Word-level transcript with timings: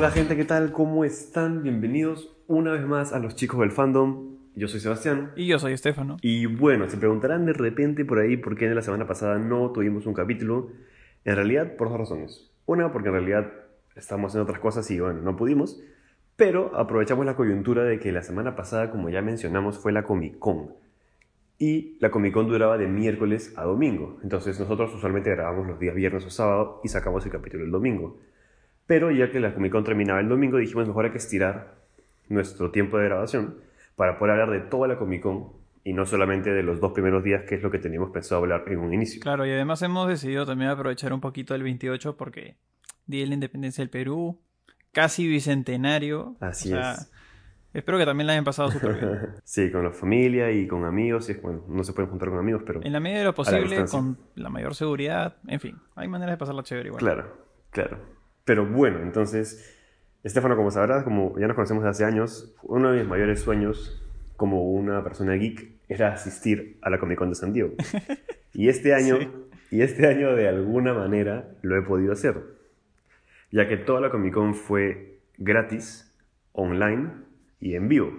Hola 0.00 0.12
gente, 0.12 0.34
¿qué 0.34 0.46
tal? 0.46 0.72
¿Cómo 0.72 1.04
están? 1.04 1.62
Bienvenidos 1.62 2.34
una 2.46 2.72
vez 2.72 2.86
más 2.86 3.12
a 3.12 3.18
los 3.18 3.36
chicos 3.36 3.60
del 3.60 3.70
fandom. 3.70 4.38
Yo 4.56 4.66
soy 4.66 4.80
Sebastián. 4.80 5.32
Y 5.36 5.46
yo 5.46 5.58
soy 5.58 5.74
Estefano. 5.74 6.16
Y 6.22 6.46
bueno, 6.46 6.88
se 6.88 6.96
preguntarán 6.96 7.44
de 7.44 7.52
repente 7.52 8.06
por 8.06 8.18
ahí 8.18 8.38
por 8.38 8.56
qué 8.56 8.64
en 8.64 8.74
la 8.74 8.80
semana 8.80 9.06
pasada 9.06 9.38
no 9.38 9.72
tuvimos 9.72 10.06
un 10.06 10.14
capítulo. 10.14 10.70
En 11.26 11.36
realidad, 11.36 11.76
por 11.76 11.90
dos 11.90 11.98
razones. 11.98 12.50
Una, 12.64 12.90
porque 12.94 13.08
en 13.08 13.14
realidad 13.16 13.52
estamos 13.94 14.30
haciendo 14.30 14.44
otras 14.44 14.60
cosas 14.60 14.90
y 14.90 14.98
bueno, 14.98 15.20
no 15.20 15.36
pudimos. 15.36 15.82
Pero 16.34 16.74
aprovechamos 16.76 17.26
la 17.26 17.36
coyuntura 17.36 17.84
de 17.84 17.98
que 17.98 18.10
la 18.10 18.22
semana 18.22 18.56
pasada, 18.56 18.90
como 18.90 19.10
ya 19.10 19.20
mencionamos, 19.20 19.78
fue 19.78 19.92
la 19.92 20.04
Comic 20.04 20.38
Con. 20.38 20.76
Y 21.58 21.98
la 22.00 22.10
Comic 22.10 22.32
Con 22.32 22.48
duraba 22.48 22.78
de 22.78 22.86
miércoles 22.86 23.52
a 23.54 23.64
domingo. 23.64 24.18
Entonces 24.22 24.58
nosotros 24.58 24.94
usualmente 24.94 25.28
grabamos 25.28 25.66
los 25.66 25.78
días 25.78 25.94
viernes 25.94 26.24
o 26.24 26.30
sábado 26.30 26.80
y 26.82 26.88
sacamos 26.88 27.26
el 27.26 27.32
capítulo 27.32 27.64
el 27.64 27.70
domingo. 27.70 28.18
Pero 28.86 29.10
ya 29.10 29.30
que 29.30 29.40
la 29.40 29.54
Comic 29.54 29.72
Con 29.72 29.84
terminaba 29.84 30.20
el 30.20 30.28
domingo, 30.28 30.58
dijimos 30.58 30.86
mejor 30.86 31.06
hay 31.06 31.10
que 31.12 31.18
estirar 31.18 31.74
nuestro 32.28 32.70
tiempo 32.70 32.98
de 32.98 33.04
grabación 33.04 33.56
para 33.96 34.18
poder 34.18 34.40
hablar 34.40 34.50
de 34.50 34.68
toda 34.68 34.88
la 34.88 34.98
Comic 34.98 35.22
Con 35.22 35.60
y 35.84 35.92
no 35.92 36.06
solamente 36.06 36.50
de 36.50 36.62
los 36.62 36.80
dos 36.80 36.92
primeros 36.92 37.24
días, 37.24 37.44
que 37.48 37.54
es 37.54 37.62
lo 37.62 37.70
que 37.70 37.78
teníamos 37.78 38.10
pensado 38.10 38.42
hablar 38.42 38.64
en 38.66 38.78
un 38.78 38.92
inicio. 38.92 39.20
Claro, 39.20 39.46
y 39.46 39.50
además 39.50 39.80
hemos 39.82 40.08
decidido 40.08 40.44
también 40.44 40.70
aprovechar 40.70 41.12
un 41.12 41.20
poquito 41.20 41.54
el 41.54 41.62
28 41.62 42.16
porque 42.16 42.56
Día 43.06 43.22
de 43.22 43.28
la 43.28 43.34
Independencia 43.34 43.82
del 43.82 43.90
Perú, 43.90 44.40
casi 44.92 45.26
bicentenario. 45.26 46.36
Así 46.40 46.72
es. 46.72 47.10
Espero 47.72 47.98
que 47.98 48.04
también 48.04 48.26
la 48.26 48.32
hayan 48.32 48.44
pasado 48.44 48.70
súper 48.70 48.94
bien. 48.94 49.18
sí, 49.44 49.70
con 49.70 49.84
la 49.84 49.92
familia 49.92 50.50
y 50.50 50.66
con 50.66 50.84
amigos. 50.84 51.30
Y, 51.30 51.34
bueno, 51.34 51.64
no 51.68 51.84
se 51.84 51.92
pueden 51.92 52.10
juntar 52.10 52.28
con 52.28 52.38
amigos, 52.38 52.62
pero. 52.66 52.82
En 52.82 52.92
la 52.92 53.00
medida 53.00 53.20
de 53.20 53.24
lo 53.24 53.34
posible, 53.34 53.84
con 53.86 54.18
la 54.34 54.48
mayor 54.48 54.74
seguridad. 54.74 55.36
En 55.46 55.60
fin, 55.60 55.78
hay 55.94 56.08
maneras 56.08 56.34
de 56.34 56.38
pasarla 56.38 56.62
chévere 56.64 56.88
igual. 56.88 57.00
Claro, 57.00 57.36
claro. 57.70 57.98
Pero 58.44 58.66
bueno, 58.66 59.00
entonces, 59.02 59.76
Estefano, 60.22 60.56
como 60.56 60.70
sabrás, 60.70 61.04
como 61.04 61.38
ya 61.38 61.46
nos 61.46 61.54
conocemos 61.54 61.84
de 61.84 61.90
hace 61.90 62.04
años, 62.04 62.54
uno 62.62 62.92
de 62.92 63.00
mis 63.00 63.08
mayores 63.08 63.40
sueños 63.40 64.02
como 64.36 64.70
una 64.70 65.04
persona 65.04 65.34
geek 65.34 65.80
era 65.88 66.14
asistir 66.14 66.78
a 66.82 66.90
la 66.90 66.98
Comic 66.98 67.18
Con 67.18 67.28
de 67.30 67.34
San 67.34 67.52
Diego. 67.52 67.74
Y 68.52 68.68
este 68.68 68.94
año, 68.94 69.16
y 69.70 69.82
este 69.82 70.08
año 70.08 70.34
de 70.34 70.48
alguna 70.48 70.92
manera 70.92 71.54
lo 71.62 71.78
he 71.78 71.82
podido 71.82 72.12
hacer, 72.12 72.34
ya 73.52 73.68
que 73.68 73.76
toda 73.76 74.00
la 74.00 74.10
Comic 74.10 74.34
Con 74.34 74.56
fue 74.56 75.20
gratis, 75.38 76.12
online 76.52 77.10
y 77.60 77.76
en 77.76 77.88
vivo. 77.88 78.12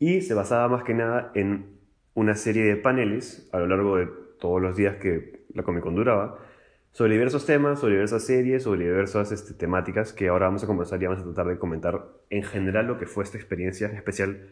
Y 0.00 0.22
se 0.22 0.34
basaba 0.34 0.68
más 0.68 0.82
que 0.82 0.94
nada 0.94 1.30
en 1.34 1.78
una 2.14 2.34
serie 2.34 2.64
de 2.64 2.76
paneles 2.76 3.48
a 3.52 3.58
lo 3.58 3.68
largo 3.68 3.96
de 3.96 4.08
todos 4.40 4.60
los 4.60 4.76
días 4.76 4.96
que 4.96 5.44
la 5.54 5.62
Comic 5.62 5.84
Con 5.84 5.94
duraba, 5.94 6.38
sobre 6.94 7.14
diversos 7.14 7.44
temas, 7.44 7.80
sobre 7.80 7.94
diversas 7.94 8.24
series, 8.24 8.62
sobre 8.62 8.84
diversas 8.84 9.32
este, 9.32 9.52
temáticas 9.52 10.12
que 10.12 10.28
ahora 10.28 10.46
vamos 10.46 10.62
a 10.62 10.68
conversar 10.68 11.02
y 11.02 11.06
vamos 11.06 11.22
a 11.22 11.24
tratar 11.24 11.48
de 11.48 11.58
comentar 11.58 12.04
en 12.30 12.44
general 12.44 12.86
lo 12.86 12.98
que 12.98 13.06
fue 13.06 13.24
esta 13.24 13.36
experiencia 13.36 13.88
especial 13.88 14.50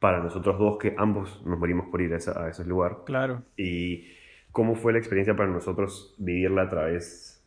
para 0.00 0.20
nosotros 0.20 0.58
dos, 0.58 0.78
que 0.78 0.96
ambos 0.98 1.46
nos 1.46 1.56
morimos 1.60 1.86
por 1.86 2.02
ir 2.02 2.12
a, 2.12 2.16
ese 2.48 2.64
lugar. 2.64 3.04
Claro. 3.06 3.44
Y 3.56 4.08
cómo 4.50 4.74
fue 4.74 4.94
la 4.94 4.98
experiencia 4.98 5.36
para 5.36 5.48
nosotros 5.48 6.16
vivirla 6.18 6.62
a 6.62 6.68
través, 6.68 7.40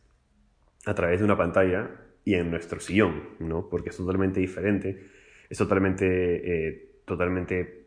a 0.86 0.94
través 0.94 1.18
de 1.18 1.26
una 1.26 1.36
pantalla 1.36 1.90
y 2.24 2.32
en 2.32 2.50
nuestro 2.50 2.80
sillón, 2.80 3.22
¿no? 3.40 3.68
Porque 3.68 3.90
es 3.90 3.96
totalmente 3.98 4.40
diferente, 4.40 5.06
es 5.50 5.58
totalmente, 5.58 6.68
eh, 6.68 6.92
totalmente, 7.04 7.84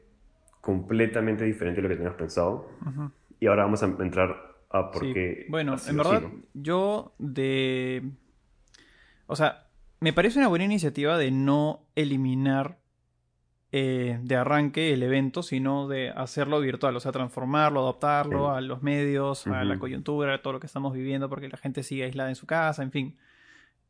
completamente 0.61 1.45
diferente 1.45 1.81
de 1.81 1.81
lo 1.81 1.89
que 1.89 1.95
teníamos 1.95 2.19
pensado. 2.19 2.69
Y 3.39 3.47
ahora 3.47 3.63
vamos 3.63 3.81
a 3.81 3.87
entrar 3.87 4.52
Ah, 4.73 4.91
porque... 4.91 5.45
Bueno, 5.49 5.75
en 5.87 5.97
verdad, 5.97 6.23
yo 6.53 7.13
de... 7.19 8.03
O 9.27 9.35
sea, 9.35 9.67
me 9.99 10.11
parece 10.11 10.39
una 10.39 10.49
buena 10.49 10.65
iniciativa 10.65 11.17
de 11.17 11.31
no 11.31 11.85
eliminar 11.95 12.79
eh, 13.71 14.19
de 14.21 14.35
arranque 14.35 14.93
el 14.93 15.01
evento, 15.01 15.41
sino 15.41 15.87
de 15.87 16.09
hacerlo 16.09 16.59
virtual, 16.59 16.95
o 16.95 16.99
sea, 16.99 17.11
transformarlo, 17.11 17.81
adaptarlo 17.81 18.51
a 18.51 18.61
los 18.61 18.83
medios, 18.83 19.47
a 19.47 19.63
la 19.63 19.79
coyuntura, 19.79 20.35
a 20.35 20.41
todo 20.41 20.53
lo 20.53 20.59
que 20.59 20.67
estamos 20.67 20.93
viviendo, 20.93 21.29
porque 21.29 21.49
la 21.49 21.57
gente 21.57 21.81
sigue 21.81 22.03
aislada 22.03 22.29
en 22.29 22.35
su 22.35 22.45
casa, 22.45 22.83
en 22.83 22.91
fin. 22.91 23.17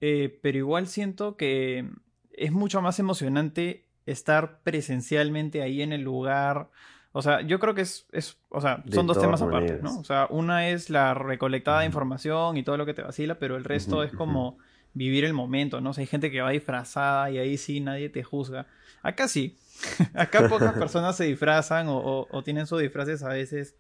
Eh, 0.02 0.40
pero 0.42 0.58
igual 0.58 0.88
siento 0.88 1.36
que 1.36 1.90
es 2.32 2.52
mucho 2.52 2.82
más 2.82 3.00
emocionante 3.00 3.86
estar 4.06 4.62
presencialmente 4.64 5.62
ahí 5.62 5.82
en 5.82 5.94
el 5.94 6.02
lugar, 6.02 6.70
o 7.16 7.22
sea, 7.22 7.42
yo 7.42 7.60
creo 7.60 7.76
que 7.76 7.82
es, 7.82 8.08
es 8.12 8.38
o 8.50 8.60
sea, 8.60 8.84
son 8.92 9.06
dos 9.06 9.20
temas 9.20 9.40
aparte, 9.42 9.80
¿no? 9.84 10.00
O 10.00 10.04
sea, 10.04 10.28
una 10.32 10.70
es 10.70 10.90
la 10.90 11.14
recolectada 11.14 11.82
de 11.82 11.86
información 11.86 12.58
y 12.58 12.64
todo 12.64 12.76
lo 12.76 12.88
que 12.88 12.96
te 12.96 13.04
vacila, 13.04 13.36
pero 13.36 13.56
el 13.56 13.64
resto 13.64 14.02
es 14.02 14.12
como 14.12 14.58
vivir 14.96 15.24
el 15.24 15.34
momento, 15.34 15.80
¿no? 15.80 15.92
O 15.92 15.94
sea, 15.94 16.02
hay 16.02 16.08
gente 16.08 16.32
que 16.32 16.42
va 16.42 16.50
disfrazada 16.50 17.30
y 17.30 17.38
ahí 17.38 17.58
sí 17.58 17.80
nadie 17.82 18.10
te 18.10 18.24
juzga. 18.24 18.66
Acá 19.04 19.28
sí. 19.28 19.58
Acá 20.16 20.50
pocas 20.50 20.74
personas 20.74 21.16
se 21.16 21.26
disfrazan 21.26 21.88
o, 21.88 22.28
o, 22.30 22.44
tienen 22.44 22.66
sus 22.66 22.82
disfraces 22.82 23.22
a 23.22 23.30
veces. 23.30 23.76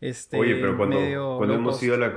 Este, 0.00 0.36
Oye, 0.36 0.56
pero 0.56 0.76
cuando, 0.76 0.98
cuando 1.38 1.54
hemos 1.54 1.80
ido 1.82 1.94
a 1.94 1.98
la 1.98 2.12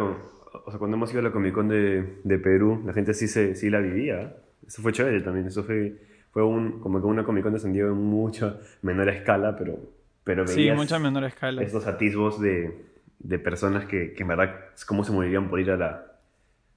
o 0.65 0.71
sea, 0.71 0.79
cuando 0.79 0.97
hemos 0.97 1.11
ido 1.11 1.19
a 1.19 1.23
la 1.23 1.31
Comic 1.31 1.53
Con 1.53 1.67
de, 1.67 2.21
de, 2.23 2.39
Perú, 2.39 2.81
la 2.85 2.93
gente 2.93 3.13
sí 3.13 3.27
se 3.27 3.53
sí 3.53 3.69
la 3.69 3.81
vivía. 3.81 4.35
Eso 4.65 4.81
fue 4.81 4.93
chévere 4.93 5.21
también. 5.21 5.45
Eso 5.45 5.63
fue, 5.63 6.01
fue 6.31 6.43
un, 6.43 6.79
como 6.79 6.99
que 6.99 7.05
una 7.05 7.23
Comic 7.23 7.43
Con 7.43 7.53
de 7.53 7.59
San 7.59 7.73
Diego 7.73 7.89
en 7.89 7.97
mucha 7.97 8.57
menor 8.81 9.09
escala, 9.09 9.55
pero 9.55 9.77
pero 10.25 10.45
sí, 10.47 10.69
mucha 10.71 10.99
menor 10.99 11.23
escala. 11.23 11.61
Estos 11.61 11.85
atisbos 11.85 12.41
de, 12.41 12.83
de 13.19 13.39
personas 13.39 13.85
que, 13.85 14.13
que, 14.13 14.23
en 14.23 14.27
verdad 14.27 14.55
es 14.75 14.83
como 14.83 15.03
se 15.03 15.13
morirían 15.13 15.49
por 15.49 15.59
ir 15.61 15.71
a 15.71 15.77
la. 15.77 16.05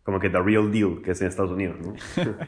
Como 0.03 0.21
que 0.21 0.29
the 0.29 0.41
real 0.41 0.71
deal, 0.71 1.01
que 1.03 1.11
es 1.13 1.21
en 1.23 1.29
Estados 1.29 1.51
Unidos, 1.51 1.77
¿no? 1.81 1.97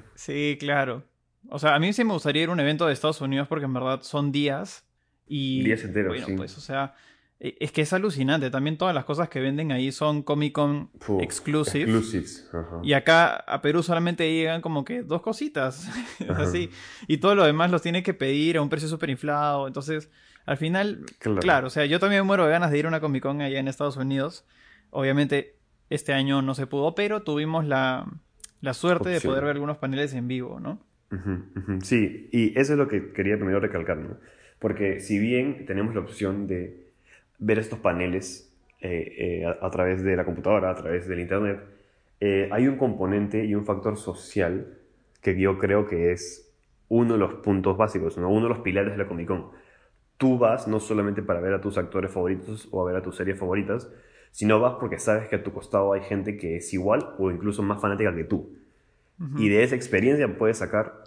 sí, 0.14 0.56
claro. 0.60 1.02
O 1.48 1.58
sea, 1.58 1.74
a 1.74 1.78
mí 1.78 1.92
sí 1.94 2.04
me 2.04 2.12
gustaría 2.12 2.42
ir 2.42 2.50
a 2.50 2.52
un 2.52 2.60
evento 2.60 2.86
de 2.86 2.92
Estados 2.92 3.20
Unidos 3.22 3.48
porque 3.48 3.64
en 3.64 3.72
verdad 3.72 4.02
son 4.02 4.30
días 4.30 4.86
y. 5.26 5.64
Días 5.64 5.82
enteros, 5.84 6.14
bueno, 6.14 6.36
pues, 6.36 6.56
o 6.58 6.60
sea. 6.60 6.94
E, 7.38 7.56
es 7.60 7.72
que 7.72 7.80
es 7.80 7.92
alucinante. 7.94 8.50
También 8.50 8.76
todas 8.76 8.94
las 8.94 9.06
cosas 9.06 9.30
que 9.30 9.40
venden 9.40 9.72
ahí 9.72 9.92
son 9.92 10.22
Comic 10.22 10.52
Con 10.52 10.90
exclusive. 11.18 11.84
Exclusives. 11.84 12.50
Y 12.82 12.92
acá 12.92 13.36
a 13.36 13.62
Perú 13.62 13.82
solamente 13.82 14.30
llegan 14.30 14.60
como 14.60 14.84
que 14.84 15.02
dos 15.02 15.22
cositas. 15.22 15.88
así. 16.28 16.68
Y 17.08 17.16
todo 17.16 17.34
lo 17.34 17.44
demás 17.44 17.70
los 17.70 17.80
tiene 17.80 18.02
que 18.02 18.12
pedir 18.12 18.58
a 18.58 18.62
un 18.62 18.68
precio 18.68 18.86
súper 18.86 19.08
inflado. 19.08 19.66
Entonces, 19.66 20.10
al 20.50 20.56
final, 20.56 21.04
claro. 21.20 21.68
o 21.68 21.70
sea, 21.70 21.86
yo 21.86 22.00
también 22.00 22.26
muero 22.26 22.44
de 22.44 22.50
ganas 22.50 22.72
de 22.72 22.78
ir 22.80 22.86
a 22.86 22.88
una 22.88 22.98
Comic 22.98 23.22
Con 23.22 23.40
allá 23.40 23.60
en 23.60 23.68
Estados 23.68 23.96
Unidos. 23.96 24.44
Obviamente, 24.90 25.54
este 25.90 26.12
año 26.12 26.42
no 26.42 26.56
se 26.56 26.66
pudo, 26.66 26.96
pero 26.96 27.22
tuvimos 27.22 27.64
la, 27.64 28.04
suerte 28.72 29.10
de 29.10 29.20
poder 29.20 29.44
ver 29.44 29.52
algunos 29.52 29.76
paneles 29.76 30.12
en 30.12 30.26
vivo, 30.26 30.58
¿no? 30.58 30.80
Sí, 31.84 32.28
y 32.32 32.58
eso 32.58 32.72
es 32.72 32.78
lo 32.80 32.88
que 32.88 33.12
quería 33.12 33.36
primero 33.36 33.60
recalcar, 33.60 33.98
¿no? 33.98 34.16
Porque 34.58 34.98
si 34.98 35.20
bien 35.20 35.66
tenemos 35.66 35.94
la 35.94 36.00
opción 36.00 36.48
de 36.48 36.88
ver 37.38 37.60
estos 37.60 37.78
paneles 37.78 38.52
eh, 38.80 39.44
eh, 39.44 39.46
a, 39.46 39.70
través 39.70 40.02
de 40.02 40.16
la 40.16 40.24
computadora, 40.24 40.70
a 40.70 40.74
través 40.74 41.06
del 41.06 41.20
Internet, 41.20 41.60
eh, 42.18 42.48
hay 42.50 42.66
un 42.66 42.76
componente 42.76 43.44
y 43.44 43.54
un 43.54 43.64
factor 43.64 43.96
social 43.96 44.66
que 45.22 45.40
yo 45.40 45.60
creo 45.60 45.86
que 45.86 46.10
es 46.10 46.52
uno 46.88 47.12
de 47.12 47.20
los 47.20 47.34
puntos 47.34 47.76
básicos, 47.76 48.18
¿no? 48.18 48.28
uno 48.28 48.48
de 48.48 48.48
los 48.48 48.58
pilares 48.58 48.90
de 48.90 48.98
la 48.98 49.06
Comic 49.06 49.28
Con 49.28 49.59
tú 50.20 50.36
vas 50.36 50.68
no 50.68 50.80
solamente 50.80 51.22
para 51.22 51.40
ver 51.40 51.54
a 51.54 51.62
tus 51.62 51.78
actores 51.78 52.12
favoritos 52.12 52.68
o 52.70 52.82
a 52.82 52.84
ver 52.84 52.94
a 52.94 53.02
tus 53.02 53.16
series 53.16 53.38
favoritas, 53.38 53.90
sino 54.32 54.60
vas 54.60 54.74
porque 54.78 54.98
sabes 54.98 55.28
que 55.28 55.36
a 55.36 55.42
tu 55.42 55.50
costado 55.50 55.94
hay 55.94 56.02
gente 56.02 56.36
que 56.36 56.56
es 56.56 56.74
igual 56.74 57.14
o 57.18 57.30
incluso 57.30 57.62
más 57.62 57.80
fanática 57.80 58.14
que 58.14 58.24
tú. 58.24 58.54
Y 59.36 59.48
de 59.48 59.64
esa 59.64 59.76
experiencia 59.76 60.36
puedes 60.36 60.58
sacar 60.58 61.04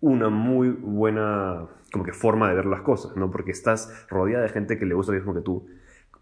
una 0.00 0.30
muy 0.30 0.68
buena 0.68 1.66
como 1.92 2.04
que 2.04 2.12
forma 2.12 2.48
de 2.48 2.54
ver 2.54 2.66
las 2.66 2.82
cosas, 2.82 3.16
¿no? 3.16 3.32
Porque 3.32 3.50
estás 3.50 4.06
rodeada 4.08 4.44
de 4.44 4.48
gente 4.48 4.78
que 4.78 4.86
le 4.86 4.94
gusta 4.94 5.12
lo 5.12 5.18
mismo 5.18 5.34
que 5.34 5.40
tú. 5.40 5.66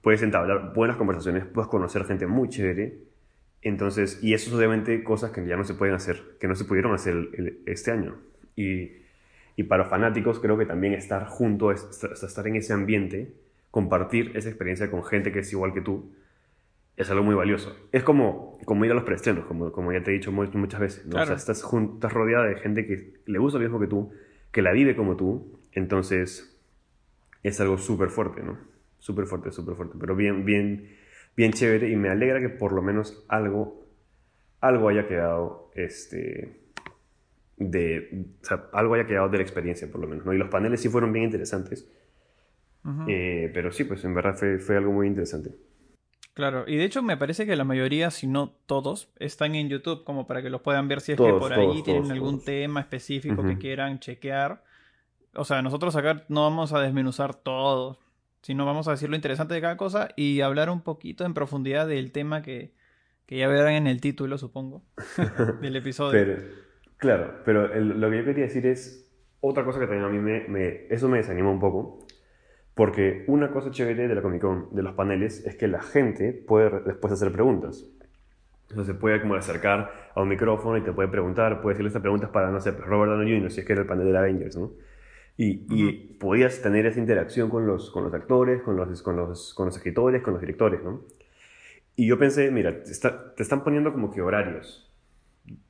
Puedes 0.03 0.23
entablar 0.23 0.73
buenas 0.75 0.97
conversaciones, 0.97 1.45
puedes 1.45 1.69
conocer 1.69 2.05
gente 2.05 2.27
muy 2.27 2.49
chévere. 2.49 3.01
Entonces, 3.61 4.19
y 4.23 4.33
eso 4.33 4.49
es 4.49 4.57
obviamente 4.57 5.05
cosas 5.05 5.31
que 5.31 5.47
ya 5.47 5.57
no 5.57 5.65
se 5.65 5.75
pueden 5.75 5.95
hacer, 5.95 6.37
que 6.41 6.49
no 6.49 6.55
se 6.55 6.65
pudieron 6.65 6.95
hacer 6.95 7.29
este 7.67 7.91
año. 7.91 8.17
Y 8.57 8.93
y 9.59 9.65
para 9.65 9.87
fanáticos 9.87 10.39
creo 10.39 10.57
que 10.57 10.67
también 10.67 10.93
estar 10.93 11.27
junto, 11.27 11.73
estar 11.73 12.47
en 12.47 12.55
ese 12.55 12.73
ambiente, 12.73 13.35
compartir 13.73 14.31
esa 14.37 14.49
experiencia 14.49 14.89
con 14.89 15.03
gente 15.03 15.33
que 15.33 15.41
es 15.41 15.53
igual 15.53 15.75
que 15.75 15.81
tú, 15.81 16.13
es 16.97 17.11
algo 17.11 17.25
muy 17.25 17.35
valioso. 17.35 17.77
Es 17.91 18.05
como, 18.05 18.61
como 18.65 18.85
ir 18.85 18.93
a 18.93 18.95
los 18.95 19.03
preestrenos, 19.03 19.47
como, 19.47 19.73
como 19.73 19.93
ya 19.93 20.01
te 20.01 20.13
he 20.13 20.15
dicho 20.15 20.31
muchas 20.31 20.79
veces. 20.79 21.07
¿no? 21.07 21.21
O 21.21 21.27
sea, 21.27 21.35
estás, 21.35 21.65
estás 21.65 22.13
rodeada 22.13 22.45
de 22.45 22.55
gente 22.55 22.87
que 22.87 23.15
le 23.27 23.39
gusta 23.41 23.59
lo 23.59 23.65
mismo 23.65 23.81
que 23.81 23.89
tú, 23.89 24.13
que 24.53 24.63
la 24.63 24.71
vive 24.71 24.95
como 24.95 25.17
tú, 25.17 25.59
entonces 25.73 26.57
es 27.43 27.61
algo 27.61 27.79
súper 27.79 28.11
fuerte, 28.11 28.45
¿no? 28.45 28.59
Súper 29.01 29.27
fuerte, 29.27 29.51
súper 29.51 29.75
fuerte, 29.75 29.97
pero 29.99 30.15
bien, 30.15 30.45
bien, 30.45 30.89
bien 31.37 31.53
chévere 31.53 31.91
y 31.91 31.97
me 31.97 32.11
alegra 32.11 32.41
que 32.41 32.49
por 32.49 32.73
lo 32.73 32.81
menos 32.81 33.25
algo, 33.27 33.85
algo 34.61 34.89
haya 34.89 35.09
quedado, 35.09 35.73
este, 35.75 36.61
de, 37.59 38.27
o 38.41 38.45
sea, 38.45 38.69
algo 38.73 38.95
haya 38.95 39.07
quedado 39.07 39.29
de 39.29 39.39
la 39.39 39.43
experiencia 39.43 39.91
por 39.91 40.01
lo 40.01 40.09
menos, 40.09 40.25
¿no? 40.25 40.33
Y 40.33 40.39
los 40.39 40.49
paneles 40.49 40.81
sí 40.81 40.89
fueron 40.89 41.13
bien 41.13 41.25
interesantes, 41.27 41.91
eh, 43.07 43.51
pero 43.53 43.71
sí, 43.71 43.85
pues 43.85 44.05
en 44.05 44.15
verdad 44.15 44.35
fue, 44.35 44.59
fue 44.59 44.77
algo 44.77 44.93
muy 44.93 45.07
interesante. 45.07 45.51
Claro, 46.39 46.65
y 46.69 46.77
de 46.77 46.85
hecho 46.85 47.03
me 47.03 47.17
parece 47.17 47.47
que 47.47 47.57
la 47.57 47.65
mayoría, 47.65 48.13
si 48.13 48.29
no 48.29 48.55
todos, 48.67 49.11
están 49.19 49.57
en 49.57 49.69
YouTube 49.69 50.05
como 50.05 50.29
para 50.29 50.41
que 50.41 50.51
los 50.51 50.61
puedan 50.61 50.87
ver 50.87 51.01
si 51.01 51.11
es 51.11 51.19
que 51.19 51.33
por 51.33 51.53
ahí 51.53 51.83
tienen 51.83 52.13
algún 52.13 52.45
tema 52.45 52.79
específico 52.79 53.43
que 53.43 53.59
quieran 53.59 53.99
chequear. 53.99 54.63
O 55.35 55.45
sea, 55.45 55.63
nosotros 55.63 55.97
acá 55.97 56.25
no 56.29 56.43
vamos 56.43 56.73
a 56.73 56.81
desmenuzar 56.81 57.35
todo, 57.35 57.99
sino 58.43 58.65
vamos 58.67 58.87
a 58.87 58.93
decir 58.93 59.11
lo 59.11 59.17
interesante 59.17 59.55
de 59.55 59.61
cada 59.61 59.77
cosa 59.77 60.11
y 60.15 60.41
hablar 60.41 60.71
un 60.71 60.81
poquito 60.83 61.25
en 61.25 61.35
profundidad 61.35 61.89
del 61.89 62.13
tema 62.13 62.41
que, 62.41 62.73
ya 63.27 63.49
verán 63.49 63.73
en 63.73 63.87
el 63.89 64.01
título, 64.01 64.39
supongo, 64.39 64.85
del 65.61 65.75
episodio. 65.75 66.37
Claro, 66.99 67.41
pero 67.45 67.69
lo 67.81 68.11
que 68.11 68.19
yo 68.19 68.25
quería 68.25 68.45
decir 68.45 68.67
es 68.67 69.11
otra 69.41 69.65
cosa 69.65 69.81
que 69.81 69.87
también 69.87 70.05
a 70.05 70.09
mí 70.09 70.19
me, 70.19 70.47
me 70.49 70.87
eso 70.91 71.09
me 71.09 71.19
desanima 71.19 71.51
un 71.51 71.61
poco 71.61 72.07
porque 72.79 73.25
una 73.27 73.51
cosa 73.51 73.73
chévere 73.73 74.07
de 74.07 74.15
la 74.15 74.23
Comic 74.23 74.41
Con, 74.41 74.73
de 74.73 74.85
los 74.85 74.95
paneles, 74.95 75.45
es 75.45 75.57
que 75.57 75.67
la 75.67 75.83
gente 75.83 76.33
puede 76.33 76.71
después 76.83 77.13
hacer 77.13 77.33
preguntas. 77.33 77.85
Entonces 78.69 78.95
se 78.95 79.01
puede 79.01 79.21
como 79.21 79.35
acercar 79.35 80.13
a 80.15 80.23
un 80.23 80.29
micrófono 80.29 80.77
y 80.77 80.83
te 80.83 80.93
puede 80.93 81.09
preguntar, 81.09 81.61
puede 81.61 81.75
decirle 81.75 81.89
estas 81.89 82.03
preguntas 82.03 82.31
para, 82.31 82.53
no 82.53 82.61
sé, 82.61 82.71
Robert 82.71 83.11
Downey 83.11 83.35
Jr., 83.35 83.51
si 83.51 83.61
es 83.61 83.67
que 83.67 83.73
era 83.73 83.83
el 83.83 83.89
panel 83.89 84.13
de 84.13 84.17
Avengers, 84.17 84.57
¿no? 84.57 84.71
Y, 85.37 85.67
y 85.71 85.93
podías 86.21 86.63
tener 86.63 86.87
esa 86.87 87.01
interacción 87.01 87.51
con 87.51 87.67
los, 87.67 87.91
con 87.91 88.05
los 88.05 88.15
actores, 88.15 88.63
con 88.63 88.77
los, 88.77 89.03
con, 89.03 89.17
los, 89.17 89.55
con 89.55 89.67
los 89.67 89.77
escritores, 89.77 90.23
con 90.23 90.35
los 90.35 90.41
directores, 90.41 90.81
¿no? 90.85 91.01
Y 91.97 92.07
yo 92.07 92.17
pensé, 92.17 92.49
mira, 92.53 92.85
te, 92.85 92.93
te 92.93 93.43
están 93.43 93.65
poniendo 93.65 93.93
como 93.93 94.13
que 94.13 94.23
horarios. 94.23 94.89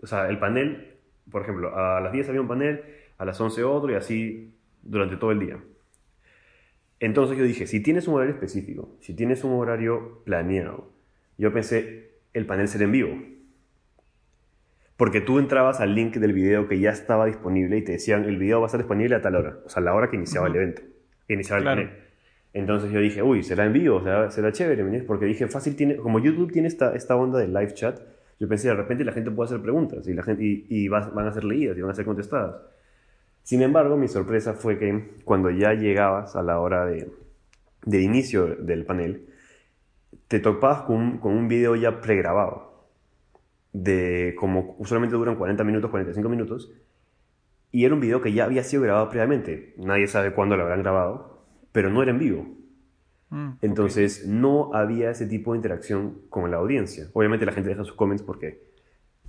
O 0.02 0.06
sea, 0.06 0.28
el 0.28 0.38
panel, 0.38 0.97
por 1.30 1.42
ejemplo, 1.42 1.76
a 1.76 2.00
las 2.00 2.12
10 2.12 2.28
había 2.28 2.40
un 2.40 2.48
panel, 2.48 2.82
a 3.18 3.24
las 3.24 3.40
11 3.40 3.64
otro 3.64 3.92
y 3.92 3.94
así 3.94 4.54
durante 4.82 5.16
todo 5.16 5.32
el 5.32 5.40
día. 5.40 5.58
Entonces 7.00 7.38
yo 7.38 7.44
dije, 7.44 7.66
si 7.66 7.80
tienes 7.80 8.08
un 8.08 8.14
horario 8.14 8.34
específico, 8.34 8.96
si 9.00 9.14
tienes 9.14 9.44
un 9.44 9.52
horario 9.52 10.22
planeado, 10.24 10.92
yo 11.36 11.52
pensé, 11.52 12.10
el 12.32 12.46
panel 12.46 12.68
será 12.68 12.84
en 12.84 12.92
vivo. 12.92 13.22
Porque 14.96 15.20
tú 15.20 15.38
entrabas 15.38 15.80
al 15.80 15.94
link 15.94 16.16
del 16.16 16.32
video 16.32 16.66
que 16.66 16.80
ya 16.80 16.90
estaba 16.90 17.26
disponible 17.26 17.78
y 17.78 17.82
te 17.82 17.92
decían, 17.92 18.24
el 18.24 18.36
video 18.36 18.58
va 18.58 18.66
a 18.66 18.68
estar 18.68 18.80
disponible 18.80 19.14
a 19.14 19.22
tal 19.22 19.36
hora, 19.36 19.58
o 19.64 19.68
sea, 19.68 19.80
la 19.80 19.94
hora 19.94 20.10
que 20.10 20.16
iniciaba 20.16 20.48
el 20.48 20.56
evento, 20.56 20.82
iniciaba 21.28 21.58
el 21.60 21.64
panel. 21.64 21.90
Entonces 22.52 22.90
yo 22.90 22.98
dije, 22.98 23.22
uy, 23.22 23.44
será 23.44 23.64
en 23.66 23.72
vivo, 23.72 24.02
será, 24.02 24.30
será 24.30 24.50
chévere, 24.50 25.02
porque 25.02 25.26
dije, 25.26 25.46
fácil, 25.46 25.76
tiene, 25.76 25.96
como 25.96 26.18
YouTube 26.18 26.50
tiene 26.50 26.66
esta, 26.66 26.96
esta 26.96 27.14
onda 27.14 27.38
de 27.38 27.46
live 27.46 27.74
chat, 27.74 28.00
yo 28.38 28.48
pensé, 28.48 28.68
de 28.68 28.74
repente 28.74 29.04
la 29.04 29.12
gente 29.12 29.30
puede 29.30 29.48
hacer 29.48 29.60
preguntas 29.60 30.06
y, 30.06 30.14
la 30.14 30.22
gente, 30.22 30.44
y, 30.44 30.88
van 30.88 31.26
a 31.26 31.32
ser 31.32 31.44
leídas 31.44 31.76
y 31.76 31.80
van 31.80 31.90
a 31.90 31.94
ser 31.94 32.04
contestadas. 32.04 32.56
Sin 33.42 33.62
embargo, 33.62 33.96
mi 33.96 34.08
sorpresa 34.08 34.54
fue 34.54 34.78
que 34.78 35.16
cuando 35.24 35.50
ya 35.50 35.72
llegabas 35.72 36.36
a 36.36 36.42
la 36.42 36.60
hora 36.60 36.86
de, 36.86 37.10
inicio 37.86 38.46
del 38.46 38.84
panel, 38.84 39.26
te 40.28 40.38
topabas 40.38 40.82
con, 40.82 41.20
un 41.22 41.48
video 41.48 41.74
ya 41.74 42.00
pregrabado, 42.00 42.86
de 43.72 44.34
como 44.38 44.76
usualmente 44.78 45.16
duran 45.16 45.36
40 45.36 45.64
minutos, 45.64 45.90
45 45.90 46.28
minutos, 46.28 46.72
y 47.72 47.84
era 47.84 47.94
un 47.94 48.00
video 48.00 48.20
que 48.20 48.32
ya 48.32 48.44
había 48.44 48.62
sido 48.62 48.82
grabado 48.82 49.08
previamente. 49.08 49.74
Nadie 49.78 50.06
sabe 50.06 50.32
cuándo 50.32 50.56
lo 50.56 50.62
habrán 50.62 50.82
grabado, 50.82 51.42
pero 51.72 51.90
no 51.90 52.02
era 52.02 52.12
en 52.12 52.18
vivo. 52.18 52.57
Mm, 53.30 53.50
Entonces 53.60 54.26
no 54.26 54.74
había 54.74 55.10
ese 55.10 55.26
tipo 55.26 55.52
de 55.52 55.58
interacción 55.58 56.22
con 56.30 56.50
la 56.50 56.56
audiencia. 56.58 57.08
Obviamente 57.12 57.44
la 57.44 57.52
gente 57.52 57.70
deja 57.70 57.84
sus 57.84 57.94
comments 57.94 58.22
porque, 58.22 58.62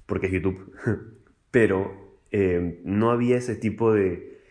porque 0.06 0.28
es 0.28 0.34
YouTube, 0.34 0.74
pero 1.52 1.92
eh, 2.32 2.82
no 2.84 3.12
había 3.12 3.38
ese 3.38 3.56
tipo 3.56 3.94
de, 3.94 4.42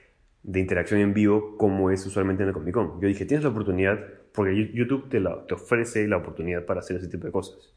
de, 0.42 0.60
interacción 0.60 1.00
en 1.00 1.14
vivo 1.14 1.56
como 1.56 1.90
es 1.90 2.04
usualmente 2.04 2.42
en 2.42 2.50
el 2.50 2.54
Comic 2.54 2.74
Con. 2.74 3.00
Yo 3.00 3.08
dije, 3.08 3.24
tienes 3.24 3.44
la 3.44 3.50
oportunidad, 3.50 3.98
porque 4.32 4.70
YouTube 4.74 5.08
te, 5.08 5.20
te 5.20 5.54
ofrece 5.54 6.06
la 6.08 6.18
oportunidad 6.18 6.66
para 6.66 6.80
hacer 6.80 6.96
ese 6.96 7.08
tipo 7.08 7.26
de 7.26 7.32
cosas. 7.32 7.74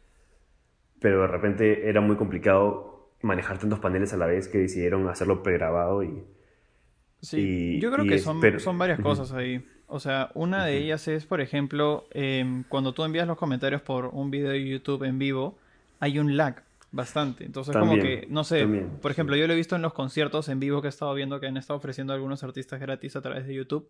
Pero 0.99 1.21
de 1.21 1.27
repente 1.27 1.89
era 1.89 2.01
muy 2.01 2.15
complicado 2.15 3.11
manejar 3.21 3.59
tantos 3.59 3.79
paneles 3.79 4.13
a 4.13 4.17
la 4.17 4.25
vez 4.25 4.47
que 4.47 4.57
decidieron 4.57 5.07
hacerlo 5.07 5.43
pregrabado 5.43 6.03
y... 6.03 6.23
Sí, 7.21 7.79
yo 7.79 7.91
creo 7.91 8.05
que 8.05 8.17
son, 8.17 8.41
son 8.59 8.79
varias 8.79 8.99
cosas 8.99 9.31
ahí. 9.31 9.63
O 9.91 9.99
sea, 9.99 10.31
una 10.35 10.65
de 10.65 10.77
ellas 10.77 11.09
es, 11.09 11.25
por 11.25 11.41
ejemplo, 11.41 12.05
em, 12.11 12.63
cuando 12.69 12.93
tú 12.93 13.03
envías 13.03 13.27
los 13.27 13.37
comentarios 13.37 13.81
por 13.81 14.05
un 14.05 14.31
video 14.31 14.51
de 14.51 14.65
YouTube 14.65 15.03
en 15.03 15.19
vivo, 15.19 15.57
hay 15.99 16.17
un 16.17 16.37
lag 16.37 16.63
bastante. 16.93 17.43
Entonces, 17.43 17.75
como 17.75 17.95
que, 17.95 18.25
no 18.29 18.45
sé, 18.45 18.65
por 19.01 19.11
ejemplo, 19.11 19.35
yo 19.35 19.47
lo 19.47 19.53
he 19.53 19.55
visto 19.57 19.75
en 19.75 19.81
los 19.81 19.91
conciertos 19.91 20.47
en 20.47 20.61
vivo 20.61 20.81
que 20.81 20.87
he 20.87 20.89
estado 20.89 21.13
viendo 21.13 21.41
que 21.41 21.47
han 21.47 21.57
estado 21.57 21.77
ofreciendo 21.77 22.13
algunos 22.13 22.41
artistas 22.41 22.79
gratis 22.79 23.17
a 23.17 23.21
través 23.21 23.45
de 23.45 23.53
YouTube, 23.53 23.89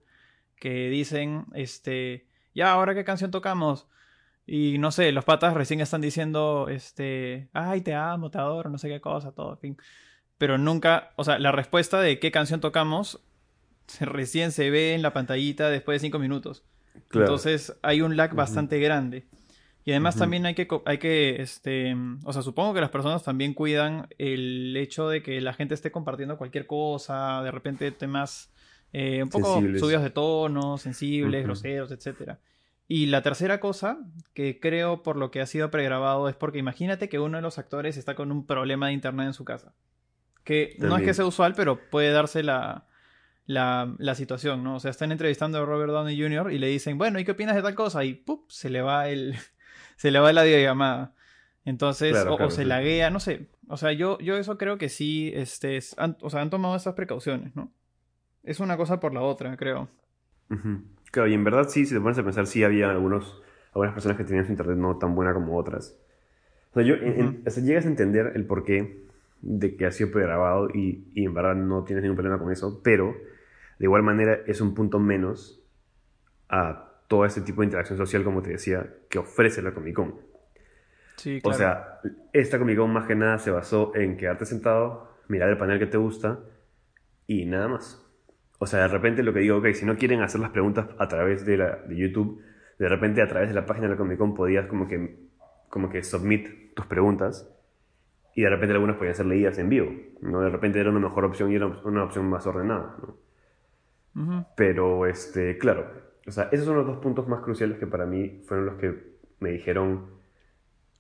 que 0.56 0.90
dicen, 0.90 1.46
este, 1.54 2.26
ya, 2.56 2.72
ahora 2.72 2.96
qué 2.96 3.04
canción 3.04 3.30
tocamos. 3.30 3.86
Y 4.48 4.80
no 4.80 4.92
sé, 4.92 5.12
los 5.12 5.24
patas 5.24 5.54
recién 5.54 5.82
están 5.82 6.02
diciendo, 6.02 6.68
este, 6.68 7.48
ay, 7.54 7.82
te 7.82 7.94
amo, 7.94 8.32
te 8.32 8.40
adoro, 8.40 8.72
no 8.72 8.80
sé 8.80 8.90
qué 8.90 9.02
cosa, 9.02 9.34
todo, 9.34 9.52
en 9.52 9.60
fin. 9.60 9.78
Pero 10.40 10.58
nunca, 10.58 11.12
o 11.16 11.24
sea, 11.24 11.38
la 11.38 11.52
respuesta 11.52 12.02
de 12.02 12.18
qué 12.18 12.32
canción 12.32 12.60
tocamos 12.60 13.22
recién 14.00 14.52
se 14.52 14.70
ve 14.70 14.94
en 14.94 15.02
la 15.02 15.14
pantallita 15.14 15.70
después 15.70 16.02
de 16.02 16.08
cinco 16.08 16.20
minutos. 16.20 16.64
Entonces 17.14 17.78
hay 17.82 18.02
un 18.02 18.18
lag 18.18 18.34
bastante 18.34 18.80
grande. 18.80 19.26
Y 19.84 19.92
además 19.92 20.16
también 20.16 20.46
hay 20.46 20.54
que, 20.54 20.68
hay 20.86 21.00
que, 21.00 21.42
este, 21.42 21.96
o 22.24 22.34
sea, 22.34 22.44
supongo 22.44 22.74
que 22.76 22.82
las 22.82 22.92
personas 22.92 23.24
también 23.24 23.56
cuidan 23.56 24.08
el 24.20 24.78
hecho 24.78 25.10
de 25.10 25.24
que 25.24 25.42
la 25.42 25.54
gente 25.54 25.74
esté 25.74 25.92
compartiendo 25.92 26.38
cualquier 26.38 26.68
cosa, 26.68 27.42
de 27.42 27.50
repente 27.50 27.92
temas 27.92 28.52
eh, 28.94 29.24
un 29.24 29.30
poco 29.30 29.56
subidos 29.56 30.04
de 30.04 30.12
tono, 30.12 30.78
sensibles, 30.78 31.44
groseros, 31.44 31.92
etc. 31.92 32.34
Y 32.88 33.08
la 33.08 33.24
tercera 33.24 33.60
cosa, 33.60 33.98
que 34.36 34.60
creo 34.60 35.02
por 35.02 35.16
lo 35.16 35.32
que 35.32 35.42
ha 35.42 35.48
sido 35.48 35.72
pregrabado, 35.72 36.30
es 36.30 36.36
porque 36.36 36.60
imagínate 36.60 37.10
que 37.10 37.18
uno 37.18 37.38
de 37.38 37.42
los 37.42 37.58
actores 37.58 37.98
está 37.98 38.14
con 38.14 38.32
un 38.32 38.46
problema 38.46 38.88
de 38.88 38.94
internet 38.94 39.28
en 39.28 39.34
su 39.34 39.46
casa. 39.46 39.74
Que 40.44 40.76
no 40.78 40.96
es 40.96 41.04
que 41.04 41.14
sea 41.16 41.26
usual, 41.26 41.54
pero 41.56 41.90
puede 41.90 42.12
darse 42.12 42.44
la, 42.44 42.86
la, 43.52 43.94
la, 43.98 44.16
situación, 44.16 44.64
¿no? 44.64 44.76
O 44.76 44.80
sea, 44.80 44.92
están 44.92 45.12
entrevistando 45.12 45.58
a 45.60 45.66
Robert 45.66 45.92
Downey 45.92 46.20
Jr. 46.20 46.52
y 46.52 46.58
le 46.58 46.68
dicen, 46.68 46.98
bueno, 46.98 47.20
¿y 47.20 47.26
qué 47.26 47.32
opinas 47.32 47.56
de 47.56 47.62
tal 47.62 47.76
cosa? 47.76 48.04
Y 48.04 48.14
¡pup! 48.14 48.50
se 48.50 48.70
le 48.70 48.82
va 48.82 49.10
el, 49.10 49.36
se 49.98 50.12
le 50.12 50.20
va 50.20 50.32
la 50.34 50.44
videollamada. 50.44 51.14
Entonces, 51.64 52.16
o, 52.28 52.50
se 52.50 52.66
laguea, 52.66 53.10
no 53.12 53.20
sé. 53.20 53.50
O 53.68 53.78
sea, 53.78 53.92
yo, 53.92 54.18
yo 54.20 54.36
eso 54.38 54.58
creo 54.58 54.78
que 54.78 54.90
sí, 54.90 55.32
este, 55.36 55.80
han, 55.98 56.18
o 56.22 56.30
sea, 56.30 56.42
han 56.42 56.50
tomado 56.50 56.76
esas 56.76 56.96
precauciones, 56.96 57.56
¿no? 57.56 57.72
Es 58.44 58.60
una 58.60 58.78
cosa 58.78 59.00
por 59.00 59.14
la 59.14 59.22
otra, 59.22 59.56
creo. 59.58 59.88
Claro, 61.12 61.30
y 61.30 61.34
en 61.34 61.44
verdad 61.44 61.68
sí, 61.70 61.86
si 61.86 61.94
te 61.94 62.02
pones 62.02 62.18
a 62.18 62.24
pensar, 62.24 62.48
sí 62.48 62.64
había 62.64 62.90
algunos, 62.90 63.42
algunas 63.74 63.94
personas 63.94 64.18
que 64.18 64.24
tenían 64.24 64.46
su 64.46 64.52
internet 64.52 64.78
no 64.78 64.98
tan 64.98 65.14
buena 65.14 65.34
como 65.34 65.56
otras. 65.58 65.96
O 66.72 66.74
sea, 66.74 66.84
yo, 66.84 66.96
llegas 66.96 67.86
a 67.86 67.90
entender 67.90 68.32
el 68.34 68.46
porqué 68.46 69.06
de 69.42 69.76
que 69.76 69.86
ha 69.86 69.92
sido 69.92 70.12
pregrabado 70.12 70.70
y, 70.70 71.12
y 71.14 71.26
en 71.26 71.34
verdad 71.34 71.56
no 71.56 71.84
tienes 71.84 72.02
ningún 72.02 72.16
problema 72.16 72.40
con 72.40 72.52
eso, 72.52 72.82
pero 72.84 73.16
de 73.82 73.88
igual 73.88 74.04
manera 74.04 74.42
es 74.46 74.62
un 74.62 74.76
punto 74.76 75.00
menos 75.00 75.60
a 76.50 77.00
todo 77.08 77.26
ese 77.26 77.42
tipo 77.42 77.62
de 77.62 77.66
interacción 77.66 77.98
social, 77.98 78.24
como 78.24 78.44
te 78.44 78.52
decía, 78.52 78.88
que 79.10 79.18
ofrece 79.18 79.64
la 79.64 79.74
Comic 79.74 79.96
Con. 79.96 80.22
Sí, 81.16 81.42
claro. 81.42 81.56
O 81.56 81.58
sea, 81.58 82.00
esta 82.32 82.60
Comic 82.60 82.78
Con 82.78 82.94
más 82.94 83.08
que 83.08 83.16
nada 83.16 83.40
se 83.40 83.50
basó 83.50 83.92
en 83.96 84.18
quedarte 84.18 84.46
sentado, 84.46 85.10
mirar 85.30 85.50
el 85.50 85.58
panel 85.58 85.80
que 85.80 85.88
te 85.88 85.98
gusta 85.98 86.42
y 87.26 87.46
nada 87.46 87.70
más. 87.70 88.08
O 88.60 88.68
sea, 88.68 88.82
de 88.82 88.88
repente 88.88 89.24
lo 89.24 89.34
que 89.34 89.40
digo, 89.40 89.58
ok, 89.58 89.70
si 89.74 89.84
no 89.84 89.98
quieren 89.98 90.22
hacer 90.22 90.42
las 90.42 90.52
preguntas 90.52 90.86
a 91.00 91.08
través 91.08 91.44
de, 91.44 91.58
la, 91.58 91.78
de 91.78 91.98
YouTube, 91.98 92.40
de 92.78 92.88
repente 92.88 93.24
a 93.24 93.28
través 93.28 93.50
de 93.50 93.56
la 93.56 93.66
página 93.66 93.88
de 93.88 93.94
la 93.94 93.98
Comic 93.98 94.20
Con 94.20 94.36
podías 94.36 94.68
como 94.68 94.88
que, 94.88 95.28
como 95.70 95.90
que 95.90 96.04
submit 96.04 96.76
tus 96.76 96.86
preguntas 96.86 97.52
y 98.36 98.44
de 98.44 98.50
repente 98.52 98.74
algunas 98.74 98.98
podían 98.98 99.16
ser 99.16 99.26
leídas 99.26 99.58
en 99.58 99.70
vivo. 99.70 99.92
¿no? 100.22 100.42
De 100.42 100.52
repente 100.52 100.80
era 100.80 100.92
una 100.92 101.00
mejor 101.00 101.26
opción 101.26 101.52
y 101.52 101.56
era 101.56 101.66
una 101.66 102.04
opción 102.04 102.30
más 102.30 102.46
ordenada. 102.46 102.96
¿no? 103.02 103.31
Pero, 104.56 105.06
este, 105.08 105.58
claro, 105.58 105.92
o 106.28 106.32
sea, 106.32 106.50
esos 106.52 106.66
son 106.66 106.78
los 106.78 106.86
dos 106.86 106.98
puntos 106.98 107.28
más 107.28 107.42
cruciales 107.42 107.78
que 107.80 107.88
para 107.88 108.06
mí 108.06 108.42
fueron 108.46 108.66
los 108.68 108.76
que 108.76 109.18
me 109.40 109.52
dijeron, 109.52 110.12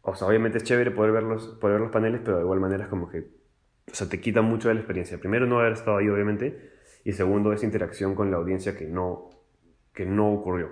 o 0.01 0.15
sea, 0.15 0.27
obviamente 0.27 0.58
es 0.60 0.63
chévere 0.63 0.91
poder 0.91 1.12
ver 1.12 1.24
los, 1.24 1.48
poder 1.60 1.75
ver 1.75 1.82
los 1.84 1.91
paneles, 1.91 2.22
pero 2.24 2.38
de 2.38 2.44
igual 2.44 2.60
manera 2.60 2.86
es 2.86 2.89
como 2.89 3.10
que, 3.10 3.20
o 3.22 3.96
sea, 3.96 4.10
te 4.10 4.22
quita 4.22 4.41
mucho 4.41 4.68
de 4.70 4.75
la 4.75 4.82
experiencia. 4.82 5.20
Primero, 5.20 5.46
no 5.48 5.60
haber 5.60 5.74
estado 5.74 5.98
ahí, 5.98 6.10
obviamente, 6.10 6.72
y 7.03 7.13
segundo, 7.13 7.53
esa 7.53 7.65
interacción 7.65 8.15
con 8.15 8.32
la 8.32 8.38
audiencia 8.38 8.77
que 8.77 8.88
no, 8.88 9.30
que 9.94 10.06
no 10.06 10.34
ocurrió. 10.34 10.70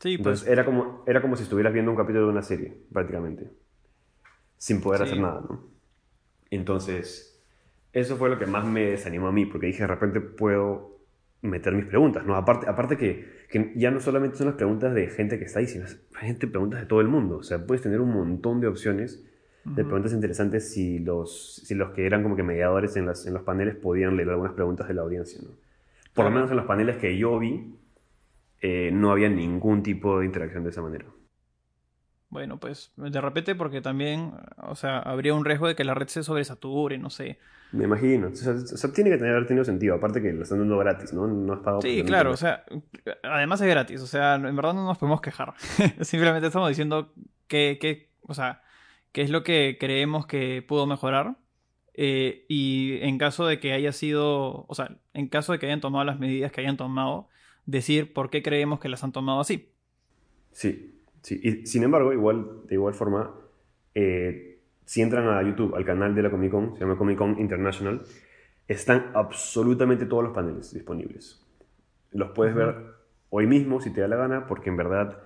Sí, 0.00 0.18
pues. 0.18 0.42
Entonces 0.42 0.48
era 0.48 0.64
como, 0.64 1.02
era 1.06 1.20
como 1.22 1.36
si 1.36 1.42
estuvieras 1.44 1.72
viendo 1.72 1.90
un 1.90 1.96
capítulo 1.96 2.26
de 2.26 2.32
una 2.32 2.42
serie, 2.42 2.76
prácticamente. 2.92 3.50
Sin 4.58 4.80
poder 4.80 5.00
Sí. 5.00 5.04
hacer 5.04 5.18
nada, 5.18 5.40
¿no? 5.48 5.68
Entonces, 6.50 7.29
eso 7.92 8.16
fue 8.16 8.28
lo 8.28 8.38
que 8.38 8.46
más 8.46 8.64
me 8.64 8.90
desanimó 8.90 9.28
a 9.28 9.32
mí, 9.32 9.46
porque 9.46 9.66
dije, 9.66 9.82
de 9.82 9.88
repente 9.88 10.20
puedo 10.20 10.98
meter 11.42 11.72
mis 11.74 11.86
preguntas, 11.86 12.24
¿no? 12.26 12.36
Aparte, 12.36 12.68
aparte 12.68 12.96
que, 12.96 13.26
que 13.48 13.72
ya 13.74 13.90
no 13.90 14.00
solamente 14.00 14.36
son 14.36 14.46
las 14.46 14.56
preguntas 14.56 14.94
de 14.94 15.08
gente 15.08 15.38
que 15.38 15.44
está 15.44 15.60
ahí, 15.60 15.66
sino 15.66 15.86
gente 16.18 16.46
preguntas 16.46 16.80
de 16.80 16.86
todo 16.86 17.00
el 17.00 17.08
mundo. 17.08 17.38
O 17.38 17.42
sea, 17.42 17.66
puedes 17.66 17.82
tener 17.82 18.00
un 18.00 18.12
montón 18.12 18.60
de 18.60 18.66
opciones 18.66 19.26
de 19.64 19.84
preguntas 19.84 20.12
interesantes 20.14 20.72
si 20.72 20.98
los, 21.00 21.56
si 21.66 21.74
los 21.74 21.90
que 21.90 22.06
eran 22.06 22.22
como 22.22 22.34
que 22.34 22.42
mediadores 22.42 22.96
en, 22.96 23.06
las, 23.06 23.26
en 23.26 23.34
los 23.34 23.42
paneles 23.42 23.76
podían 23.76 24.16
leer 24.16 24.30
algunas 24.30 24.54
preguntas 24.54 24.88
de 24.88 24.94
la 24.94 25.02
audiencia, 25.02 25.40
¿no? 25.42 25.50
Por 26.14 26.24
lo 26.24 26.30
menos 26.30 26.50
en 26.50 26.56
los 26.56 26.66
paneles 26.66 26.96
que 26.96 27.16
yo 27.16 27.38
vi, 27.38 27.74
eh, 28.62 28.90
no 28.92 29.12
había 29.12 29.28
ningún 29.28 29.82
tipo 29.82 30.18
de 30.18 30.26
interacción 30.26 30.64
de 30.64 30.70
esa 30.70 30.82
manera. 30.82 31.06
Bueno, 32.30 32.58
pues 32.60 32.92
de 32.96 33.20
repente 33.20 33.54
porque 33.56 33.80
también, 33.80 34.32
o 34.58 34.74
sea, 34.76 35.00
habría 35.00 35.34
un 35.34 35.44
riesgo 35.44 35.66
de 35.68 35.74
que 35.74 35.84
la 35.84 35.94
red 35.94 36.06
se 36.08 36.22
sobresature, 36.22 36.96
no 36.96 37.10
sé. 37.10 37.38
Me 37.72 37.84
imagino. 37.84 38.28
O 38.28 38.34
sea, 38.34 38.52
o 38.52 38.58
sea, 38.58 38.92
tiene 38.92 39.10
que 39.10 39.16
tener, 39.18 39.32
haber 39.34 39.46
tenido 39.46 39.64
sentido. 39.64 39.94
Aparte 39.96 40.22
que 40.22 40.32
lo 40.32 40.42
están 40.42 40.58
dando 40.58 40.78
gratis, 40.78 41.12
¿no? 41.12 41.26
No 41.26 41.52
has 41.52 41.58
pagado 41.60 41.82
por 41.90 41.90
Sí, 41.90 42.02
claro, 42.04 42.32
o 42.32 42.36
sea, 42.36 42.64
además 43.22 43.60
es 43.60 43.68
gratis, 43.68 44.00
o 44.00 44.06
sea, 44.06 44.36
en 44.36 44.56
verdad 44.56 44.74
no 44.74 44.84
nos 44.84 44.98
podemos 44.98 45.20
quejar. 45.20 45.54
Simplemente 46.00 46.46
estamos 46.48 46.68
diciendo 46.68 47.12
que, 47.48 47.78
que, 47.80 48.10
o 48.22 48.34
sea, 48.34 48.62
qué 49.12 49.22
es 49.22 49.30
lo 49.30 49.42
que 49.42 49.76
creemos 49.80 50.26
que 50.26 50.62
pudo 50.66 50.86
mejorar. 50.86 51.36
eh, 51.94 52.46
y 52.48 52.98
en 53.02 53.18
caso 53.18 53.46
de 53.46 53.60
que 53.60 53.72
haya 53.72 53.92
sido, 53.92 54.64
o 54.68 54.74
sea, 54.74 54.96
en 55.14 55.28
caso 55.28 55.52
de 55.52 55.58
que 55.58 55.66
hayan 55.66 55.80
tomado 55.80 56.04
las 56.04 56.18
medidas 56.18 56.52
que 56.52 56.60
hayan 56.62 56.76
tomado, 56.76 57.28
decir 57.66 58.12
por 58.12 58.30
qué 58.30 58.42
creemos 58.42 58.80
que 58.80 58.88
las 58.88 59.04
han 59.04 59.12
tomado 59.12 59.40
así. 59.40 59.72
Sí, 60.52 60.99
sí. 61.22 61.40
Y 61.42 61.66
sin 61.66 61.82
embargo, 61.82 62.12
igual, 62.12 62.66
de 62.66 62.74
igual 62.74 62.94
forma, 62.94 63.34
eh, 63.94 64.58
si 64.84 65.02
entran 65.02 65.28
a 65.28 65.42
YouTube, 65.42 65.74
al 65.74 65.84
canal 65.84 66.14
de 66.14 66.22
la 66.22 66.30
Comic 66.30 66.50
Con, 66.50 66.74
se 66.74 66.80
llama 66.80 66.96
Comic 66.96 67.18
Con 67.18 67.38
International, 67.38 68.02
están 68.66 69.10
absolutamente 69.14 70.06
todos 70.06 70.24
los 70.24 70.32
paneles 70.32 70.72
disponibles. 70.72 71.44
Los 72.12 72.30
puedes 72.30 72.54
ver 72.54 72.74
hoy 73.30 73.46
mismo 73.46 73.80
si 73.80 73.92
te 73.92 74.00
da 74.00 74.08
la 74.08 74.16
gana, 74.16 74.46
porque 74.46 74.70
en 74.70 74.76
verdad 74.76 75.22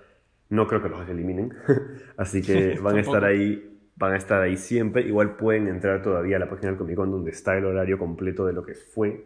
no 0.49 0.67
creo 0.67 0.81
que 0.81 0.89
los 0.89 1.07
eliminen. 1.07 1.53
Así 2.17 2.41
que 2.41 2.79
van 2.81 2.97
a 2.97 3.01
estar 3.01 3.23
ahí, 3.23 3.79
van 3.95 4.13
a 4.13 4.17
estar 4.17 4.41
ahí 4.41 4.57
siempre. 4.57 5.01
Igual 5.03 5.35
pueden 5.35 5.67
entrar 5.67 6.01
todavía 6.01 6.37
a 6.37 6.39
la 6.39 6.49
página 6.49 6.69
del 6.69 6.77
Comic 6.77 6.95
Con 6.95 7.11
donde 7.11 7.31
está 7.31 7.57
el 7.57 7.65
horario 7.65 7.97
completo 7.97 8.45
de 8.45 8.53
lo 8.53 8.63
que 8.63 8.75
fue 8.75 9.25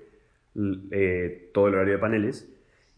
eh, 0.91 1.49
todo 1.53 1.67
el 1.67 1.75
horario 1.75 1.93
de 1.93 1.99
paneles. 1.99 2.49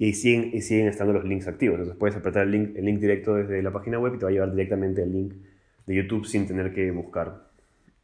Y 0.01 0.13
siguen, 0.13 0.49
y 0.51 0.61
siguen 0.61 0.87
estando 0.87 1.13
los 1.13 1.25
links 1.25 1.47
activos. 1.47 1.75
Entonces 1.75 1.95
puedes 1.95 2.15
apretar 2.15 2.47
el 2.47 2.51
link, 2.51 2.75
el 2.75 2.85
link 2.85 2.99
directo 2.99 3.35
desde 3.35 3.61
la 3.61 3.71
página 3.71 3.99
web 3.99 4.15
y 4.15 4.17
te 4.17 4.25
va 4.25 4.29
a 4.29 4.33
llevar 4.33 4.49
directamente 4.49 5.03
al 5.03 5.11
link 5.11 5.35
de 5.85 5.95
YouTube 5.95 6.25
sin 6.25 6.47
tener 6.47 6.73
que 6.73 6.89
buscar 6.89 7.43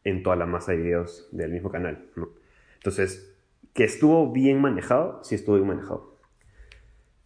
en 0.03 0.21
toda 0.21 0.35
la 0.35 0.45
masa 0.45 0.73
de 0.73 0.77
videos 0.77 1.27
del 1.31 1.51
mismo 1.51 1.71
canal. 1.71 2.05
¿no? 2.15 2.29
Entonces, 2.75 3.35
que 3.73 3.83
estuvo 3.83 4.31
bien 4.31 4.61
manejado, 4.61 5.23
sí 5.23 5.33
estuvo 5.33 5.55
bien 5.55 5.69
manejado. 5.69 6.19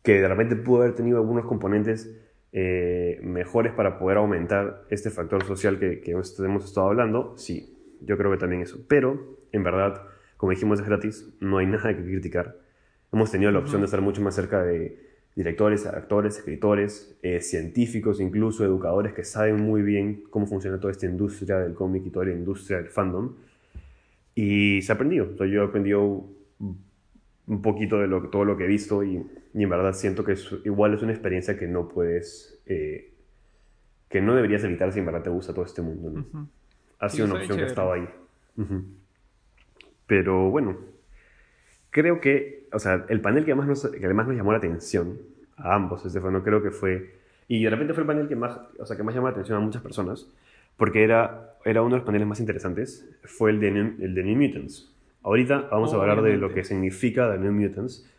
Que 0.03 0.21
de 0.21 0.27
repente 0.29 0.55
pudo 0.55 0.83
haber 0.83 0.95
tenido 0.95 1.17
algunos 1.17 1.45
componentes 1.45 2.17
eh, 2.53 3.19
mejores 3.23 3.73
para 3.73 3.99
poder 3.99 4.19
aumentar 4.19 4.85
este 4.89 5.09
factor 5.09 5.43
social 5.43 5.79
que, 5.79 5.99
que 5.99 6.11
hemos 6.11 6.39
hemos 6.39 6.63
estado 6.63 6.87
hablando, 6.87 7.37
sí, 7.37 7.77
yo 7.99 8.17
creo 8.17 8.31
que 8.31 8.37
también 8.37 8.61
eso. 8.61 8.79
Pero, 8.87 9.37
en 9.51 9.63
verdad, 9.63 10.03
como 10.37 10.51
dijimos, 10.51 10.79
es 10.79 10.85
gratis, 10.85 11.29
no 11.41 11.57
hay 11.57 11.65
nada 11.67 11.93
que 11.93 12.05
criticar. 12.05 12.70
Hemos 13.11 13.31
tenido 13.31 13.51
la 13.51 13.59
opción 13.59 13.81
de 13.81 13.85
estar 13.85 14.01
mucho 14.01 14.21
más 14.21 14.35
cerca 14.35 14.63
de 14.63 14.97
directores, 15.35 15.85
actores, 15.85 16.37
escritores, 16.37 17.17
eh, 17.21 17.41
científicos, 17.41 18.19
incluso 18.21 18.63
educadores 18.65 19.13
que 19.13 19.23
saben 19.23 19.57
muy 19.57 19.81
bien 19.81 20.23
cómo 20.29 20.45
funciona 20.47 20.79
toda 20.79 20.91
esta 20.91 21.05
industria 21.05 21.59
del 21.59 21.73
cómic 21.73 22.05
y 22.05 22.09
toda 22.09 22.25
la 22.25 22.33
industria 22.33 22.77
del 22.77 22.87
fandom. 22.87 23.33
Y 24.35 24.81
se 24.81 24.91
ha 24.91 24.95
aprendido. 24.95 25.29
O 25.33 25.37
sea, 25.37 25.47
yo 25.47 25.61
he 25.61 25.65
aprendido 25.65 26.25
un 27.47 27.61
poquito 27.61 27.99
de 27.99 28.07
lo, 28.07 28.29
todo 28.29 28.45
lo 28.45 28.55
que 28.55 28.63
he 28.63 28.67
visto 28.67 29.03
y, 29.03 29.25
y 29.53 29.63
en 29.63 29.69
verdad 29.69 29.93
siento 29.93 30.23
que 30.23 30.33
es, 30.33 30.49
igual 30.63 30.93
es 30.93 31.01
una 31.01 31.11
experiencia 31.11 31.57
que 31.57 31.67
no 31.67 31.89
puedes, 31.89 32.61
eh, 32.65 33.11
que 34.09 34.21
no 34.21 34.35
deberías 34.35 34.63
evitar 34.63 34.91
si 34.93 34.99
en 34.99 35.05
verdad 35.05 35.23
te 35.23 35.29
gusta 35.29 35.53
todo 35.53 35.65
este 35.65 35.81
mundo. 35.81 36.11
¿no? 36.11 36.19
Ujú. 36.21 36.47
Ha 36.99 37.09
Sí, 37.09 37.17
sido 37.17 37.25
una 37.25 37.35
está 37.41 37.53
opción 37.53 37.57
que 37.57 37.63
ha 37.63 37.67
chévere. 37.67 37.71
estado 37.71 37.93
ahí. 37.93 38.09
Ujú. 38.57 38.83
Pero 40.07 40.49
bueno, 40.49 40.77
creo 41.89 42.21
que, 42.21 42.60
o 42.71 42.79
sea, 42.79 43.05
el 43.09 43.21
panel 43.21 43.45
que 43.45 43.55
más 43.55 43.67
nos, 43.67 43.85
que 43.87 44.05
además 44.05 44.27
nos 44.27 44.35
llamó 44.35 44.51
la 44.51 44.57
atención 44.59 45.19
a 45.57 45.75
ambos, 45.75 46.05
Estefano, 46.05 46.43
creo 46.43 46.61
que 46.63 46.71
fue, 46.71 47.15
y 47.47 47.63
de 47.63 47.69
repente 47.69 47.93
fue 47.93 48.01
el 48.01 48.07
panel 48.07 48.27
que 48.27 48.35
más, 48.35 48.59
o 48.79 48.85
sea, 48.85 48.97
que 48.97 49.03
más 49.03 49.13
llamó 49.13 49.27
la 49.27 49.31
atención 49.33 49.57
a 49.57 49.61
muchas 49.61 49.81
personas, 49.81 50.27
porque 50.77 51.03
era, 51.03 51.55
era 51.65 51.81
uno 51.81 51.91
de 51.91 51.97
los 51.97 52.05
paneles 52.05 52.27
más 52.27 52.39
interesantes, 52.39 53.07
fue 53.23 53.51
el 53.51 53.59
de, 53.59 53.71
New- 53.71 53.95
el 53.99 54.15
de 54.15 54.23
New 54.23 54.35
Mutants. 54.35 54.91
Ahorita 55.23 55.67
vamos 55.69 55.93
a 55.93 55.97
hablar 55.97 56.21
de 56.23 56.37
lo 56.37 56.51
que 56.53 56.63
significa 56.63 57.31
The 57.31 57.37
New 57.37 57.51
Mutants, 57.51 58.09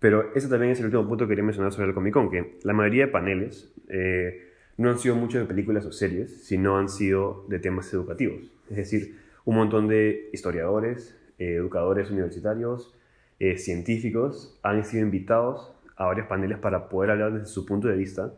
pero 0.00 0.32
ese 0.34 0.48
también 0.48 0.72
es 0.72 0.78
el 0.80 0.86
último 0.86 1.06
punto 1.06 1.24
que 1.24 1.30
quería 1.30 1.44
mencionar 1.44 1.72
sobre 1.72 1.88
el 1.88 1.94
Comic 1.94 2.14
Con, 2.14 2.30
que 2.30 2.58
la 2.62 2.72
mayoría 2.72 3.06
de 3.06 3.12
paneles 3.12 3.72
eh, 3.88 4.48
no 4.76 4.90
han 4.90 4.98
sido 4.98 5.14
mucho 5.16 5.38
de 5.38 5.44
películas 5.44 5.84
o 5.86 5.92
series, 5.92 6.44
sino 6.44 6.78
han 6.78 6.88
sido 6.88 7.44
de 7.48 7.58
temas 7.58 7.92
educativos. 7.92 8.50
Es 8.70 8.76
decir, 8.76 9.18
un 9.44 9.56
montón 9.56 9.86
de 9.88 10.30
historiadores, 10.32 11.16
eh, 11.38 11.54
educadores 11.54 12.10
universitarios, 12.10 12.94
eh, 13.40 13.58
científicos 13.58 14.58
han 14.62 14.84
sido 14.84 15.04
invitados 15.04 15.72
a 15.96 16.06
varios 16.06 16.26
paneles 16.26 16.58
para 16.58 16.88
poder 16.88 17.10
hablar 17.10 17.32
desde 17.32 17.46
su 17.46 17.66
punto 17.66 17.88
de 17.88 17.96
vista 17.96 18.32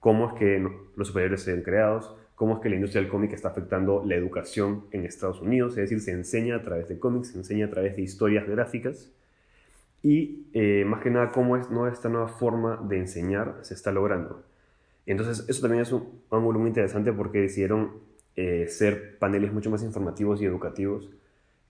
cómo 0.00 0.28
es 0.28 0.34
que 0.34 0.58
los 0.96 1.08
superhéroes 1.08 1.42
se 1.42 1.52
han 1.52 1.62
creados, 1.62 2.14
cómo 2.34 2.56
es 2.56 2.60
que 2.60 2.68
la 2.68 2.74
industria 2.74 3.00
del 3.00 3.10
cómic 3.10 3.32
está 3.32 3.48
afectando 3.48 4.02
la 4.04 4.14
educación 4.16 4.84
en 4.90 5.06
Estados 5.06 5.40
Unidos, 5.40 5.72
es 5.72 5.76
decir, 5.88 6.00
se 6.00 6.12
enseña 6.12 6.56
a 6.56 6.62
través 6.62 6.88
de 6.88 6.98
cómics, 6.98 7.28
se 7.28 7.38
enseña 7.38 7.66
a 7.66 7.70
través 7.70 7.96
de 7.96 8.02
historias 8.02 8.46
gráficas 8.46 9.10
y 10.02 10.46
eh, 10.52 10.84
más 10.86 11.00
que 11.00 11.08
nada 11.08 11.32
cómo 11.32 11.56
es, 11.56 11.70
no, 11.70 11.88
esta 11.88 12.10
nueva 12.10 12.28
forma 12.28 12.78
de 12.86 12.98
enseñar 12.98 13.56
se 13.62 13.72
está 13.72 13.92
logrando. 13.92 14.42
Entonces, 15.06 15.48
eso 15.48 15.62
también 15.62 15.82
es 15.82 15.92
un 15.92 16.06
ángulo 16.30 16.58
muy 16.58 16.68
interesante 16.68 17.10
porque 17.12 17.40
decidieron 17.40 17.92
eh, 18.36 18.66
ser 18.68 19.18
paneles 19.18 19.52
mucho 19.54 19.70
más 19.70 19.82
informativos 19.82 20.42
y 20.42 20.44
educativos 20.44 21.08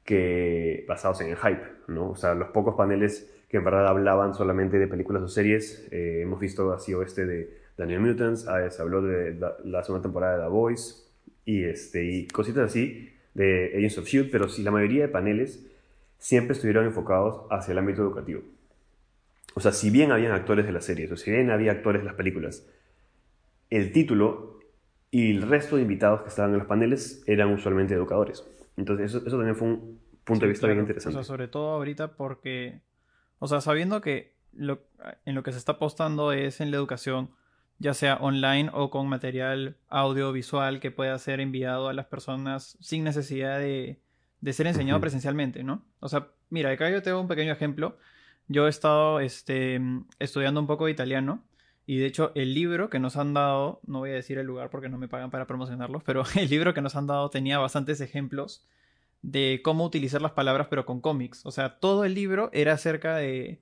que 0.05 0.85
basados 0.87 1.21
en 1.21 1.31
el 1.31 1.37
hype, 1.37 1.63
¿no? 1.89 2.11
O 2.11 2.17
sea, 2.17 2.35
los 2.35 2.49
pocos 2.49 2.75
paneles 2.75 3.31
que 3.49 3.59
en 3.59 3.65
verdad 3.65 3.87
hablaban 3.87 4.35
solamente 4.35 4.79
de 4.79 4.87
películas 4.87 5.23
o 5.23 5.29
series, 5.29 5.87
eh, 5.91 6.21
hemos 6.23 6.41
visto 6.41 6.73
así 6.73 6.93
o 6.93 7.03
este 7.03 7.25
de 7.25 7.59
Daniel 7.77 8.01
Mutants, 8.01 8.47
ah, 8.49 8.69
se 8.71 8.83
habló 8.83 9.03
de 9.03 9.35
la, 9.35 9.57
la 9.65 9.83
segunda 9.83 10.03
temporada 10.03 10.37
de 10.37 10.43
The 10.43 10.49
Voice 10.49 11.05
y, 11.45 11.65
este, 11.65 12.05
y 12.05 12.27
cositas 12.27 12.71
así 12.71 13.11
de 13.35 13.73
Agents 13.77 13.99
of 13.99 14.05
S.H.I.E.L.D., 14.05 14.31
pero 14.33 14.49
sí, 14.49 14.63
la 14.63 14.71
mayoría 14.71 15.03
de 15.03 15.09
paneles 15.09 15.67
siempre 16.19 16.55
estuvieron 16.55 16.87
enfocados 16.87 17.47
hacia 17.51 17.73
el 17.73 17.79
ámbito 17.79 18.03
educativo. 18.03 18.43
O 19.55 19.61
sea, 19.61 19.73
si 19.73 19.91
bien 19.91 20.13
habían 20.13 20.33
actores 20.33 20.67
de 20.67 20.73
las 20.73 20.85
series, 20.85 21.11
o 21.13 21.17
si 21.17 21.31
bien 21.31 21.51
había 21.51 21.73
actores 21.73 22.03
de 22.03 22.07
las 22.07 22.15
películas, 22.15 22.67
el 23.71 23.93
título 23.93 24.59
y 25.11 25.31
el 25.31 25.43
resto 25.43 25.77
de 25.77 25.83
invitados 25.83 26.23
que 26.23 26.29
estaban 26.29 26.53
en 26.53 26.59
los 26.59 26.67
paneles 26.67 27.23
eran 27.27 27.53
usualmente 27.53 27.95
educadores. 27.95 28.45
Entonces, 28.77 29.07
eso, 29.15 29.19
eso 29.27 29.37
también 29.37 29.57
fue 29.57 29.69
un 29.69 30.01
punto 30.25 30.47
de 30.47 30.49
Sí, 30.49 30.53
vista 30.53 30.67
bien 30.67 30.79
claro. 30.79 30.81
interesante. 30.81 31.19
O 31.19 31.23
sea, 31.23 31.25
sobre 31.25 31.49
todo 31.49 31.71
ahorita 31.75 32.17
porque, 32.17 32.81
o 33.39 33.47
sea, 33.47 33.61
sabiendo 33.61 34.01
que 34.01 34.35
lo, 34.53 34.83
en 35.25 35.35
lo 35.35 35.43
que 35.43 35.53
se 35.53 35.59
está 35.59 35.73
apostando 35.73 36.33
es 36.33 36.61
en 36.61 36.71
la 36.71 36.77
educación, 36.77 37.31
ya 37.79 37.93
sea 37.95 38.17
online 38.17 38.71
o 38.73 38.91
con 38.91 39.09
material 39.09 39.77
audiovisual 39.89 40.81
que 40.81 40.91
pueda 40.91 41.19
ser 41.19 41.41
enviado 41.41 41.89
a 41.89 41.93
las 41.93 42.07
personas 42.07 42.77
sin 42.81 43.05
necesidad 43.05 43.59
de, 43.59 44.01
de 44.41 44.53
ser 44.53 44.67
enseñado 44.67 44.99
Ujú. 44.99 45.03
presencialmente, 45.03 45.65
¿no? 45.65 45.85
O 46.01 46.09
sea, 46.09 46.29
mira, 46.51 46.71
acá 46.71 46.91
yo 46.91 47.03
tengo 47.03 47.21
un 47.21 47.29
pequeño 47.29 47.53
ejemplo. 47.53 47.99
Yo 48.47 48.67
he 48.67 48.71
estado 48.71 49.21
este, 49.21 49.81
estudiando 50.19 50.61
un 50.61 50.67
poco 50.67 50.87
de 50.87 50.93
italiano 50.93 51.43
y 51.87 51.99
de 51.99 52.07
hecho 52.07 52.33
el 52.35 52.55
libro 52.55 52.91
que 52.91 52.99
nos 52.99 53.17
han 53.17 53.35
dado, 53.35 53.81
no 53.87 54.01
voy 54.01 54.11
a 54.11 54.15
decir 54.15 54.39
el 54.39 54.47
lugar 54.47 54.71
porque 54.71 54.89
no 54.89 54.99
me 54.99 55.09
pagan 55.09 55.31
para 55.31 55.47
promocionarlos, 55.47 56.03
pero 56.03 56.25
el 56.37 56.49
libro 56.49 56.75
que 56.75 56.83
nos 56.83 56.97
han 56.97 57.07
dado 57.07 57.31
tenía 57.31 57.59
bastantes 57.59 58.01
ejemplos 58.01 58.67
de 59.23 59.61
cómo 59.65 59.85
utilizar 59.85 60.21
las 60.21 60.33
palabras 60.33 60.67
pero 60.69 60.85
con 60.85 61.01
cómics. 61.01 61.45
O 61.47 61.51
sea, 61.51 61.79
todo 61.79 62.05
el 62.05 62.15
libro 62.15 62.51
era 62.53 62.75
acerca 62.75 63.17
de, 63.17 63.61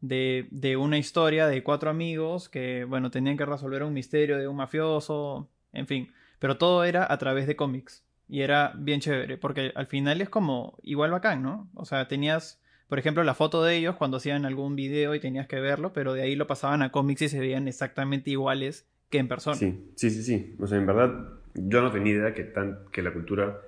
de, 0.00 0.48
de 0.50 0.76
una 0.76 0.98
historia 0.98 1.46
de 1.46 1.62
cuatro 1.62 1.90
amigos 1.90 2.48
que, 2.48 2.84
bueno, 2.84 3.10
tenían 3.10 3.36
que 3.36 3.46
resolver 3.46 3.82
un 3.82 3.94
misterio 3.94 4.36
de 4.36 4.48
un 4.48 4.56
mafioso, 4.56 5.48
en 5.72 5.86
fin. 5.86 6.12
Pero 6.38 6.58
todo 6.58 6.84
era 6.84 7.10
a 7.10 7.18
través 7.18 7.46
de 7.46 7.56
cómics. 7.56 8.04
Y 8.28 8.42
era 8.42 8.72
bien 8.76 9.00
chévere, 9.00 9.38
porque 9.38 9.72
al 9.74 9.86
final 9.86 10.20
es 10.20 10.28
como 10.28 10.78
igual 10.82 11.10
bacán, 11.10 11.42
¿no? 11.42 11.70
O 11.74 11.86
sea, 11.86 12.06
tenías, 12.08 12.60
por 12.88 12.98
ejemplo, 12.98 13.22
la 13.22 13.34
foto 13.34 13.62
de 13.62 13.76
ellos 13.76 13.96
cuando 13.96 14.16
hacían 14.16 14.46
algún 14.46 14.74
video 14.74 15.14
y 15.14 15.20
tenías 15.20 15.46
que 15.46 15.60
verlo, 15.60 15.92
pero 15.92 16.14
de 16.14 16.22
ahí 16.22 16.34
lo 16.36 16.46
pasaban 16.46 16.82
a 16.82 16.90
cómics 16.90 17.22
y 17.22 17.28
se 17.28 17.38
veían 17.38 17.68
exactamente 17.68 18.30
iguales 18.30 18.86
que 19.10 19.18
en 19.18 19.28
persona. 19.28 19.56
Sí, 19.56 19.92
sí, 19.94 20.10
sí, 20.10 20.22
sí. 20.22 20.56
O 20.58 20.66
sea, 20.66 20.78
en 20.78 20.86
verdad, 20.86 21.12
yo 21.54 21.82
no 21.82 21.90
tenía 21.90 22.14
idea 22.14 22.34
que, 22.34 22.44
tan, 22.44 22.78
que 22.90 23.02
la 23.02 23.12
cultura 23.12 23.60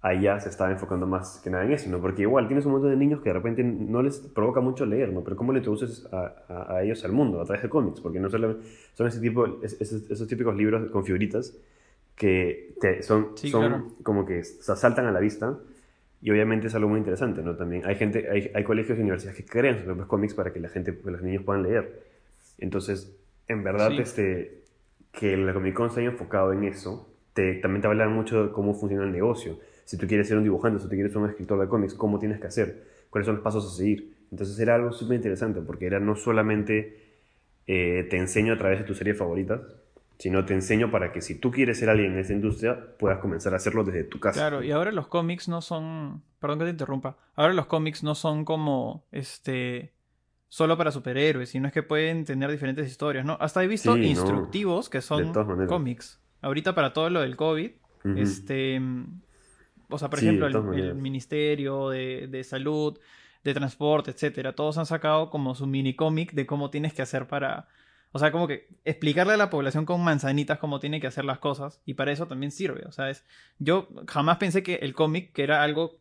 allá 0.00 0.38
se 0.38 0.48
estaba 0.48 0.70
enfocando 0.70 1.06
más 1.06 1.40
que 1.42 1.50
nada 1.50 1.64
en 1.64 1.72
eso, 1.72 1.90
¿no? 1.90 2.00
Porque 2.00 2.22
igual 2.22 2.46
tienes 2.46 2.66
un 2.66 2.72
montón 2.72 2.90
de 2.90 2.96
niños 2.96 3.20
que 3.20 3.30
de 3.30 3.34
repente 3.34 3.64
no 3.64 4.02
les 4.02 4.18
provoca 4.18 4.60
mucho 4.60 4.86
leer, 4.86 5.12
¿no? 5.12 5.24
Pero 5.24 5.36
¿cómo 5.36 5.52
le 5.52 5.58
introduces 5.58 6.06
a, 6.12 6.74
a, 6.74 6.82
ellos 6.82 7.04
al 7.04 7.12
mundo 7.12 7.40
a 7.40 7.44
través 7.44 7.62
de 7.62 7.68
cómics? 7.68 8.00
Porque 8.00 8.20
no 8.20 8.30
solo 8.30 8.58
son 8.94 9.06
ese 9.06 9.20
tipo, 9.20 9.60
esos, 9.62 10.28
típicos 10.28 10.54
libros 10.54 10.90
con 10.90 11.04
figuritas 11.04 11.56
que 12.14 12.74
te, 12.80 13.02
son, 13.02 13.36
son 13.36 13.94
como 14.02 14.24
que 14.24 14.44
se 14.44 14.76
saltan 14.76 15.06
a 15.06 15.12
la 15.12 15.20
vista 15.20 15.58
y 16.20 16.30
obviamente 16.30 16.66
es 16.66 16.74
algo 16.74 16.88
muy 16.88 16.98
interesante, 16.98 17.42
¿no? 17.42 17.56
También 17.56 17.86
hay 17.86 17.94
gente, 17.94 18.28
hay, 18.30 18.50
hay 18.54 18.64
colegios 18.64 18.98
y 18.98 19.02
universidades 19.02 19.36
que 19.36 19.44
crean 19.44 19.76
sus 19.76 19.84
propios 19.84 20.06
cómics 20.08 20.34
para 20.34 20.52
que 20.52 20.60
la 20.60 20.68
gente, 20.68 20.96
que 20.96 21.10
los 21.10 21.22
niños 21.22 21.44
puedan 21.44 21.62
leer. 21.62 22.02
Entonces, 22.58 23.16
en 23.46 23.62
verdad, 23.62 23.92
este, 23.98 24.62
que 25.12 25.36
la 25.36 25.52
Comic 25.52 25.74
Con 25.74 25.90
se 25.90 26.00
haya 26.00 26.10
enfocado 26.10 26.52
en 26.52 26.64
eso, 26.64 27.08
te, 27.32 27.54
también 27.54 27.82
te 27.82 27.88
habla 27.88 28.08
mucho 28.08 28.46
de 28.46 28.52
cómo 28.52 28.74
funciona 28.74 29.04
el 29.04 29.12
negocio. 29.12 29.58
Si 29.84 29.96
tú 29.96 30.06
quieres 30.06 30.28
ser 30.28 30.36
un 30.36 30.42
dibujante, 30.42 30.80
si 30.80 30.84
tú 30.84 30.90
quieres 30.90 31.12
ser 31.12 31.22
un 31.22 31.30
escritor 31.30 31.60
de 31.60 31.68
cómics, 31.68 31.94
¿cómo 31.94 32.18
tienes 32.18 32.40
que 32.40 32.46
hacer? 32.48 32.84
¿Cuáles 33.10 33.26
son 33.26 33.36
los 33.36 33.44
pasos 33.44 33.72
a 33.72 33.76
seguir? 33.76 34.14
Entonces 34.30 34.58
era 34.58 34.74
algo 34.74 34.92
súper 34.92 35.16
interesante 35.16 35.60
porque 35.62 35.86
era 35.86 35.98
no 36.00 36.14
solamente 36.14 37.08
eh, 37.66 38.06
te 38.10 38.18
enseño 38.18 38.52
a 38.52 38.58
través 38.58 38.80
de 38.80 38.84
tus 38.84 38.98
series 38.98 39.16
favoritas, 39.16 39.60
sino 40.18 40.44
te 40.44 40.52
enseño 40.52 40.90
para 40.90 41.12
que 41.12 41.20
si 41.22 41.36
tú 41.36 41.50
quieres 41.50 41.78
ser 41.78 41.88
alguien 41.90 42.12
en 42.12 42.18
esa 42.18 42.32
industria, 42.32 42.96
puedas 42.98 43.18
comenzar 43.18 43.52
a 43.54 43.56
hacerlo 43.56 43.84
desde 43.84 44.04
tu 44.04 44.18
casa. 44.18 44.40
Claro, 44.40 44.64
y 44.64 44.72
ahora 44.72 44.90
los 44.90 45.06
cómics 45.06 45.48
no 45.48 45.62
son, 45.62 46.22
perdón 46.40 46.58
que 46.58 46.64
te 46.64 46.72
interrumpa, 46.72 47.16
ahora 47.36 47.54
los 47.54 47.66
cómics 47.66 48.02
no 48.02 48.16
son 48.16 48.44
como, 48.44 49.06
este, 49.12 49.94
solo 50.48 50.76
para 50.76 50.90
superhéroes, 50.90 51.50
sino 51.50 51.68
es 51.68 51.72
que 51.72 51.84
pueden 51.84 52.24
tener 52.24 52.50
diferentes 52.50 52.88
historias, 52.88 53.24
¿no? 53.24 53.38
Hasta 53.40 53.62
he 53.62 53.68
visto 53.68 53.96
instructivos 53.96 54.88
que 54.88 55.02
son 55.02 55.32
cómics. 55.68 56.20
Ahorita 56.40 56.74
para 56.74 56.92
todo 56.92 57.10
lo 57.10 57.20
del 57.20 57.36
COVID, 57.36 57.70
este, 58.16 58.80
o 59.88 59.98
sea, 59.98 60.10
por 60.10 60.18
ejemplo, 60.18 60.46
el, 60.46 60.94
Ministerio 60.96 61.90
de, 61.90 62.26
de 62.28 62.42
Salud, 62.42 62.98
de 63.44 63.54
Transporte, 63.54 64.10
etcétera, 64.10 64.52
todos 64.54 64.78
han 64.78 64.86
sacado 64.86 65.30
como 65.30 65.54
su 65.54 65.66
mini 65.68 65.94
cómic 65.94 66.32
de 66.32 66.44
cómo 66.44 66.70
tienes 66.70 66.92
que 66.92 67.02
hacer 67.02 67.28
para 67.28 67.68
o 68.12 68.18
sea, 68.18 68.32
como 68.32 68.48
que 68.48 68.68
explicarle 68.84 69.34
a 69.34 69.36
la 69.36 69.50
población 69.50 69.84
con 69.84 70.02
manzanitas 70.02 70.58
cómo 70.58 70.80
tiene 70.80 71.00
que 71.00 71.06
hacer 71.06 71.24
las 71.24 71.38
cosas 71.38 71.80
y 71.84 71.94
para 71.94 72.12
eso 72.12 72.26
también 72.26 72.50
sirve. 72.50 72.84
O 72.86 72.92
sea, 72.92 73.10
es, 73.10 73.24
yo 73.58 73.88
jamás 74.06 74.38
pensé 74.38 74.62
que 74.62 74.76
el 74.76 74.94
cómic, 74.94 75.32
que 75.32 75.42
era 75.42 75.62
algo 75.62 75.98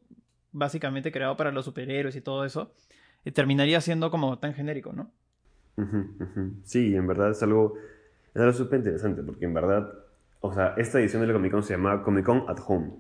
básicamente 0.51 1.11
creado 1.11 1.35
para 1.35 1.51
los 1.51 1.65
superhéroes 1.65 2.15
y 2.15 2.21
todo 2.21 2.45
eso, 2.45 2.71
eh, 3.25 3.31
terminaría 3.31 3.81
siendo 3.81 4.09
como 4.09 4.39
tan 4.39 4.53
genérico, 4.53 4.93
¿no? 4.93 5.11
Sí, 6.63 6.95
en 6.95 7.05
verdad 7.05 7.31
es 7.31 7.43
algo, 7.43 7.75
es 8.33 8.41
algo 8.41 8.53
súper 8.53 8.79
interesante 8.79 9.21
porque 9.21 9.45
en 9.45 9.53
verdad, 9.53 9.93
o 10.39 10.53
sea, 10.53 10.73
esta 10.77 10.99
edición 10.99 11.21
de 11.21 11.27
la 11.27 11.33
Comic 11.33 11.51
Con 11.51 11.63
se 11.63 11.73
llama 11.73 12.03
Comic 12.03 12.25
Con 12.25 12.45
at 12.47 12.57
Home. 12.67 12.93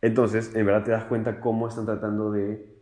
Entonces, 0.00 0.54
en 0.54 0.64
verdad 0.66 0.84
te 0.84 0.92
das 0.92 1.04
cuenta 1.04 1.40
cómo 1.40 1.68
están 1.68 1.84
tratando 1.84 2.30
de 2.30 2.75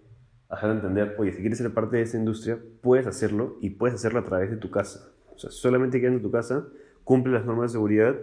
hacer 0.54 0.70
entender, 0.70 1.14
oye, 1.18 1.32
si 1.32 1.40
quieres 1.40 1.58
ser 1.58 1.72
parte 1.72 1.96
de 1.96 2.02
esa 2.02 2.16
industria, 2.16 2.58
puedes 2.80 3.06
hacerlo 3.06 3.56
y 3.60 3.70
puedes 3.70 3.94
hacerlo 3.96 4.20
a 4.20 4.24
través 4.24 4.50
de 4.50 4.56
tu 4.56 4.70
casa. 4.70 5.12
O 5.34 5.38
sea, 5.38 5.50
solamente 5.50 6.00
quedando 6.00 6.18
en 6.18 6.22
tu 6.22 6.30
casa, 6.30 6.66
cumple 7.04 7.32
las 7.32 7.44
normas 7.44 7.70
de 7.70 7.76
seguridad, 7.76 8.16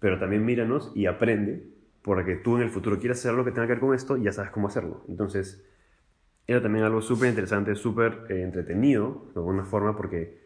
pero 0.00 0.18
también 0.18 0.44
míranos 0.44 0.92
y 0.94 1.06
aprende, 1.06 1.66
porque 2.02 2.36
tú 2.36 2.56
en 2.56 2.62
el 2.62 2.70
futuro 2.70 2.98
quieras 2.98 3.18
hacer 3.18 3.34
lo 3.34 3.44
que 3.44 3.52
tenga 3.52 3.66
que 3.66 3.74
ver 3.74 3.80
con 3.80 3.94
esto 3.94 4.16
y 4.16 4.24
ya 4.24 4.32
sabes 4.32 4.50
cómo 4.50 4.68
hacerlo. 4.68 5.02
Entonces, 5.08 5.64
era 6.46 6.60
también 6.60 6.84
algo 6.84 7.00
súper 7.00 7.28
interesante, 7.28 7.74
súper 7.74 8.26
eh, 8.28 8.42
entretenido, 8.42 9.26
de 9.34 9.40
alguna 9.40 9.64
forma, 9.64 9.96
porque 9.96 10.38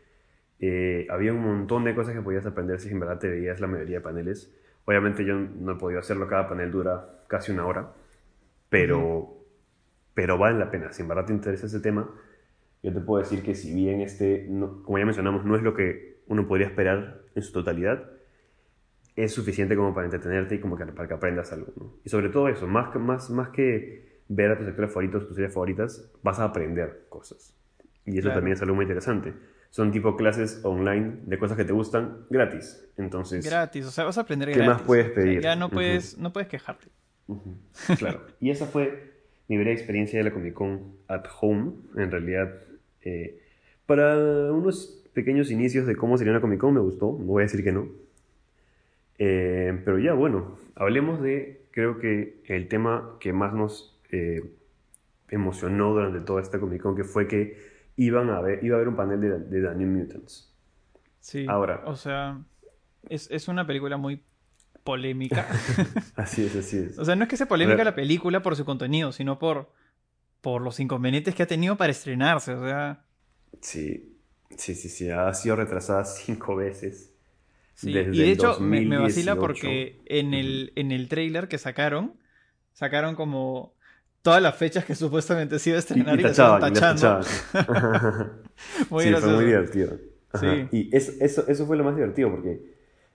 eh, 0.60 1.06
había 1.10 1.32
un 1.32 1.42
montón 1.42 1.84
de 1.84 1.94
cosas 1.94 2.14
que 2.14 2.22
podías 2.22 2.46
aprender 2.46 2.80
si 2.80 2.90
en 2.90 3.00
verdad 3.00 3.18
te 3.18 3.28
veías 3.28 3.60
la 3.60 3.66
mayoría 3.66 3.96
de 3.96 4.02
paneles. 4.02 4.54
Obviamente 4.84 5.24
yo 5.24 5.34
no 5.34 5.72
he 5.72 5.74
podido 5.76 6.00
hacerlo, 6.00 6.28
cada 6.28 6.48
panel 6.48 6.70
dura 6.70 7.24
casi 7.26 7.52
una 7.52 7.66
hora, 7.66 7.92
pero 8.68 9.37
pero 10.18 10.36
vale 10.36 10.58
la 10.58 10.68
pena. 10.68 10.92
Si 10.92 11.02
en 11.02 11.06
verdad 11.06 11.26
te 11.26 11.32
interesa 11.32 11.66
ese 11.66 11.78
tema, 11.78 12.10
yo 12.82 12.92
te 12.92 12.98
puedo 12.98 13.22
decir 13.22 13.40
que 13.40 13.54
si 13.54 13.72
bien 13.72 14.00
este, 14.00 14.48
como 14.82 14.98
ya 14.98 15.04
mencionamos, 15.04 15.44
no 15.44 15.54
es 15.54 15.62
lo 15.62 15.74
que 15.74 16.22
uno 16.26 16.48
podría 16.48 16.66
esperar 16.66 17.20
en 17.36 17.42
su 17.44 17.52
totalidad, 17.52 18.10
es 19.14 19.32
suficiente 19.32 19.76
como 19.76 19.94
para 19.94 20.06
entretenerte 20.06 20.56
y 20.56 20.58
como 20.58 20.76
para 20.76 21.06
que 21.06 21.14
aprendas 21.14 21.52
algo. 21.52 22.00
Y 22.04 22.08
sobre 22.08 22.30
todo 22.30 22.48
eso, 22.48 22.66
más, 22.66 22.92
más, 22.96 23.30
más 23.30 23.50
que 23.50 24.22
ver 24.26 24.50
a 24.50 24.58
tus 24.58 24.66
actores 24.66 24.90
favoritos, 24.90 25.24
tus 25.28 25.36
series 25.36 25.54
favoritas, 25.54 26.10
vas 26.24 26.40
a 26.40 26.46
aprender 26.46 27.06
cosas. 27.08 27.54
Y 28.04 28.18
eso 28.18 28.30
también 28.30 28.54
es 28.56 28.62
algo 28.62 28.74
muy 28.74 28.86
interesante. 28.86 29.34
Son 29.70 29.92
tipo 29.92 30.16
clases 30.16 30.62
online 30.64 31.20
de 31.26 31.38
cosas 31.38 31.56
que 31.56 31.64
te 31.64 31.72
gustan 31.72 32.26
gratis. 32.28 32.90
Entonces, 32.96 33.48
gratis, 33.48 33.86
o 33.86 33.92
sea, 33.92 34.02
vas 34.02 34.18
a 34.18 34.22
aprender 34.22 34.48
gratis. 34.48 34.64
¿Qué 34.64 34.68
más 34.68 34.82
puedes 34.82 35.10
pedir? 35.10 35.42
ya 35.42 35.54
no 35.54 35.70
puedes, 35.70 36.18
no 36.18 36.32
puedes 36.32 36.48
quejarte. 36.48 36.88
Claro. 37.98 38.26
y 38.40 38.50
esa 38.50 38.66
fue 38.66 39.17
mi 39.48 39.56
primera 39.56 39.72
experiencia 39.72 40.18
de 40.18 40.24
la 40.24 40.32
Comic 40.32 40.54
Con 40.54 40.96
at 41.08 41.24
home, 41.40 41.72
en 41.96 42.10
realidad. 42.10 42.54
Eh, 43.02 43.40
para 43.86 44.52
unos 44.52 45.02
pequeños 45.14 45.50
inicios 45.50 45.86
de 45.86 45.96
cómo 45.96 46.18
sería 46.18 46.32
una 46.32 46.40
Comic 46.40 46.60
Con 46.60 46.74
me 46.74 46.80
gustó, 46.80 47.06
no 47.18 47.24
voy 47.24 47.42
a 47.42 47.46
decir 47.46 47.64
que 47.64 47.72
no. 47.72 47.88
Eh, 49.18 49.80
pero 49.84 49.98
ya, 49.98 50.12
bueno, 50.12 50.58
hablemos 50.74 51.20
de, 51.20 51.62
creo 51.70 51.98
que 51.98 52.40
el 52.46 52.68
tema 52.68 53.16
que 53.18 53.32
más 53.32 53.54
nos 53.54 53.98
eh, 54.10 54.42
emocionó 55.30 55.92
durante 55.92 56.20
toda 56.20 56.42
esta 56.42 56.60
Comic 56.60 56.82
Con, 56.82 56.94
que 56.94 57.04
fue 57.04 57.26
que 57.26 57.56
iban 57.96 58.30
a 58.30 58.40
ver, 58.40 58.62
iba 58.62 58.76
a 58.76 58.78
haber 58.78 58.88
un 58.88 58.96
panel 58.96 59.20
de, 59.20 59.38
de 59.38 59.68
The 59.68 59.74
New 59.74 59.88
Mutants. 59.88 60.54
Sí, 61.20 61.46
Ahora, 61.48 61.82
o 61.84 61.96
sea, 61.96 62.40
es, 63.08 63.30
es 63.30 63.48
una 63.48 63.66
película 63.66 63.96
muy 63.96 64.22
polémica. 64.84 65.46
así 66.16 66.44
es, 66.44 66.56
así 66.56 66.78
es. 66.78 66.98
O 66.98 67.04
sea, 67.04 67.16
no 67.16 67.24
es 67.24 67.28
que 67.28 67.36
sea 67.36 67.48
polémica 67.48 67.84
la 67.84 67.94
película 67.94 68.42
por 68.42 68.56
su 68.56 68.64
contenido, 68.64 69.12
sino 69.12 69.38
por, 69.38 69.72
por 70.40 70.62
los 70.62 70.80
inconvenientes 70.80 71.34
que 71.34 71.42
ha 71.42 71.46
tenido 71.46 71.76
para 71.76 71.92
estrenarse, 71.92 72.54
o 72.54 72.64
sea... 72.64 73.04
Sí, 73.60 74.16
sí, 74.56 74.74
sí, 74.74 74.88
sí, 74.88 75.10
ha 75.10 75.32
sido 75.34 75.56
retrasada 75.56 76.04
cinco 76.04 76.56
veces. 76.56 77.12
Sí, 77.74 77.90
y 77.90 77.92
de 77.92 78.30
hecho 78.32 78.58
me, 78.58 78.84
vacila 78.98 79.36
porque 79.36 80.00
en 80.06 80.34
el, 80.34 80.72
en 80.74 80.90
el 80.90 81.08
trailer 81.08 81.46
que 81.46 81.58
sacaron, 81.58 82.14
sacaron 82.72 83.14
como 83.14 83.74
todas 84.22 84.42
las 84.42 84.56
fechas 84.56 84.84
que 84.84 84.94
supuestamente 84.96 85.58
se 85.58 85.70
iba 85.70 85.76
a 85.76 85.80
estrenar 85.80 86.18
y, 86.18 86.22
tachando. 86.22 87.20
muy 88.90 89.04
sí, 89.04 89.14
fue 89.14 89.32
muy 89.32 89.44
divertido. 89.44 89.98
Sí. 90.34 90.68
Y 90.72 90.96
eso, 90.96 91.12
eso, 91.20 91.44
eso, 91.48 91.66
fue 91.66 91.76
lo 91.76 91.84
más 91.84 91.94
divertido 91.94 92.30
porque 92.30 92.60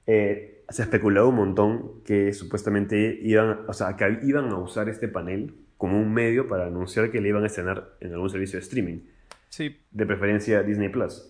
eh, 0.07 0.52
se 0.69 0.83
especulado 0.83 1.29
un 1.29 1.35
montón 1.35 2.03
que 2.03 2.33
supuestamente 2.33 3.19
iban, 3.21 3.59
o 3.67 3.73
sea, 3.73 3.95
que 3.95 4.19
iban 4.23 4.49
a 4.49 4.57
usar 4.57 4.89
este 4.89 5.07
panel 5.07 5.55
como 5.77 5.99
un 5.99 6.13
medio 6.13 6.47
para 6.47 6.67
anunciar 6.67 7.11
que 7.11 7.21
le 7.21 7.29
iban 7.29 7.43
a 7.43 7.47
estrenar 7.47 7.95
en 7.99 8.13
algún 8.13 8.29
servicio 8.29 8.57
de 8.57 8.63
streaming. 8.63 8.99
Sí. 9.49 9.77
De 9.91 10.05
preferencia 10.05 10.63
Disney 10.63 10.89
Plus. 10.89 11.29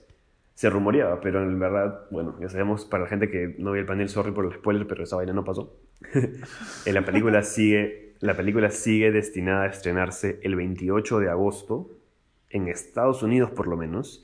Se 0.53 0.69
rumoreaba, 0.69 1.19
pero 1.19 1.41
en 1.41 1.59
verdad, 1.59 2.05
bueno, 2.11 2.37
ya 2.39 2.49
sabemos, 2.49 2.85
para 2.85 3.03
la 3.03 3.09
gente 3.09 3.29
que 3.29 3.55
no 3.57 3.71
vio 3.71 3.81
el 3.81 3.87
panel, 3.87 4.09
sorry 4.09 4.31
por 4.31 4.45
el 4.45 4.53
spoiler, 4.53 4.85
pero 4.87 5.03
esa 5.03 5.15
vaina 5.15 5.33
no 5.33 5.43
pasó. 5.43 5.79
la 6.85 7.03
película 7.03 7.41
sigue, 7.41 8.13
la 8.19 8.37
película 8.37 8.69
sigue 8.69 9.11
destinada 9.11 9.63
a 9.63 9.67
estrenarse 9.67 10.39
el 10.43 10.55
28 10.55 11.19
de 11.19 11.29
agosto, 11.29 11.97
en 12.51 12.67
Estados 12.67 13.23
Unidos 13.23 13.49
por 13.49 13.67
lo 13.67 13.75
menos, 13.75 14.23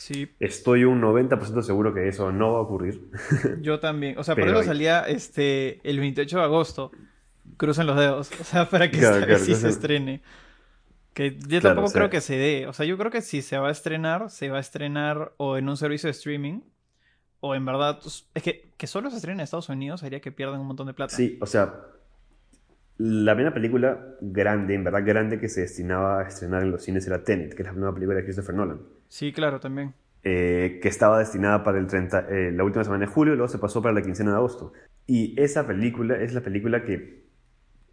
Sí. 0.00 0.34
Estoy 0.40 0.84
un 0.84 1.02
90% 1.02 1.60
seguro 1.60 1.92
que 1.92 2.08
eso 2.08 2.32
no 2.32 2.54
va 2.54 2.58
a 2.60 2.62
ocurrir. 2.62 3.10
Yo 3.60 3.80
también. 3.80 4.16
O 4.16 4.24
sea, 4.24 4.34
por 4.34 4.48
eso 4.48 4.62
salía 4.62 5.02
este, 5.02 5.78
el 5.88 6.00
28 6.00 6.38
de 6.38 6.42
agosto. 6.42 6.90
Crucen 7.58 7.86
los 7.86 7.98
dedos. 7.98 8.30
O 8.40 8.44
sea, 8.44 8.64
para 8.64 8.90
que 8.90 8.96
sí 9.38 9.54
se 9.54 9.68
estrene. 9.68 10.22
Que 11.12 11.36
yo 11.36 11.60
tampoco 11.60 11.92
creo 11.92 12.08
que 12.08 12.22
se 12.22 12.36
dé. 12.36 12.66
O 12.66 12.72
sea, 12.72 12.86
yo 12.86 12.96
creo 12.96 13.10
que 13.10 13.20
si 13.20 13.42
se 13.42 13.58
va 13.58 13.68
a 13.68 13.72
estrenar, 13.72 14.30
se 14.30 14.48
va 14.48 14.56
a 14.56 14.60
estrenar 14.60 15.34
o 15.36 15.58
en 15.58 15.68
un 15.68 15.76
servicio 15.76 16.06
de 16.06 16.12
streaming. 16.12 16.60
O 17.40 17.54
en 17.54 17.66
verdad. 17.66 17.98
Pues, 18.00 18.26
es 18.32 18.42
que 18.42 18.70
que 18.78 18.86
solo 18.86 19.10
se 19.10 19.16
estrene 19.16 19.40
en 19.40 19.44
Estados 19.44 19.68
Unidos 19.68 20.02
haría 20.02 20.20
que 20.20 20.32
pierdan 20.32 20.60
un 20.60 20.66
montón 20.66 20.86
de 20.86 20.94
plata. 20.94 21.14
Sí, 21.14 21.36
o 21.42 21.46
sea. 21.46 21.74
La 22.96 23.34
primera 23.34 23.52
película 23.52 24.16
grande, 24.22 24.74
en 24.74 24.84
verdad 24.84 25.02
grande, 25.04 25.38
que 25.38 25.50
se 25.50 25.62
destinaba 25.62 26.20
a 26.20 26.28
estrenar 26.28 26.62
en 26.62 26.70
los 26.70 26.82
cines 26.82 27.06
era 27.06 27.22
Tenet, 27.22 27.54
que 27.54 27.62
es 27.62 27.68
la 27.68 27.74
nueva 27.74 27.94
película 27.94 28.16
de 28.16 28.24
Christopher 28.24 28.54
Nolan. 28.54 28.80
Sí, 29.10 29.32
claro, 29.32 29.58
también. 29.58 29.92
Eh, 30.22 30.78
que 30.80 30.88
estaba 30.88 31.18
destinada 31.18 31.64
para 31.64 31.78
el 31.78 31.88
30, 31.88 32.28
eh, 32.30 32.52
la 32.52 32.62
última 32.62 32.84
semana 32.84 33.06
de 33.06 33.12
julio 33.12 33.34
y 33.34 33.36
luego 33.36 33.48
se 33.48 33.58
pasó 33.58 33.82
para 33.82 33.92
la 33.92 34.02
quincena 34.02 34.30
de 34.30 34.36
agosto. 34.36 34.72
Y 35.04 35.34
esa 35.40 35.66
película 35.66 36.16
es 36.22 36.32
la 36.32 36.42
película 36.42 36.84
que, 36.84 37.24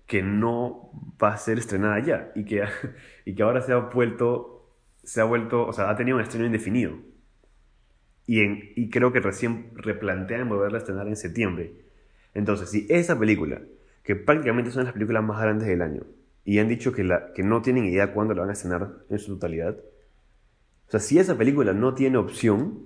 que 0.05 0.21
no 0.21 0.91
va 1.21 1.33
a 1.33 1.37
ser 1.37 1.57
estrenada 1.57 1.99
ya 2.01 2.31
y 2.35 2.45
que, 2.45 2.63
y 3.25 3.33
que 3.33 3.43
ahora 3.43 3.61
se 3.61 3.73
ha 3.73 3.77
vuelto, 3.77 4.75
se 5.03 5.19
ha 5.19 5.23
vuelto, 5.23 5.65
o 5.65 5.73
sea, 5.73 5.89
ha 5.89 5.95
tenido 5.95 6.17
un 6.17 6.23
estreno 6.23 6.45
indefinido. 6.45 6.93
Y, 8.27 8.41
en, 8.41 8.59
y 8.75 8.91
creo 8.91 9.11
que 9.11 9.19
recién 9.19 9.71
replantean 9.73 10.49
volverla 10.49 10.77
a 10.77 10.81
estrenar 10.81 11.07
en 11.07 11.15
septiembre. 11.15 11.73
Entonces, 12.35 12.69
si 12.69 12.85
esa 12.89 13.17
película, 13.17 13.61
que 14.03 14.15
prácticamente 14.15 14.69
son 14.69 14.83
las 14.83 14.93
películas 14.93 15.23
más 15.23 15.41
grandes 15.41 15.67
del 15.67 15.81
año, 15.81 16.03
y 16.45 16.59
han 16.59 16.67
dicho 16.67 16.91
que, 16.91 17.03
la, 17.03 17.33
que 17.33 17.41
no 17.41 17.63
tienen 17.63 17.85
idea 17.85 18.13
cuándo 18.13 18.35
la 18.35 18.41
van 18.41 18.51
a 18.51 18.53
estrenar 18.53 18.89
en 19.09 19.17
su 19.17 19.33
totalidad, 19.33 19.77
o 20.87 20.91
sea, 20.91 20.99
si 20.99 21.19
esa 21.19 21.37
película 21.37 21.73
no 21.73 21.93
tiene 21.93 22.17
opción, 22.17 22.79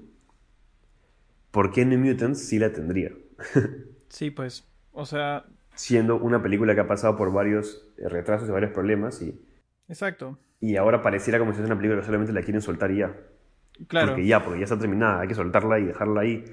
¿por 1.51 1.71
qué 1.71 1.85
New 1.85 1.99
Mutants 1.99 2.39
sí 2.39 2.59
la 2.59 2.71
tendría? 2.71 3.11
sí, 4.09 4.31
pues, 4.31 4.67
o 4.91 5.05
sea, 5.05 5.45
siendo 5.75 6.17
una 6.17 6.41
película 6.41 6.73
que 6.75 6.81
ha 6.81 6.87
pasado 6.87 7.15
por 7.15 7.31
varios 7.31 7.87
eh, 7.97 8.09
retrasos 8.09 8.49
y 8.49 8.51
varios 8.51 8.71
problemas 8.71 9.21
y, 9.21 9.39
Exacto. 9.87 10.37
y 10.59 10.75
ahora 10.77 11.01
pareciera 11.01 11.39
como 11.39 11.51
si 11.51 11.57
fuese 11.57 11.71
una 11.71 11.77
película 11.79 11.99
que 12.01 12.05
solamente 12.05 12.33
la 12.33 12.41
quieren 12.41 12.61
soltar 12.61 12.91
y 12.91 12.97
ya. 12.97 13.15
Claro. 13.87 14.09
Porque 14.09 14.25
ya, 14.25 14.43
porque 14.43 14.59
ya 14.59 14.65
está 14.65 14.77
terminada, 14.77 15.21
hay 15.21 15.27
que 15.27 15.35
soltarla 15.35 15.79
y 15.79 15.85
dejarla 15.85 16.21
ahí 16.21 16.43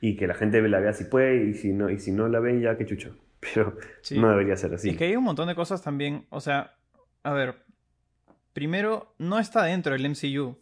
y 0.00 0.16
que 0.16 0.26
la 0.26 0.34
gente 0.34 0.60
la 0.68 0.80
vea 0.80 0.92
si 0.92 1.04
puede 1.04 1.44
y 1.44 1.54
si 1.54 1.72
no, 1.72 1.90
y 1.90 1.98
si 1.98 2.10
no 2.12 2.26
la 2.28 2.40
ven 2.40 2.60
ya, 2.60 2.76
qué 2.76 2.84
chucho. 2.86 3.16
Pero 3.40 3.76
Sí. 4.02 4.18
no 4.20 4.30
debería 4.30 4.56
ser 4.56 4.74
así. 4.74 4.90
Es 4.90 4.96
que 4.96 5.04
hay 5.04 5.16
un 5.16 5.24
montón 5.24 5.48
de 5.48 5.54
cosas 5.54 5.82
también. 5.82 6.26
O 6.30 6.40
sea, 6.40 6.76
a 7.22 7.32
ver. 7.32 7.56
Primero, 8.52 9.14
no 9.18 9.38
está 9.38 9.64
dentro 9.64 9.92
del 9.94 10.08
MCU. 10.10 10.58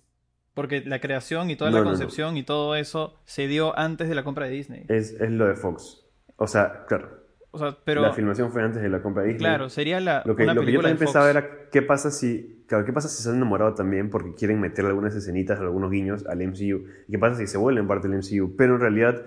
Porque 0.54 0.82
la 0.84 1.00
creación 1.00 1.50
y 1.50 1.56
toda 1.56 1.70
No, 1.70 1.78
la 1.78 1.84
no, 1.84 1.84
no. 1.84 1.90
concepción 1.92 2.36
y 2.36 2.42
todo 2.42 2.74
eso 2.76 3.14
se 3.24 3.46
dio 3.46 3.78
antes 3.78 4.08
de 4.08 4.14
la 4.14 4.24
compra 4.24 4.46
de 4.46 4.52
Disney. 4.52 4.84
Es, 4.88 5.12
es 5.20 5.30
lo 5.30 5.46
de 5.46 5.54
Fox. 5.54 6.04
O 6.36 6.46
sea, 6.46 6.84
claro, 6.88 7.08
O 7.52 7.58
sea, 7.58 7.76
pero. 7.84 8.02
la 8.02 8.12
filmación 8.12 8.50
fue 8.50 8.62
antes 8.62 8.82
de 8.82 8.88
la 8.88 9.00
compra 9.02 9.22
de 9.22 9.28
Disney. 9.30 9.46
Claro, 9.46 9.68
sería 9.68 10.00
la, 10.00 10.22
Lo 10.24 10.34
que, 10.36 10.42
una 10.44 10.54
lo 10.54 10.62
que 10.62 10.72
yo 10.72 10.80
también 10.80 10.98
pensaba 10.98 11.30
era 11.30 11.68
qué 11.70 11.82
pasa 11.82 12.10
si, 12.10 12.64
claro, 12.66 12.84
qué 12.84 12.92
pasa 12.92 13.08
si 13.08 13.22
se 13.22 13.28
han 13.28 13.36
enamorado 13.36 13.74
también 13.74 14.10
porque 14.10 14.34
quieren 14.34 14.60
meterle 14.60 14.90
algunas 14.90 15.14
escenitas, 15.14 15.60
algunos 15.60 15.90
guiños 15.90 16.26
al 16.26 16.38
MCU. 16.46 16.84
¿Y 17.06 17.12
qué 17.12 17.18
pasa 17.18 17.36
si 17.38 17.46
se 17.46 17.58
vuelven 17.58 17.86
parte 17.86 18.08
del 18.08 18.18
MCU? 18.18 18.56
Pero 18.56 18.74
en 18.74 18.80
realidad 18.80 19.22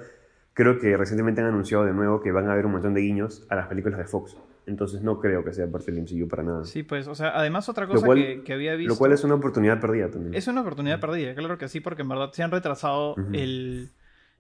creo 0.54 0.80
que 0.80 0.96
recientemente 0.98 1.42
han 1.42 1.48
anunciado 1.48 1.86
de 1.86 1.94
nuevo 1.94 2.22
que 2.22 2.32
van 2.32 2.48
a 2.50 2.54
haber 2.54 2.66
un 2.66 2.74
montón 2.74 2.94
de 2.94 3.02
guiños 3.02 3.46
a 3.50 3.56
las 3.56 3.68
películas 3.68 3.98
de 4.00 4.06
Fox. 4.06 4.38
Entonces 4.66 5.02
no 5.02 5.20
creo 5.20 5.44
que 5.44 5.52
sea 5.54 5.68
parte 5.70 5.92
del 5.92 6.02
MCU 6.04 6.28
para 6.30 6.42
nada. 6.44 6.64
Sí, 6.64 6.84
pues, 6.84 7.08
o 7.08 7.16
sea, 7.16 7.38
además 7.38 7.68
otra 7.68 7.86
cosa 7.88 8.06
cual- 8.06 8.18
que, 8.20 8.44
que 8.44 8.54
había 8.54 8.76
visto. 8.76 8.94
Lo 8.94 8.98
cual 8.98 9.12
es 9.12 9.24
una 9.24 9.34
oportunidad 9.36 9.82
perdida 9.82 10.10
también. 10.10 10.34
Es 10.34 10.48
una 10.48 10.62
oportunidad 10.62 11.00
perdida, 11.02 11.36
claro 11.36 11.58
que 11.58 11.68
sí, 11.68 11.80
porque 11.82 12.04
en 12.04 12.10
verdad 12.10 12.32
se 12.32 12.44
han 12.44 12.52
retrasado 12.52 13.16
el, 13.34 13.90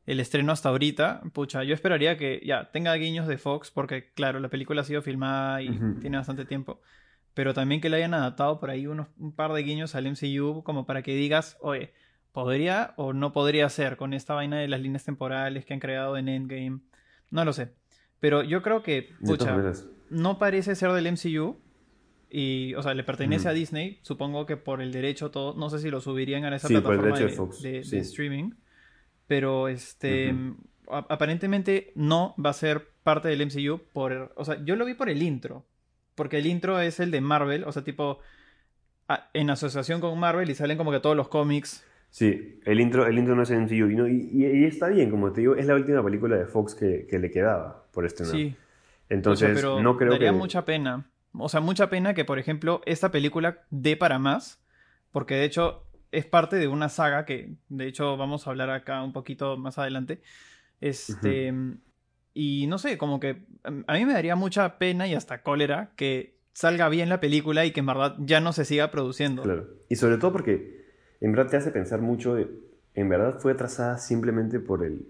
el 0.06 0.19
estreno 0.21 0.54
hasta 0.54 0.69
ahorita. 0.69 1.23
Pucha, 1.34 1.63
yo 1.63 1.73
esperaría 1.73 2.15
que 2.17 2.41
ya 2.45 2.71
tenga 2.71 2.93
guiños 2.95 3.28
de 3.28 3.38
Fox, 3.38 3.69
porque 3.71 4.12
claro, 4.13 4.39
la 4.39 4.47
película 4.49 4.82
ha 4.82 4.86
sido 4.86 5.02
filmada 5.02 5.62
y 5.62 5.78
tiene 5.99 6.15
bastante 6.17 6.45
tiempo. 6.45 6.80
Pero 7.34 7.54
también 7.54 7.82
que 7.82 7.89
le 7.89 7.97
hayan 7.97 8.13
adaptado 8.13 8.60
por 8.62 8.69
ahí 8.69 8.86
unos, 8.88 9.08
un 9.17 9.36
par 9.36 9.52
de 9.54 9.63
guiños 9.63 9.95
al 9.95 10.06
MCU, 10.06 10.62
como 10.63 10.86
para 10.86 11.02
que 11.02 11.15
digas, 11.15 11.58
oye, 11.62 11.91
¿podría 12.34 12.93
o 12.98 13.13
no 13.13 13.32
podría 13.32 13.69
ser 13.69 13.96
con 13.96 14.13
esta 14.13 14.34
vaina 14.34 14.60
de 14.60 14.67
las 14.67 14.82
líneas 14.82 15.06
temporales 15.06 15.63
que 15.65 15.74
han 15.74 15.80
creado 15.80 16.17
en 16.17 16.28
Endgame? 16.28 16.80
No 17.32 17.46
lo 17.46 17.54
sé. 17.54 17.72
Pero 18.19 18.43
yo 18.43 18.62
creo 18.62 18.84
que, 18.84 19.10
de 19.19 19.28
pucha, 19.28 19.56
no 20.10 20.38
parece 20.38 20.76
ser 20.76 20.91
del 20.91 21.08
MCU. 21.12 21.58
Y, 22.30 22.74
o 22.76 22.82
sea, 22.82 22.93
le 22.96 23.04
pertenece 23.04 23.48
a 23.48 23.54
Disney. 23.54 24.00
Supongo 24.02 24.46
que 24.48 24.58
por 24.58 24.82
el 24.82 24.91
derecho 24.91 25.30
todo. 25.32 25.54
No 25.54 25.69
sé 25.69 25.78
si 25.80 25.89
lo 25.91 26.02
subirían 26.02 26.43
a 26.46 26.56
esa 26.56 26.67
Sí, 26.67 26.74
plataforma 26.74 27.04
derecho 27.15 27.24
de, 27.26 27.30
de 27.30 27.36
Fox, 27.38 27.62
de- 27.62 27.72
de 27.72 27.84
sí. 27.84 27.98
streaming. 27.98 28.52
Pero 29.28 29.67
este. 29.67 30.34
Aparentemente 30.88 31.91
no 31.96 32.36
va 32.43 32.50
a 32.50 32.54
ser 32.54 32.89
parte 33.04 33.28
del 33.28 33.41
MCU. 33.46 33.80
Por, 33.93 34.34
o 34.36 34.46
sea, 34.46 34.63
yo 34.65 34.76
lo 34.76 34.86
vi 34.86 34.96
por 34.96 35.10
el 35.10 35.22
intro. 35.22 35.65
Porque 36.15 36.38
el 36.39 36.46
intro 36.48 36.80
es 36.80 37.00
el 37.00 37.12
de 37.12 37.22
Marvel. 37.22 37.63
O 37.65 37.72
sea, 37.72 37.84
tipo. 37.84 38.19
en 39.34 39.50
asociación 39.50 40.02
con 40.02 40.17
Marvel 40.19 40.50
y 40.50 40.56
salen 40.56 40.78
como 40.78 40.91
que 40.91 41.00
todos 41.00 41.15
los 41.15 41.28
cómics. 41.28 41.86
Sí, 42.13 42.60
el 42.65 42.80
intro, 42.80 43.08
el 43.08 43.17
intro 43.17 43.36
no 43.36 43.41
es 43.41 43.49
en 43.49 43.63
MCU 43.63 43.89
y, 43.89 43.95
no- 43.95 44.08
y, 44.08 44.65
está 44.65 44.88
bien, 44.89 45.10
como 45.10 45.32
te 45.32 45.41
digo, 45.41 45.56
es 45.56 45.65
la 45.65 45.73
última 45.73 46.04
película 46.04 46.36
de 46.38 46.45
Fox 46.45 46.76
que, 46.76 47.08
que 47.10 47.17
le 47.17 47.32
quedaba 47.32 47.88
por 47.91 48.06
estrenar. 48.06 48.36
Sí. 48.36 48.56
Entonces, 49.10 49.49
pero 49.56 49.82
no 49.82 49.97
creo 49.97 50.12
daría 50.12 50.30
que... 50.30 50.38
mucha 50.38 50.63
pena. 50.63 51.10
O 51.36 51.49
sea, 51.49 51.60
mucha 51.60 51.89
pena 51.89 52.13
que, 52.13 52.23
por 52.23 52.38
ejemplo, 52.38 52.84
esta 52.86 53.10
película 53.10 53.63
dé 53.71 53.97
para 53.97 54.19
más. 54.19 54.63
Porque 55.12 55.34
de 55.34 55.45
hecho 55.45 55.88
es 56.12 56.28
parte 56.28 56.58
de 56.58 56.67
una 56.67 56.88
saga 56.88 57.26
que, 57.26 57.56
de 57.69 57.88
hecho, 57.88 58.15
vamos 58.15 58.45
a 58.45 58.52
hablar 58.52 58.69
acá 58.69 59.02
un 59.02 59.12
poquito 59.12 59.58
más 59.58 59.80
adelante. 59.80 60.21
Este. 60.82 61.52
Y 62.36 62.67
no 62.67 62.78
sé, 62.78 62.99
como 62.99 63.19
que 63.19 63.43
em, 63.63 63.84
a 63.88 63.93
mí 63.93 64.06
me 64.06 64.13
daría 64.13 64.36
mucha 64.36 64.78
pena 64.78 65.08
y 65.08 65.15
hasta 65.15 65.41
cólera 65.41 65.93
que 65.95 66.38
salga 66.54 66.89
bien 66.89 67.10
la 67.10 67.19
película 67.19 67.65
y 67.65 67.71
que 67.71 67.80
en 67.80 67.88
verdad 67.88 68.15
ya 68.19 68.39
no 68.39 68.54
se 68.54 68.65
siga 68.65 68.91
produciendo. 68.91 69.41
Claro. 69.41 69.67
Y 69.89 69.95
sobre 69.95 70.17
todo 70.17 70.32
porque 70.32 70.83
en 71.24 71.32
verdad 71.32 71.50
te 71.50 71.58
hace 71.58 71.72
pensar 71.72 72.02
mucho, 72.02 72.36
de- 72.36 72.50
en 72.96 73.10
verdad 73.10 73.40
fue 73.40 73.56
trazada 73.56 73.98
simplemente 73.98 74.60
por 74.60 74.84
el, 74.84 75.08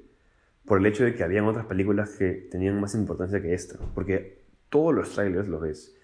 por 0.66 0.80
el 0.80 0.86
hecho 0.86 1.04
de 1.04 1.14
que 1.16 1.24
habían 1.24 1.46
otras 1.46 1.66
películas 1.66 2.12
que 2.12 2.48
tenían 2.50 2.80
más 2.80 2.96
importancia 2.96 3.42
que 3.42 3.54
esta. 3.54 3.78
Porque 3.94 4.40
todos 4.70 4.94
los 4.96 5.14
trailers 5.14 5.48
los 5.50 5.62
ves. 5.62 5.96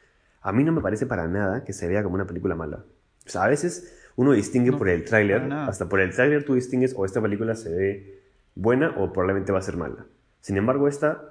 A 0.41 0.51
mí 0.51 0.63
no 0.63 0.71
me 0.73 0.81
parece 0.81 1.05
para 1.05 1.27
nada 1.27 1.63
que 1.63 1.71
se 1.73 1.87
vea 1.87 2.03
como 2.03 2.15
una 2.15 2.27
película 2.27 2.55
mala. 2.55 2.83
O 3.25 3.29
sea, 3.29 3.43
a 3.43 3.47
veces 3.47 3.95
uno 4.15 4.33
distingue 4.33 4.71
No, 4.71 4.77
por 4.77 4.89
el 4.89 5.05
tráiler, 5.05 5.41
hasta 5.69 5.87
por 5.87 6.01
el 6.01 6.13
tráiler 6.13 6.43
tú 6.43 6.55
distingues 6.55 6.93
o 6.97 7.05
esta 7.05 7.21
película 7.21 7.55
se 7.55 7.73
ve 7.73 8.19
buena 8.55 8.89
o 8.97 9.13
probablemente 9.13 9.51
va 9.53 9.59
a 9.59 9.61
ser 9.61 9.77
mala. 9.77 10.05
Sin 10.41 10.57
embargo, 10.57 10.87
esta, 10.87 11.23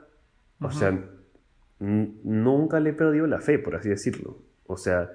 o 0.60 0.70
sea, 0.70 0.98
nunca 1.80 2.80
le 2.80 2.90
he 2.90 2.92
perdido 2.92 3.26
la 3.26 3.40
fe, 3.40 3.58
por 3.58 3.76
así 3.76 3.88
decirlo. 3.88 4.38
O 4.66 4.76
sea, 4.76 5.10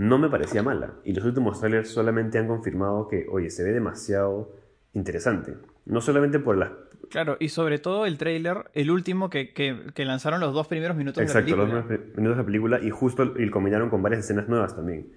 no 0.00 0.16
me 0.18 0.30
parecía 0.30 0.62
mala. 0.62 0.94
Y 1.04 1.12
los 1.12 1.24
últimos 1.26 1.60
trailers 1.60 1.90
solamente 1.90 2.38
han 2.38 2.46
confirmado 2.48 3.06
que, 3.06 3.26
oye, 3.30 3.50
se 3.50 3.62
ve 3.64 3.72
demasiado 3.72 4.50
interesante. 4.94 5.54
No 5.84 6.00
solamente 6.00 6.38
por 6.38 6.56
las... 6.56 6.70
Claro, 7.10 7.36
y 7.38 7.50
sobre 7.50 7.78
todo 7.78 8.06
el 8.06 8.16
tráiler, 8.16 8.70
el 8.72 8.90
último 8.90 9.28
que, 9.28 9.52
que- 9.52 9.76
que 9.94 10.04
lanzaron 10.06 10.40
los 10.40 10.54
dos 10.54 10.68
primeros 10.68 10.96
minutos 10.96 11.22
Exacto, 11.22 11.50
de 11.50 11.56
la 11.56 11.64
los 11.64 11.84
película. 11.84 11.86
primeros 11.98 12.16
minutos 12.16 12.36
de 12.36 12.42
la 12.42 12.46
película 12.46 12.80
y 12.82 12.90
justo 12.90 13.34
y 13.38 13.50
combinaron 13.50 13.90
con 13.90 14.02
varias 14.02 14.20
escenas 14.24 14.48
nuevas 14.48 14.74
también. 14.74 15.08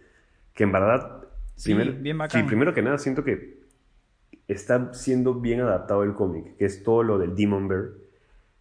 Que 0.54 0.63
en 0.63 0.72
verdad, 0.74 1.24
Sí, 1.56 1.74
primero, 1.76 1.98
bien 2.02 2.17
bacán. 2.17 2.41
sí, 2.41 2.48
primero 2.48 2.74
que 2.74 2.82
nada 2.82 2.98
siento 2.98 3.24
que 3.24 3.60
está 4.50 4.93
siendo 4.93 5.36
bien 5.36 5.62
adaptado 5.62 6.04
el 6.04 6.13
cómic, 6.13 6.58
que 6.58 6.65
es 6.65 6.84
todo 6.84 7.04
lo 7.04 7.19
del 7.19 7.36
Demon 7.36 7.67
Bear, 7.69 7.89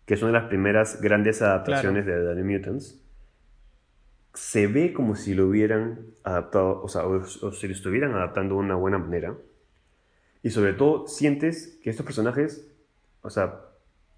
que 0.06 0.14
es 0.14 0.22
una 0.22 0.30
de 0.32 0.38
las 0.38 0.48
primeras 0.48 1.00
grandes 1.00 1.42
adaptaciones 1.42 2.06
de 2.06 2.12
The 2.12 2.34
New 2.36 2.44
Mutants. 2.44 3.01
Se 4.34 4.66
ve 4.66 4.92
como 4.92 5.14
si 5.14 5.34
lo 5.34 5.46
hubieran 5.46 6.06
adaptado, 6.24 6.82
o 6.82 6.88
sea, 6.88 7.06
o, 7.06 7.16
o 7.16 7.52
si 7.52 7.66
lo 7.68 7.74
estuvieran 7.74 8.12
adaptando 8.12 8.54
de 8.54 8.60
una 8.60 8.74
buena 8.74 8.98
manera. 8.98 9.36
Y 10.42 10.50
sobre 10.50 10.72
todo, 10.72 11.06
sientes 11.06 11.78
que 11.82 11.90
estos 11.90 12.04
personajes, 12.04 12.68
o 13.22 13.30
sea, 13.30 13.60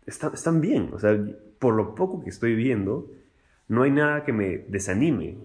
están, 0.07 0.35
están 0.35 0.61
bien. 0.61 0.91
O 0.93 0.99
sea, 0.99 1.19
por 1.59 1.75
lo 1.75 1.95
poco 1.95 2.23
que 2.23 2.31
estoy 2.31 2.55
viendo, 2.55 3.11
no 3.69 3.83
hay 3.83 3.91
nada 3.91 4.25
que 4.25 4.33
me 4.33 4.59
desanime, 4.69 5.39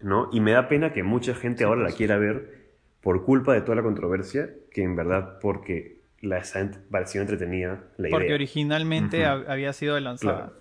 ¿no? 0.00 0.28
Y 0.32 0.40
me 0.40 0.52
da 0.52 0.68
pena 0.68 0.92
que 0.92 1.02
mucha 1.02 1.34
gente 1.34 1.64
ahora 1.64 1.82
la 1.82 1.92
quiera 1.92 2.18
ver 2.18 2.62
por 3.00 3.24
culpa 3.24 3.54
de 3.54 3.62
toda 3.62 3.76
la 3.76 3.82
controversia, 3.82 4.50
que 4.70 4.82
en 4.82 4.96
verdad 4.96 5.38
porque 5.40 6.00
la 6.20 6.42
pareció 6.90 7.20
entretenida 7.20 7.84
la 7.96 8.08
idea. 8.08 8.18
Porque 8.18 8.34
originalmente 8.34 9.24
había 9.26 9.72
sido 9.72 9.98
lanzada. 9.98 10.36
Claro. 10.36 10.52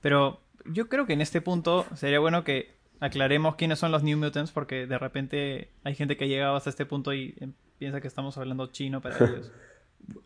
Pero 0.00 0.40
yo 0.64 0.88
creo 0.88 1.06
que 1.06 1.12
en 1.12 1.20
este 1.20 1.40
punto 1.40 1.84
sería 1.94 2.20
bueno 2.20 2.42
que 2.42 2.74
aclaremos 3.00 3.56
quiénes 3.56 3.78
son 3.78 3.90
los 3.92 4.02
New 4.02 4.16
Mutants, 4.18 4.52
porque 4.52 4.86
de 4.86 4.98
repente 4.98 5.68
hay 5.84 5.94
gente 5.94 6.16
que 6.16 6.24
ha 6.24 6.28
llegado 6.28 6.56
hasta 6.56 6.70
este 6.70 6.86
punto 6.86 7.12
y 7.12 7.34
eh, 7.40 7.48
piensa 7.78 8.00
que 8.00 8.06
estamos 8.08 8.36
hablando 8.38 8.66
chino 8.68 9.00
para 9.00 9.16
ellos. 9.24 9.52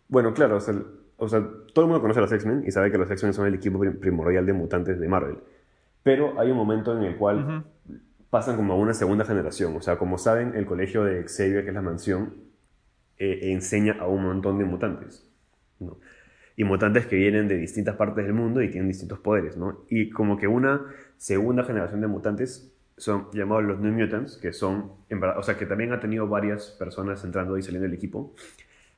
Bueno, 0.08 0.34
claro, 0.34 0.56
o 0.56 0.60
sea, 0.60 0.74
o 1.16 1.28
sea, 1.28 1.40
todo 1.72 1.84
el 1.84 1.90
mundo 1.90 2.00
conoce 2.00 2.18
a 2.18 2.22
los 2.22 2.32
X-Men 2.32 2.64
y 2.66 2.70
sabe 2.70 2.90
que 2.90 2.98
los 2.98 3.10
X-Men 3.10 3.32
son 3.34 3.46
el 3.46 3.54
equipo 3.54 3.78
prim- 3.78 3.98
primordial 3.98 4.44
de 4.46 4.52
mutantes 4.52 4.98
de 5.00 5.08
Marvel. 5.08 5.36
Pero 6.02 6.38
hay 6.38 6.50
un 6.50 6.56
momento 6.56 6.96
en 6.96 7.04
el 7.04 7.16
cual 7.16 7.64
Ujú. 7.88 7.98
pasan 8.30 8.56
como 8.56 8.74
a 8.74 8.76
una 8.76 8.92
segunda 8.94 9.24
generación. 9.24 9.74
O 9.76 9.80
sea, 9.80 9.96
como 9.96 10.18
saben, 10.18 10.54
el 10.54 10.66
colegio 10.66 11.04
de 11.04 11.24
Xavier, 11.24 11.62
que 11.62 11.68
es 11.70 11.74
la 11.74 11.80
mansión, 11.82 12.34
eh, 13.18 13.52
enseña 13.52 13.96
a 14.00 14.06
un 14.08 14.22
montón 14.24 14.58
de 14.58 14.64
mutantes. 14.64 15.26
¿no? 15.80 15.96
Y 16.56 16.64
mutantes 16.64 17.06
que 17.06 17.16
vienen 17.16 17.48
de 17.48 17.56
distintas 17.56 17.96
partes 17.96 18.24
del 18.24 18.34
mundo 18.34 18.60
y 18.62 18.70
tienen 18.70 18.88
distintos 18.88 19.18
poderes. 19.20 19.56
¿no? 19.56 19.84
Y 19.88 20.10
como 20.10 20.36
que 20.36 20.46
una 20.46 20.82
segunda 21.18 21.64
generación 21.64 22.00
de 22.00 22.06
mutantes 22.06 22.70
son 22.96 23.28
llamados 23.32 23.64
los 23.64 23.80
New 23.80 23.92
Mutants, 23.92 24.36
que 24.36 24.52
son, 24.52 24.92
en 25.08 25.20
verdad, 25.20 25.38
o 25.38 25.42
sea, 25.42 25.56
que 25.58 25.66
también 25.66 25.92
ha 25.92 26.00
tenido 26.00 26.28
varias 26.28 26.68
personas 26.78 27.24
entrando 27.24 27.58
y 27.58 27.62
saliendo 27.62 27.88
del 27.88 27.94
equipo. 27.96 28.34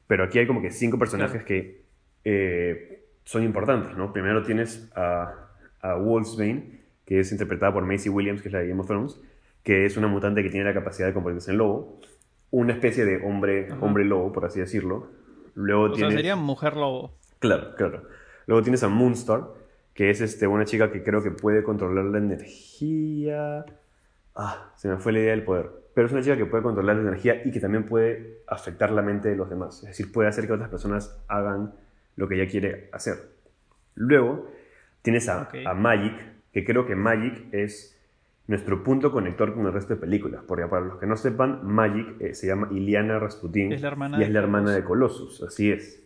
Pero 0.07 0.25
aquí 0.25 0.39
hay 0.39 0.47
como 0.47 0.61
que 0.61 0.71
cinco 0.71 0.99
personajes 0.99 1.43
que 1.45 1.83
eh, 2.25 3.05
son 3.25 3.43
importantes, 3.43 3.97
¿no? 3.97 4.13
Primero 4.13 4.43
tienes 4.43 4.91
a, 4.95 5.49
a 5.81 5.95
Wolfsbane, 5.95 6.81
que 7.05 7.21
es 7.21 7.33
interpretada 7.33 7.73
por 7.73 7.85
Macy 7.85 8.09
Williams, 8.09 8.43
que 8.43 8.49
es 8.49 8.53
la 8.53 8.61
de 8.61 8.69
Game 8.69 8.81
of 8.81 8.87
Thrones, 8.87 9.21
que 9.63 9.87
es 9.87 9.97
una 9.97 10.09
mutante 10.09 10.43
que 10.43 10.51
tiene 10.51 10.65
la 10.65 10.75
capacidad 10.75 11.09
de 11.09 11.15
convertirse 11.15 11.51
en 11.53 11.59
lobo. 11.59 12.01
Una 12.51 12.73
especie 12.73 13.05
de 13.05 13.25
hombre, 13.25 13.69
Ajá. 13.71 13.79
hombre 13.81 14.05
lobo, 14.05 14.33
por 14.33 14.45
así 14.45 14.61
decirlo. 14.61 15.09
Luego 15.55 15.85
O 15.85 15.89
sea, 15.89 15.97
tienes... 15.97 16.15
sería 16.15 16.37
mujer 16.37 16.75
lobo. 16.75 17.15
Claro, 17.39 17.75
claro. 17.77 18.03
Luego 18.47 18.63
tienes 18.63 18.83
a 18.83 18.89
Moonstar, 18.89 19.45
que 19.97 20.11
es 20.11 20.21
este, 20.21 20.47
una 20.47 20.67
chica 20.67 20.93
que 20.93 21.03
creo 21.03 21.23
que 21.23 21.31
puede 21.31 21.63
controlar 21.65 22.05
la 22.05 22.19
energía. 22.19 23.65
Ah, 24.35 24.71
se 24.77 24.89
me 24.89 24.99
fue 24.99 25.13
la 25.13 25.21
idea 25.21 25.31
del 25.31 25.43
poder. 25.43 25.71
Pero 25.95 26.07
es 26.07 26.13
una 26.13 26.21
chica 26.21 26.37
que 26.37 26.45
puede 26.45 26.63
controlar 26.63 26.97
la 26.97 27.03
energía 27.03 27.41
y 27.47 27.51
que 27.51 27.61
también 27.61 27.85
puede 27.85 28.43
afectar 28.47 28.91
la 28.91 29.01
mente 29.01 29.31
de 29.31 29.37
los 29.37 29.49
demás. 29.49 29.83
Es 29.83 29.89
decir, 29.89 30.13
puede 30.13 30.29
hacer 30.29 30.47
que 30.47 30.53
otras 30.53 30.69
personas 30.69 31.19
hagan 31.29 31.73
lo 32.17 32.29
que 32.29 32.35
ella 32.35 32.47
quiere 32.47 32.91
hacer. 32.93 33.15
Luego 33.95 34.51
tienes 35.01 35.31
a, 35.31 35.49
Magic, 35.75 36.13
que 36.53 36.63
creo 36.67 36.87
que 36.87 36.95
Magic 36.95 37.47
es 37.53 37.99
nuestro 38.49 38.85
punto 38.85 39.11
conector 39.11 39.55
con 39.55 39.65
el 39.65 39.73
resto 39.73 39.95
de 39.95 40.01
películas. 40.01 40.43
Porque 40.47 40.67
para 40.67 40.85
los 40.85 40.99
que 40.99 41.07
no 41.07 41.17
sepan, 41.17 41.67
Magic 41.67 42.21
eh, 42.21 42.35
se 42.35 42.49
llama 42.49 42.69
Iliana 42.71 43.19
Rasputin 43.19 43.73
Es 43.73 43.81
la 43.81 43.89
hermana 43.89 44.19
y 44.19 44.23
es 44.23 44.29
de 44.29 44.35
la 44.35 44.41
hermana 44.41 44.73
de 44.73 44.85
Colossus. 44.85 45.43
Así 45.43 45.73
es. 45.73 46.03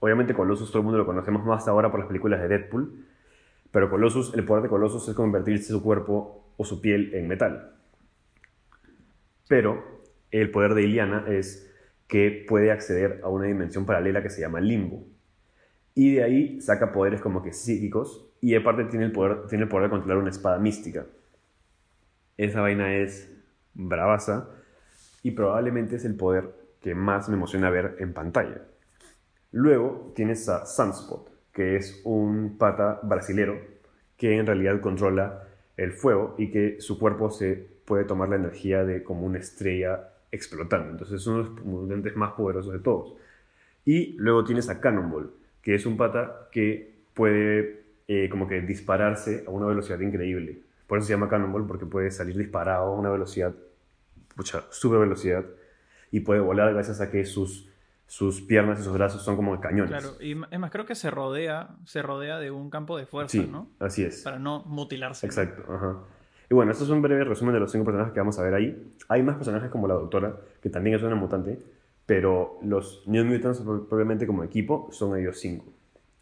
Obviamente 0.00 0.34
Colossus 0.34 0.70
todo 0.70 0.80
el 0.80 0.84
mundo 0.84 0.98
lo 0.98 1.06
conocemos 1.06 1.46
más 1.46 1.66
ahora 1.66 1.90
por 1.90 1.98
las 1.98 2.08
películas 2.08 2.38
de 2.42 2.48
Deadpool, 2.48 3.06
Pero 3.72 3.90
Colossus, 3.90 4.32
el 4.34 4.44
poder 4.44 4.62
de 4.62 4.68
Colossus 4.68 5.08
es 5.08 5.14
convertirse 5.14 5.68
su 5.68 5.82
cuerpo 5.82 6.52
o 6.56 6.64
su 6.64 6.80
piel 6.80 7.12
en 7.14 7.26
metal. 7.26 7.74
Pero 9.48 10.02
el 10.30 10.50
poder 10.50 10.74
de 10.74 10.82
Iliana 10.82 11.24
es 11.28 11.70
que 12.06 12.44
puede 12.46 12.70
acceder 12.70 13.20
a 13.24 13.28
una 13.28 13.46
dimensión 13.46 13.86
paralela 13.86 14.22
que 14.22 14.30
se 14.30 14.42
llama 14.42 14.60
limbo. 14.60 15.04
Y 15.94 16.14
de 16.14 16.22
ahí 16.22 16.60
saca 16.60 16.92
poderes 16.92 17.20
como 17.20 17.42
que 17.42 17.52
psíquicos 17.52 18.30
y 18.40 18.54
aparte 18.54 18.84
tiene 18.84 19.06
el 19.06 19.12
poder, 19.12 19.46
tiene 19.46 19.64
el 19.64 19.68
poder 19.68 19.84
de 19.86 19.90
controlar 19.90 20.18
una 20.18 20.30
espada 20.30 20.58
mística. 20.58 21.06
Esa 22.36 22.60
vaina 22.60 22.94
es 22.94 23.30
bravaza 23.72 24.48
y 25.22 25.30
probablemente 25.30 25.96
es 25.96 26.04
el 26.04 26.16
poder 26.16 26.54
que 26.80 26.94
más 26.94 27.28
me 27.28 27.36
emociona 27.36 27.70
ver 27.70 27.96
en 28.00 28.12
pantalla. 28.12 28.62
Luego 29.50 30.12
tienes 30.14 30.48
a 30.48 30.66
Sunspot, 30.66 31.30
que 31.52 31.76
es 31.76 32.00
un 32.04 32.56
pata 32.58 33.00
brasilero 33.02 33.58
que 34.16 34.36
en 34.36 34.46
realidad 34.46 34.80
controla 34.80 35.48
el 35.76 35.92
fuego 35.92 36.34
y 36.38 36.50
que 36.50 36.80
su 36.80 36.98
cuerpo 36.98 37.30
se 37.30 37.54
puede 37.84 38.04
tomar 38.04 38.28
la 38.28 38.36
energía 38.36 38.84
de 38.84 39.02
como 39.02 39.26
una 39.26 39.38
estrella 39.38 40.08
explotando. 40.30 40.90
Entonces 40.90 41.20
es 41.20 41.26
uno 41.26 41.42
de 41.42 41.48
los 41.50 41.64
mutantes 41.64 42.16
más 42.16 42.32
poderosos 42.32 42.72
de 42.72 42.78
todos. 42.78 43.14
Y 43.84 44.14
luego 44.18 44.44
tienes 44.44 44.68
a 44.68 44.80
Cannonball, 44.80 45.32
que 45.60 45.74
es 45.74 45.86
un 45.86 45.96
pata 45.96 46.48
que 46.50 46.92
puede 47.14 47.82
eh, 48.08 48.28
como 48.28 48.46
que 48.46 48.60
dispararse 48.60 49.44
a 49.46 49.50
una 49.50 49.66
velocidad 49.66 50.00
increíble. 50.00 50.60
Por 50.86 50.98
eso 50.98 51.06
se 51.06 51.14
llama 51.14 51.28
Cannonball, 51.28 51.66
porque 51.66 51.86
puede 51.86 52.10
salir 52.10 52.36
disparado 52.36 52.84
a 52.84 52.94
una 52.94 53.10
velocidad, 53.10 53.54
mucha 54.36 54.64
super 54.70 54.98
velocidad, 54.98 55.44
y 56.10 56.20
puede 56.20 56.40
volar 56.40 56.72
gracias 56.74 57.00
a 57.00 57.10
que 57.10 57.24
sus, 57.24 57.70
sus 58.12 58.42
piernas 58.42 58.78
y 58.78 58.82
sus 58.82 58.92
brazos 58.92 59.22
son 59.24 59.36
como 59.36 59.58
cañones. 59.58 59.88
Claro, 59.90 60.18
y 60.20 60.32
es 60.32 60.58
más, 60.58 60.70
creo 60.70 60.84
que 60.84 60.94
se 60.94 61.10
rodea, 61.10 61.70
se 61.86 62.02
rodea 62.02 62.38
de 62.38 62.50
un 62.50 62.68
campo 62.68 62.98
de 62.98 63.06
fuerza, 63.06 63.38
Sí, 63.38 63.48
¿no? 63.50 63.68
así 63.78 64.04
es. 64.04 64.20
Para 64.20 64.38
no 64.38 64.62
mutilarse. 64.66 65.24
Exacto, 65.24 65.62
ajá. 65.72 65.96
Y 66.50 66.54
bueno, 66.54 66.72
esto 66.72 66.84
es 66.84 66.90
un 66.90 67.00
breve 67.00 67.24
resumen 67.24 67.54
de 67.54 67.60
los 67.60 67.72
cinco 67.72 67.86
personajes 67.86 68.12
que 68.12 68.20
vamos 68.20 68.38
a 68.38 68.42
ver 68.42 68.52
ahí. 68.52 68.94
Hay 69.08 69.22
más 69.22 69.36
personajes 69.36 69.70
como 69.70 69.88
la 69.88 69.94
doctora, 69.94 70.36
que 70.60 70.68
también 70.68 70.94
es 70.96 71.02
una 71.02 71.14
mutante, 71.14 71.58
pero 72.04 72.58
los 72.62 73.02
New 73.06 73.24
Mutants, 73.24 73.60
pro- 73.60 73.88
propiamente 73.88 74.26
como 74.26 74.44
equipo, 74.44 74.90
son 74.92 75.18
ellos 75.18 75.38
cinco. 75.40 75.72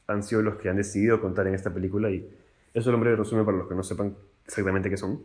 Han 0.06 0.22
sido 0.22 0.42
los 0.42 0.54
que 0.58 0.68
han 0.68 0.76
decidido 0.76 1.20
contar 1.20 1.48
en 1.48 1.54
esta 1.56 1.74
película 1.74 2.08
y 2.08 2.18
eso 2.72 2.90
es 2.90 2.94
un 2.94 3.00
breve 3.00 3.16
resumen 3.16 3.44
para 3.44 3.58
los 3.58 3.66
que 3.66 3.74
no 3.74 3.82
sepan 3.82 4.14
exactamente 4.46 4.88
qué 4.90 4.96
son. 4.96 5.24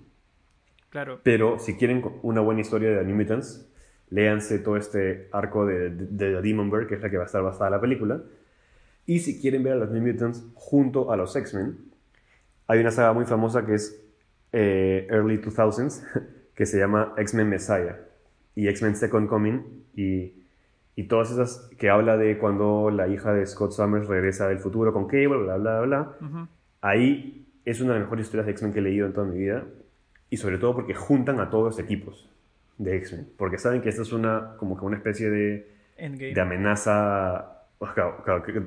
Claro. 0.90 1.20
Pero 1.22 1.60
si 1.60 1.76
quieren 1.76 2.04
una 2.24 2.42
buena 2.42 2.62
historia 2.62 2.90
de 2.90 3.04
New 3.06 3.16
Mutants, 3.16 3.70
léanse 4.10 4.60
todo 4.60 4.78
este 4.78 5.28
arco 5.32 5.66
de, 5.66 5.90
de, 5.90 6.06
de 6.06 6.36
The 6.36 6.42
Demon 6.42 6.70
Bird, 6.70 6.88
que 6.88 6.96
es 6.96 7.02
la 7.02 7.10
que 7.10 7.18
va 7.18 7.24
a 7.24 7.26
estar 7.26 7.42
basada 7.42 7.70
la 7.70 7.82
película. 7.82 8.22
Y 9.06 9.20
si 9.20 9.40
quieren 9.40 9.64
ver 9.64 9.74
a 9.74 9.76
los 9.78 9.92
New 9.92 10.02
Mutants 10.02 10.44
junto 10.56 11.12
a 11.12 11.18
los 11.18 11.36
X-Men, 11.36 11.78
hay 12.68 12.80
una 12.80 12.92
saga 12.92 13.14
muy 13.14 13.26
famosa 13.26 13.66
que 13.66 13.76
es 13.76 14.02
eh, 14.52 15.08
Early 15.10 15.38
2000s, 15.38 16.04
que 16.56 16.66
se 16.66 16.80
llama 16.80 17.14
X-Men 17.18 17.50
Messiah 17.50 17.98
y 18.56 18.68
X-Men 18.70 18.96
Second 18.96 19.28
Coming, 19.28 19.62
y, 19.96 20.34
y 20.96 21.04
todas 21.04 21.32
esas 21.32 21.70
que 21.78 21.90
habla 21.90 22.18
de 22.18 22.38
cuando 22.38 22.90
la 22.90 23.08
hija 23.08 23.34
de 23.34 23.46
Scott 23.46 23.74
Summers 23.74 24.08
regresa 24.08 24.48
del 24.48 24.60
futuro 24.60 24.94
con 24.94 25.08
Cable, 25.08 25.38
bla, 25.44 25.58
bla, 25.58 25.82
bla. 25.82 26.12
Ujú. 26.22 26.48
Ahí 26.82 27.48
es 27.66 27.82
una 27.82 27.94
de 27.94 28.00
las 28.00 28.08
mejores 28.08 28.26
historias 28.26 28.46
de 28.46 28.54
X-Men 28.54 28.74
que 28.74 28.80
he 28.80 28.84
leído 28.84 29.06
en 29.06 29.14
toda 29.14 29.28
mi 29.28 29.38
vida. 29.38 29.66
Y 30.30 30.38
sobre 30.38 30.58
todo 30.58 30.74
porque 30.74 30.94
juntan 30.94 31.40
a 31.40 31.50
todos 31.50 31.66
los 31.66 31.80
equipos 31.80 32.30
de 32.78 32.98
X-Men. 32.98 33.30
Porque 33.38 33.58
saben 33.58 33.82
que 33.82 33.90
esta 33.90 34.02
es 34.02 34.12
una, 34.14 34.56
como 34.58 34.78
que 34.78 34.86
una 34.86 34.98
especie 34.98 35.30
de, 35.30 35.72
Endgame. 35.98 36.34
de 36.34 36.42
amenaza, 36.42 37.64
o 37.80 37.86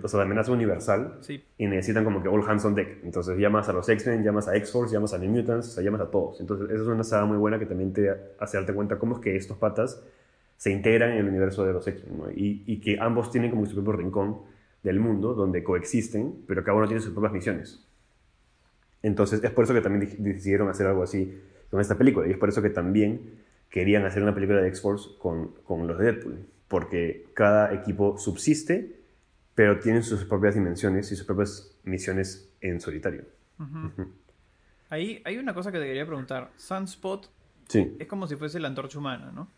sea, 0.08 0.18
de 0.20 0.22
amenaza 0.22 0.52
universal. 0.52 1.18
Sí. 1.20 1.44
Y 1.58 1.66
necesitan 1.66 2.04
como 2.04 2.22
que 2.22 2.28
all 2.28 2.42
hands 2.48 2.64
on 2.64 2.74
deck. 2.74 2.98
Entonces 3.04 3.38
llamas 3.38 3.68
a 3.68 3.72
los 3.72 3.88
X-Men, 3.88 4.22
llamas 4.24 4.48
a 4.48 4.56
X-Force, 4.56 4.92
llamas 4.94 5.12
a 5.14 5.18
New 5.18 5.30
Mutants, 5.30 5.68
o 5.68 5.70
sea, 5.70 5.82
llamas 5.84 6.00
a 6.00 6.10
todos. 6.10 6.40
Entonces 6.40 6.70
esa 6.70 6.82
es 6.82 6.88
una 6.88 7.04
saga 7.04 7.26
muy 7.26 7.36
buena 7.36 7.58
que 7.58 7.66
también 7.66 7.92
te 7.92 8.10
hace 8.38 8.56
darte 8.56 8.72
cuenta 8.74 8.98
cómo 8.98 9.16
es 9.16 9.20
que 9.20 9.36
estos 9.36 9.56
patas 9.58 10.02
se 10.56 10.70
integran 10.72 11.12
en 11.12 11.18
el 11.18 11.28
universo 11.28 11.64
de 11.64 11.72
los 11.72 11.86
X-Men. 11.86 12.18
¿no? 12.18 12.30
Y, 12.30 12.64
y 12.66 12.80
que 12.80 12.98
ambos 13.00 13.30
tienen 13.30 13.50
como 13.50 13.64
su 13.66 13.74
propio 13.74 13.92
rincón 13.92 14.38
del 14.82 15.00
mundo 15.00 15.34
donde 15.34 15.62
coexisten, 15.62 16.42
pero 16.46 16.64
cada 16.64 16.76
uno 16.78 16.86
tiene 16.86 17.00
sus 17.00 17.12
propias 17.12 17.32
misiones. 17.32 17.84
Entonces, 19.02 19.42
es 19.44 19.50
por 19.52 19.64
eso 19.64 19.74
que 19.74 19.80
también 19.80 20.08
di- 20.08 20.16
decidieron 20.32 20.68
hacer 20.68 20.86
algo 20.86 21.02
así 21.02 21.40
con 21.70 21.80
esta 21.80 21.96
película. 21.96 22.26
Y 22.26 22.32
es 22.32 22.38
por 22.38 22.48
eso 22.48 22.60
que 22.62 22.70
también 22.70 23.20
querían 23.70 24.04
hacer 24.04 24.22
una 24.22 24.34
película 24.34 24.60
de 24.60 24.68
X-Force 24.68 25.10
con, 25.18 25.52
con 25.64 25.86
los 25.86 25.98
de 25.98 26.04
Deadpool. 26.12 26.46
Porque 26.68 27.26
cada 27.34 27.72
equipo 27.74 28.18
subsiste, 28.18 29.00
pero 29.54 29.78
tienen 29.78 30.02
sus 30.02 30.24
propias 30.24 30.54
dimensiones 30.54 31.10
y 31.12 31.16
sus 31.16 31.26
propias 31.26 31.76
misiones 31.84 32.50
en 32.60 32.80
solitario. 32.80 33.24
Ahí 34.90 35.20
hay 35.24 35.36
una 35.38 35.54
cosa 35.54 35.72
que 35.72 35.78
te 35.78 35.84
quería 35.86 36.06
preguntar. 36.06 36.50
Sunspot 36.56 37.30
Sí. 37.68 37.96
es 37.98 38.06
como 38.06 38.26
si 38.26 38.36
fuese 38.36 38.58
la 38.60 38.68
antorcha 38.68 38.98
humana, 38.98 39.30
¿no? 39.30 39.48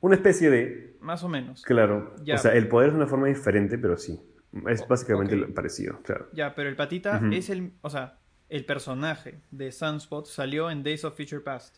Una 0.00 0.16
especie 0.16 0.50
de... 0.50 0.96
Más 1.00 1.22
o 1.22 1.28
menos. 1.28 1.62
Claro. 1.62 2.14
Ya. 2.24 2.34
O 2.34 2.38
sea, 2.38 2.54
el 2.54 2.66
poder 2.68 2.88
es 2.90 2.94
una 2.94 3.06
forma 3.06 3.28
diferente, 3.28 3.78
pero 3.78 3.96
sí. 3.96 4.20
Es 4.68 4.86
básicamente 4.88 5.36
parecido, 5.48 6.00
claro. 6.02 6.28
Ya, 6.32 6.54
pero 6.54 6.68
el 6.68 6.76
patita 6.76 7.20
es 7.32 7.50
el. 7.50 7.72
O 7.82 7.90
sea, 7.90 8.18
el 8.48 8.64
personaje 8.64 9.40
de 9.50 9.70
Sunspot 9.70 10.26
salió 10.26 10.70
en 10.70 10.82
Days 10.82 11.04
of 11.04 11.16
Future 11.16 11.40
Past. 11.40 11.76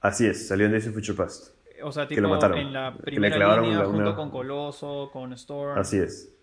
Así 0.00 0.26
es, 0.26 0.48
salió 0.48 0.66
en 0.66 0.72
Days 0.72 0.86
of 0.88 0.94
Future 0.94 1.16
Past. 1.16 1.54
O 1.82 1.92
sea, 1.92 2.04
Que 2.06 2.14
tipo 2.16 2.22
lo 2.22 2.28
mataron. 2.30 2.58
en 2.58 2.72
la 2.72 2.92
Que 2.92 2.98
le 2.98 3.02
primera 3.04 3.36
clavaron 3.36 3.64
línea 3.66 3.84
junto 3.84 3.98
una- 4.00 4.14
con 4.16 4.30
Coloso, 4.30 5.10
con 5.12 5.32
Storm. 5.32 5.78
Así 5.78 5.98
es. 5.98 6.34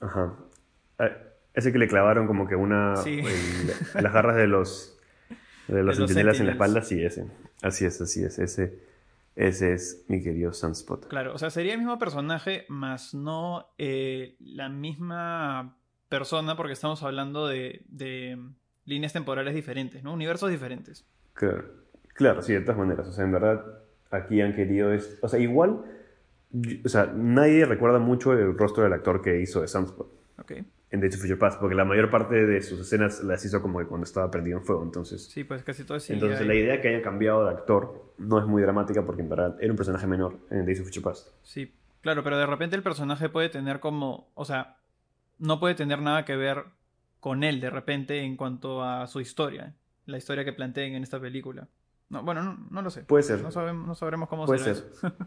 Ajá. 0.00 0.34
Eh, 0.98 1.16
Ese 1.54 1.70
que 1.72 1.78
le 1.78 1.86
clavaron 1.86 2.26
como 2.26 2.48
que 2.48 2.56
una... 2.56 2.96
Sí. 2.96 3.20
el- 3.20 4.02
las 4.02 4.12
garras 4.12 4.36
de 4.36 4.48
los... 4.48 4.98
De 5.68 5.74
los 5.82 5.96
De 5.96 6.00
los 6.02 6.10
centinelas 6.10 6.40
en 6.40 6.46
la 6.46 6.52
espalda, 6.52 6.82
sí, 6.82 7.02
ese. 7.04 7.26
Así 7.62 7.84
es, 7.84 8.00
así 8.00 8.24
es. 8.24 8.38
Ese, 8.40 8.80
ese 9.36 9.72
es 9.74 10.04
mi 10.08 10.20
querido 10.22 10.52
Sunspot. 10.52 11.06
Claro, 11.06 11.32
o 11.34 11.38
sea, 11.38 11.50
sería 11.50 11.72
el 11.74 11.78
mismo 11.78 11.96
personaje, 11.98 12.66
más 12.68 13.14
no 13.14 13.68
eh, 13.78 14.36
la 14.40 14.68
misma 14.68 15.76
persona, 16.08 16.56
porque 16.56 16.72
estamos 16.72 17.02
hablando 17.04 17.46
de, 17.46 17.82
de 17.88 18.36
líneas 18.84 19.12
temporales 19.12 19.54
diferentes, 19.54 20.02
¿no? 20.02 20.12
Universos 20.12 20.50
diferentes. 20.50 21.06
Claro. 21.34 21.64
Claro, 22.14 22.42
sí, 22.42 22.52
de 22.54 22.60
todas 22.62 22.78
maneras. 22.78 23.06
O 23.06 23.12
sea, 23.12 23.24
en 23.24 23.32
verdad, 23.32 23.64
aquí 24.10 24.40
han 24.40 24.54
querido... 24.54 24.92
Es, 24.92 25.18
o 25.20 25.28
sea, 25.28 25.38
igual... 25.38 25.84
O 26.84 26.88
sea, 26.88 27.12
nadie 27.14 27.66
recuerda 27.66 27.98
mucho 27.98 28.32
el 28.32 28.56
rostro 28.56 28.84
del 28.84 28.92
actor 28.92 29.20
que 29.20 29.40
hizo 29.40 29.60
de 29.60 29.66
Sunspot 29.66 30.06
Ok. 30.38 30.52
en 30.90 31.00
Days 31.00 31.16
of 31.16 31.22
Future 31.22 31.36
Past, 31.36 31.58
porque 31.58 31.74
la 31.74 31.84
mayor 31.84 32.10
parte 32.10 32.46
de 32.46 32.62
sus 32.62 32.78
escenas 32.78 33.24
las 33.24 33.44
hizo 33.44 33.60
como 33.60 33.80
que 33.80 33.86
cuando 33.86 34.04
estaba 34.04 34.30
prendido 34.30 34.58
en 34.58 34.64
fuego, 34.64 34.84
entonces... 34.84 35.24
Sí, 35.26 35.42
pues 35.42 35.64
casi 35.64 35.82
todo 35.82 35.96
es 35.96 36.08
Entonces 36.08 36.46
la 36.46 36.54
idea 36.54 36.80
que 36.80 36.88
hayan 36.88 37.02
cambiado 37.02 37.44
de 37.44 37.50
actor 37.50 38.12
no 38.18 38.38
es 38.38 38.46
muy 38.46 38.62
dramática 38.62 39.04
porque 39.04 39.22
en 39.22 39.28
verdad 39.28 39.56
era 39.60 39.72
un 39.72 39.76
personaje 39.76 40.06
menor 40.06 40.38
en 40.50 40.64
Days 40.64 40.78
of 40.78 40.86
Future 40.86 41.02
Past. 41.02 41.28
Sí, 41.42 41.74
claro, 42.02 42.22
pero 42.22 42.38
de 42.38 42.46
repente 42.46 42.76
el 42.76 42.84
personaje 42.84 43.28
puede 43.28 43.48
tener 43.48 43.80
como, 43.80 44.30
o 44.34 44.44
sea, 44.44 44.76
no 45.40 45.58
puede 45.58 45.74
tener 45.74 46.00
nada 46.00 46.24
que 46.24 46.36
ver 46.36 46.66
con 47.18 47.42
él 47.42 47.60
de 47.60 47.70
repente 47.70 48.20
en 48.20 48.36
cuanto 48.36 48.84
a 48.84 49.08
su 49.08 49.20
historia, 49.20 49.74
la 50.06 50.18
historia 50.18 50.44
que 50.44 50.52
planteen 50.52 50.94
en 50.94 51.02
esta 51.02 51.18
película. 51.18 51.66
No, 52.14 52.22
bueno, 52.22 52.42
no, 52.42 52.66
no 52.70 52.82
lo 52.82 52.90
sé. 52.90 53.02
Puede 53.02 53.22
ser. 53.24 53.42
No, 53.42 53.50
sabemos, 53.50 53.86
no 53.86 53.94
sabremos 53.94 54.28
cómo 54.28 54.46
Puede 54.46 54.60
será 54.60 54.74
ser. 54.76 54.86
eso. 54.92 55.12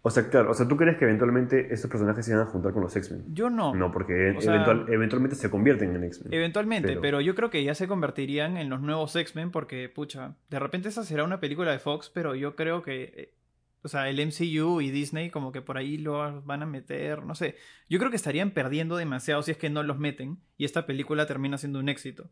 O 0.00 0.10
sea, 0.10 0.30
claro, 0.30 0.52
o 0.52 0.54
sea, 0.54 0.66
¿tú 0.66 0.76
crees 0.76 0.96
que 0.96 1.04
eventualmente 1.04 1.74
estos 1.74 1.90
personajes 1.90 2.24
se 2.24 2.32
van 2.34 2.46
a 2.46 2.50
juntar 2.50 2.72
con 2.72 2.82
los 2.82 2.94
X-Men? 2.94 3.24
Yo 3.34 3.50
no. 3.50 3.74
No, 3.74 3.90
porque 3.90 4.30
O 4.30 4.40
sea- 4.40 4.54
eventual- 4.54 4.86
eventualmente 4.88 5.34
se 5.36 5.50
convierten 5.50 5.94
en 5.96 6.04
X-Men. 6.04 6.32
Eventualmente, 6.32 6.88
Pero- 6.88 7.00
pero... 7.00 7.20
yo 7.20 7.34
creo 7.34 7.50
que 7.50 7.62
ya 7.64 7.74
se 7.74 7.88
convertirían 7.88 8.56
en 8.56 8.70
los 8.70 8.80
nuevos 8.80 9.14
X-Men 9.16 9.50
porque, 9.50 9.88
pucha, 9.88 10.36
de 10.50 10.58
repente 10.60 10.88
esa 10.88 11.02
será 11.02 11.24
una 11.24 11.40
película 11.40 11.72
de 11.72 11.80
Fox, 11.80 12.10
pero 12.14 12.36
yo 12.36 12.54
creo 12.54 12.82
que, 12.82 13.02
eh, 13.16 13.34
o 13.82 13.88
sea, 13.88 14.08
el 14.08 14.20
MCU 14.24 14.80
y 14.80 14.90
Disney 14.92 15.30
como 15.30 15.50
que 15.50 15.62
por 15.62 15.76
ahí 15.76 15.98
lo 15.98 16.42
van 16.42 16.62
a 16.62 16.66
meter, 16.66 17.24
no 17.24 17.34
sé. 17.34 17.56
Yo 17.90 17.98
creo 17.98 18.10
que 18.10 18.16
estarían 18.16 18.52
perdiendo 18.52 18.96
demasiado 18.96 19.42
si 19.42 19.50
es 19.50 19.56
que 19.58 19.68
no 19.68 19.82
los 19.82 19.98
meten 19.98 20.38
y 20.56 20.64
esta 20.64 20.86
película 20.86 21.26
termina 21.26 21.58
siendo 21.58 21.80
un 21.80 21.88
éxito. 21.88 22.30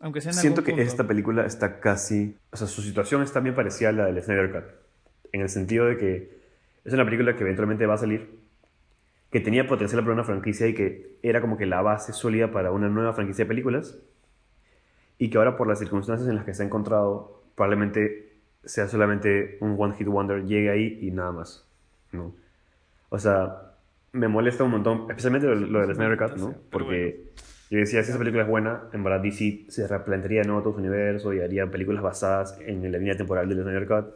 Aunque 0.00 0.20
sea 0.20 0.32
en 0.32 0.38
Siento 0.38 0.62
que 0.62 0.70
algún 0.70 0.84
punto. 0.84 0.92
esta 0.92 1.06
película 1.06 1.46
está 1.46 1.80
casi... 1.80 2.36
O 2.50 2.56
sea, 2.56 2.66
su 2.66 2.82
situación 2.82 3.22
es 3.22 3.32
también 3.32 3.54
parecida 3.54 3.90
a 3.90 3.92
la 3.92 4.06
del 4.06 4.22
Snyder 4.22 4.52
Cut. 4.52 4.64
En 5.32 5.40
el 5.40 5.48
sentido 5.48 5.86
de 5.86 5.96
que 5.96 6.36
es 6.84 6.92
una 6.92 7.04
película 7.04 7.34
que 7.34 7.42
eventualmente 7.42 7.86
va 7.86 7.94
a 7.94 7.98
salir, 7.98 8.38
que 9.30 9.40
tenía 9.40 9.66
potencial 9.66 10.02
para 10.02 10.14
una 10.14 10.24
franquicia 10.24 10.66
y 10.68 10.74
que 10.74 11.16
era 11.22 11.40
como 11.40 11.56
que 11.58 11.66
la 11.66 11.82
base 11.82 12.12
sólida 12.12 12.52
para 12.52 12.70
una 12.70 12.88
nueva 12.88 13.12
franquicia 13.12 13.44
de 13.44 13.48
películas, 13.48 13.98
y 15.18 15.30
que 15.30 15.38
ahora 15.38 15.56
por 15.56 15.66
las 15.66 15.78
circunstancias 15.78 16.28
en 16.28 16.36
las 16.36 16.44
que 16.44 16.54
se 16.54 16.62
ha 16.62 16.66
encontrado, 16.66 17.42
probablemente 17.56 18.36
sea 18.64 18.86
solamente 18.86 19.58
un 19.60 19.76
One 19.78 19.94
Hit 19.96 20.06
Wonder, 20.06 20.44
llegue 20.44 20.70
ahí 20.70 20.98
y 21.02 21.10
nada 21.10 21.32
más. 21.32 21.66
¿no? 22.12 22.34
O 23.08 23.18
sea, 23.18 23.72
me 24.12 24.28
molesta 24.28 24.64
un 24.64 24.70
montón, 24.70 25.06
especialmente 25.08 25.46
lo, 25.46 25.54
lo 25.54 25.80
del 25.80 25.94
Snyder 25.94 26.18
Cut, 26.18 26.36
¿no? 26.36 26.54
Porque 26.70 27.32
yo 27.70 27.78
decía, 27.78 28.02
si 28.02 28.10
esa 28.10 28.18
película 28.18 28.44
es 28.44 28.48
buena, 28.48 28.84
en 28.92 29.02
verdad 29.02 29.20
DC 29.20 29.66
se 29.68 29.88
replantearía 29.88 30.42
de 30.42 30.46
nuevo 30.46 30.62
todo 30.62 30.74
su 30.74 30.78
universo 30.78 31.32
y 31.32 31.40
haría 31.40 31.68
películas 31.68 32.02
basadas 32.02 32.58
en 32.60 32.90
la 32.92 32.98
línea 32.98 33.16
temporal 33.16 33.48
del 33.48 33.62
Snyder 33.62 33.88
Cut, 33.88 34.06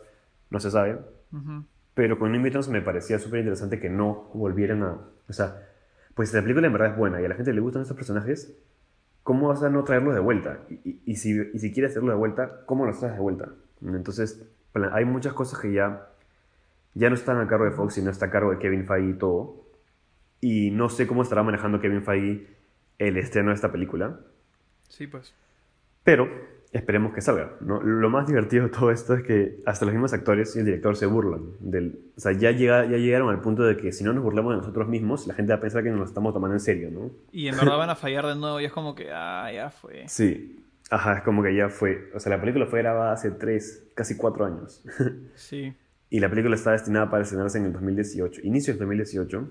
no 0.50 0.60
se 0.60 0.70
sabe. 0.70 0.98
Ujú. 1.32 1.64
Pero 1.94 2.18
con 2.18 2.30
Mutants 2.40 2.68
me 2.68 2.80
parecía 2.80 3.18
súper 3.18 3.40
interesante 3.40 3.80
que 3.80 3.90
no 3.90 4.30
volvieran 4.34 4.82
a... 4.84 5.00
O 5.28 5.32
sea, 5.32 5.66
pues 6.14 6.30
si 6.30 6.36
la 6.36 6.42
película 6.42 6.66
en 6.66 6.72
verdad 6.72 6.92
es 6.92 6.96
buena 6.96 7.20
y 7.20 7.24
a 7.24 7.28
la 7.28 7.34
gente 7.34 7.52
le 7.52 7.60
gustan 7.60 7.82
estos 7.82 7.96
personajes, 7.96 8.56
¿cómo 9.24 9.48
vas 9.48 9.62
a 9.64 9.70
no 9.70 9.82
traerlo 9.82 10.12
de 10.12 10.20
vuelta? 10.20 10.60
Y, 10.68 11.00
y, 11.04 11.16
si, 11.16 11.36
y 11.52 11.58
si 11.58 11.72
quieres 11.72 11.92
hacerlo 11.92 12.10
de 12.10 12.18
vuelta, 12.18 12.64
¿cómo 12.66 12.86
lo 12.86 12.96
traes 12.96 13.14
de 13.14 13.20
vuelta? 13.20 13.48
Entonces, 13.82 14.46
hay 14.92 15.04
muchas 15.04 15.32
cosas 15.32 15.58
que 15.58 15.72
ya, 15.72 16.08
ya 16.94 17.08
no 17.08 17.16
están 17.16 17.38
a 17.38 17.48
cargo 17.48 17.64
de 17.64 17.72
Fox, 17.72 17.94
sino 17.94 18.10
está 18.10 18.26
a 18.26 18.30
cargo 18.30 18.52
de 18.52 18.58
Kevin 18.58 18.86
Feige 18.86 19.10
y 19.10 19.14
todo. 19.14 19.66
Y 20.40 20.70
no 20.70 20.88
sé 20.88 21.06
cómo 21.08 21.22
estará 21.22 21.42
manejando 21.42 21.80
Kevin 21.80 22.02
Feige 22.02 22.59
el 23.00 23.16
estreno 23.16 23.48
de 23.48 23.54
esta 23.54 23.72
película. 23.72 24.20
Sí, 24.88 25.06
pues. 25.06 25.34
Pero 26.04 26.28
esperemos 26.70 27.12
que 27.14 27.20
salga. 27.20 27.56
¿no? 27.60 27.82
Lo 27.82 28.10
más 28.10 28.26
divertido 28.26 28.64
de 28.64 28.70
todo 28.70 28.90
esto 28.90 29.14
es 29.14 29.22
que 29.22 29.60
hasta 29.66 29.86
los 29.86 29.94
mismos 29.94 30.12
actores 30.12 30.54
y 30.54 30.60
el 30.60 30.66
director 30.66 30.96
se 30.96 31.06
burlan. 31.06 31.42
Del, 31.60 31.98
o 32.16 32.20
sea, 32.20 32.32
ya, 32.32 32.50
llega, 32.52 32.84
ya 32.84 32.98
llegaron 32.98 33.30
al 33.30 33.40
punto 33.40 33.62
de 33.62 33.76
que 33.76 33.90
si 33.92 34.04
no 34.04 34.12
nos 34.12 34.22
burlamos 34.22 34.52
de 34.52 34.58
nosotros 34.58 34.86
mismos, 34.86 35.26
la 35.26 35.34
gente 35.34 35.52
va 35.52 35.58
a 35.58 35.60
pensar 35.60 35.82
que 35.82 35.90
nos 35.90 36.08
estamos 36.08 36.34
tomando 36.34 36.54
en 36.54 36.60
serio, 36.60 36.90
¿no? 36.90 37.10
Y 37.32 37.48
en 37.48 37.56
verdad 37.56 37.78
van 37.78 37.90
a 37.90 37.96
fallar 37.96 38.26
de 38.26 38.36
nuevo 38.36 38.60
y 38.60 38.66
es 38.66 38.72
como 38.72 38.94
que, 38.94 39.10
ah, 39.10 39.50
ya 39.52 39.70
fue. 39.70 40.04
Sí. 40.08 40.56
Ajá, 40.90 41.18
es 41.18 41.22
como 41.22 41.42
que 41.42 41.54
ya 41.54 41.68
fue. 41.68 42.10
O 42.14 42.20
sea, 42.20 42.30
la 42.30 42.40
película 42.40 42.66
fue 42.66 42.80
grabada 42.80 43.12
hace 43.12 43.30
tres, 43.30 43.88
casi 43.94 44.16
cuatro 44.16 44.44
años. 44.44 44.84
Sí. 45.34 45.74
y 46.10 46.20
la 46.20 46.28
película 46.28 46.54
está 46.54 46.72
destinada 46.72 47.08
para 47.08 47.22
estrenarse 47.22 47.58
en 47.58 47.66
el 47.66 47.72
2018, 47.72 48.42
inicio 48.44 48.74
del 48.74 48.80
2018. 48.80 49.48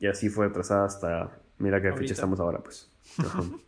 Y 0.00 0.06
así 0.06 0.28
fue 0.28 0.46
atrasada 0.46 0.84
hasta, 0.84 1.38
mira 1.58 1.80
qué 1.80 1.92
fecha 1.92 2.14
estamos 2.14 2.40
ahora, 2.40 2.62
pues. 2.62 2.90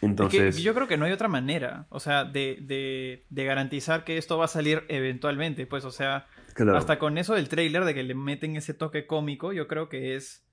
Entonces... 0.00 0.58
yo 0.62 0.74
creo 0.74 0.86
que 0.86 0.96
no 0.96 1.06
hay 1.06 1.12
otra 1.12 1.28
manera, 1.28 1.86
o 1.88 1.98
sea, 1.98 2.24
de, 2.24 3.24
de, 3.28 3.44
garantizar 3.44 4.04
que 4.04 4.18
esto 4.18 4.36
va 4.36 4.44
a 4.44 4.48
salir 4.48 4.84
eventualmente, 4.88 5.66
pues, 5.66 5.84
o 5.84 5.90
sea, 5.90 6.26
hasta 6.74 6.98
con 6.98 7.16
eso 7.18 7.34
del 7.34 7.48
trailer 7.48 7.84
de 7.84 7.94
que 7.94 8.02
le 8.02 8.14
meten 8.14 8.56
ese 8.56 8.74
toque 8.74 9.06
cómico, 9.06 9.52
yo 9.52 9.66
creo 9.66 9.88
que 9.88 10.14
es, 10.14 10.44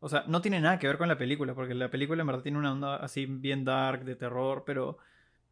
o 0.00 0.08
sea, 0.08 0.24
no 0.26 0.40
tiene 0.40 0.60
nada 0.60 0.78
que 0.78 0.88
ver 0.88 0.98
con 0.98 1.08
la 1.08 1.18
película, 1.18 1.54
porque 1.54 1.74
la 1.74 1.90
película 1.90 2.22
en 2.22 2.26
verdad 2.26 2.42
tiene 2.42 2.58
una 2.58 2.72
onda 2.72 2.96
así 2.96 3.26
bien 3.26 3.64
dark, 3.64 4.04
de 4.04 4.16
terror, 4.16 4.64
pero, 4.66 4.98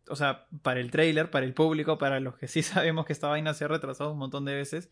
o 0.09 0.17
sea, 0.17 0.47
para 0.63 0.81
el 0.81 0.91
trailer, 0.91 1.31
para 1.31 1.47
el 1.47 1.55
público, 1.55 1.97
para 1.99 2.21
los 2.21 2.37
que 2.37 2.49
sí 2.49 2.63
sabemos 2.63 3.07
que 3.07 3.13
esta 3.13 3.29
vaina 3.29 3.55
se 3.55 3.65
ha 3.65 3.69
retrasado 3.69 4.13
un 4.13 4.19
montón 4.19 4.45
de 4.45 4.55
veces, 4.55 4.91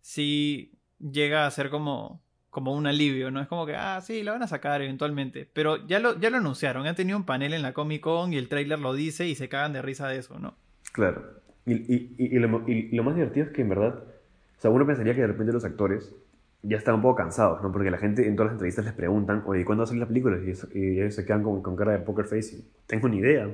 sí 0.00 0.78
llega 0.98 1.46
a 1.46 1.50
ser 1.50 1.70
como 1.70 2.23
como 2.54 2.72
un 2.72 2.86
alivio, 2.86 3.32
¿no? 3.32 3.40
Es 3.40 3.48
como 3.48 3.66
que, 3.66 3.74
ah, 3.74 4.00
sí, 4.00 4.22
la 4.22 4.30
van 4.30 4.44
a 4.44 4.46
sacar 4.46 4.80
eventualmente. 4.80 5.48
Pero 5.52 5.84
ya 5.88 5.98
lo, 5.98 6.18
ya 6.20 6.30
lo 6.30 6.36
anunciaron, 6.36 6.86
han 6.86 6.94
tenido 6.94 7.18
un 7.18 7.26
panel 7.26 7.52
en 7.52 7.62
la 7.62 7.72
Comic 7.72 8.00
Con 8.00 8.32
y 8.32 8.36
el 8.36 8.48
trailer 8.48 8.78
lo 8.78 8.94
dice 8.94 9.26
y 9.26 9.34
se 9.34 9.48
cagan 9.48 9.72
de 9.72 9.82
risa 9.82 10.06
de 10.06 10.18
eso, 10.18 10.38
¿no? 10.38 10.54
Claro. 10.92 11.22
Y, 11.66 11.72
y, 11.72 12.14
y, 12.16 12.38
lo, 12.38 12.68
y, 12.68 12.94
lo, 12.94 13.02
más 13.02 13.16
divertido 13.16 13.46
es 13.46 13.52
que 13.52 13.62
en 13.62 13.70
verdad, 13.70 14.04
o 14.04 14.60
sea, 14.60 14.70
uno 14.70 14.86
pensaría 14.86 15.14
que 15.14 15.22
de 15.22 15.26
repente 15.26 15.52
los 15.52 15.64
actores 15.64 16.14
ya 16.62 16.76
están 16.76 16.94
un 16.94 17.02
poco 17.02 17.16
cansados, 17.16 17.60
¿no? 17.60 17.72
Porque 17.72 17.90
la 17.90 17.98
gente 17.98 18.28
en 18.28 18.36
todas 18.36 18.50
las 18.50 18.54
entrevistas 18.54 18.84
les 18.84 18.94
preguntan, 18.94 19.42
oye, 19.46 19.64
¿cuándo 19.64 19.80
va 19.80 19.84
a 19.84 19.88
salir 19.88 20.02
la 20.02 20.08
película? 20.08 20.38
Y, 20.38 21.00
ellos 21.00 21.14
se 21.14 21.24
quedan 21.24 21.42
con, 21.42 21.60
con, 21.60 21.74
cara 21.74 21.92
de 21.92 21.98
poker 21.98 22.26
face 22.26 22.56
y 22.56 22.64
tengo 22.86 23.08
ni 23.08 23.18
idea, 23.18 23.48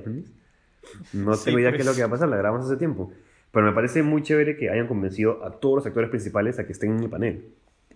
No 1.13 1.35
tengo 1.37 1.57
idea 1.57 1.71
qué 1.71 1.79
es 1.79 1.85
lo 1.87 1.95
que 1.95 2.01
va 2.01 2.07
a 2.07 2.11
pasar, 2.11 2.29
la 2.29 2.37
grabamos 2.37 2.67
hace 2.67 2.77
tiempo. 2.77 3.11
Pero 3.51 3.65
me 3.65 3.73
parece 3.73 4.03
muy 4.03 4.21
chévere 4.21 4.55
que 4.57 4.69
hayan 4.69 4.87
convencido 4.87 5.43
a 5.43 5.59
todos 5.59 5.77
los 5.77 5.85
actores 5.87 6.11
principales 6.11 6.59
a 6.59 6.67
que 6.67 6.71
estén 6.71 6.91
en 6.91 7.03
el 7.03 7.09
panel. 7.09 7.45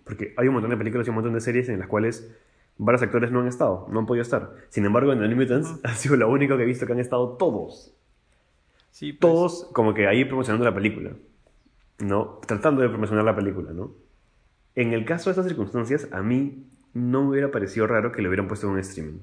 Porque 0.06 0.34
hay 0.36 0.46
un 0.46 0.54
montón 0.54 0.70
de 0.70 0.76
películas 0.76 1.04
y 1.06 1.10
un 1.10 1.16
montón 1.16 1.34
de 1.34 1.40
series 1.40 1.68
en 1.68 1.80
las 1.80 1.88
cuales 1.88 2.32
varios 2.78 3.02
actores 3.02 3.32
no 3.32 3.40
han 3.40 3.48
estado, 3.48 3.88
no 3.90 3.98
han 3.98 4.06
podido 4.06 4.22
estar. 4.22 4.54
Sin 4.68 4.84
embargo, 4.84 5.12
en 5.12 5.18
The 5.18 5.34
Mutants 5.34 5.80
ha 5.82 5.94
sido 5.94 6.16
lo 6.16 6.30
único 6.30 6.56
que 6.56 6.62
he 6.62 6.66
visto 6.66 6.86
que 6.86 6.92
han 6.92 7.00
estado 7.00 7.30
todos. 7.36 7.92
Sí, 8.92 9.12
pues. 9.12 9.20
Todos 9.20 9.68
como 9.72 9.94
que 9.94 10.06
ahí 10.06 10.24
promocionando 10.24 10.64
la 10.64 10.74
película. 10.74 11.10
¿No? 11.98 12.38
Tratando 12.46 12.82
de 12.82 12.88
promocionar 12.88 13.24
la 13.24 13.34
película, 13.34 13.72
¿no? 13.72 13.94
En 14.76 14.92
el 14.92 15.04
caso 15.04 15.24
de 15.24 15.32
estas 15.32 15.46
circunstancias, 15.46 16.08
a 16.12 16.22
mí 16.22 16.66
no 16.94 17.22
me 17.24 17.30
hubiera 17.30 17.50
parecido 17.50 17.88
raro 17.88 18.12
que 18.12 18.22
lo 18.22 18.28
hubieran 18.28 18.46
puesto 18.46 18.68
en 18.68 18.74
un 18.74 18.78
streaming. 18.78 19.18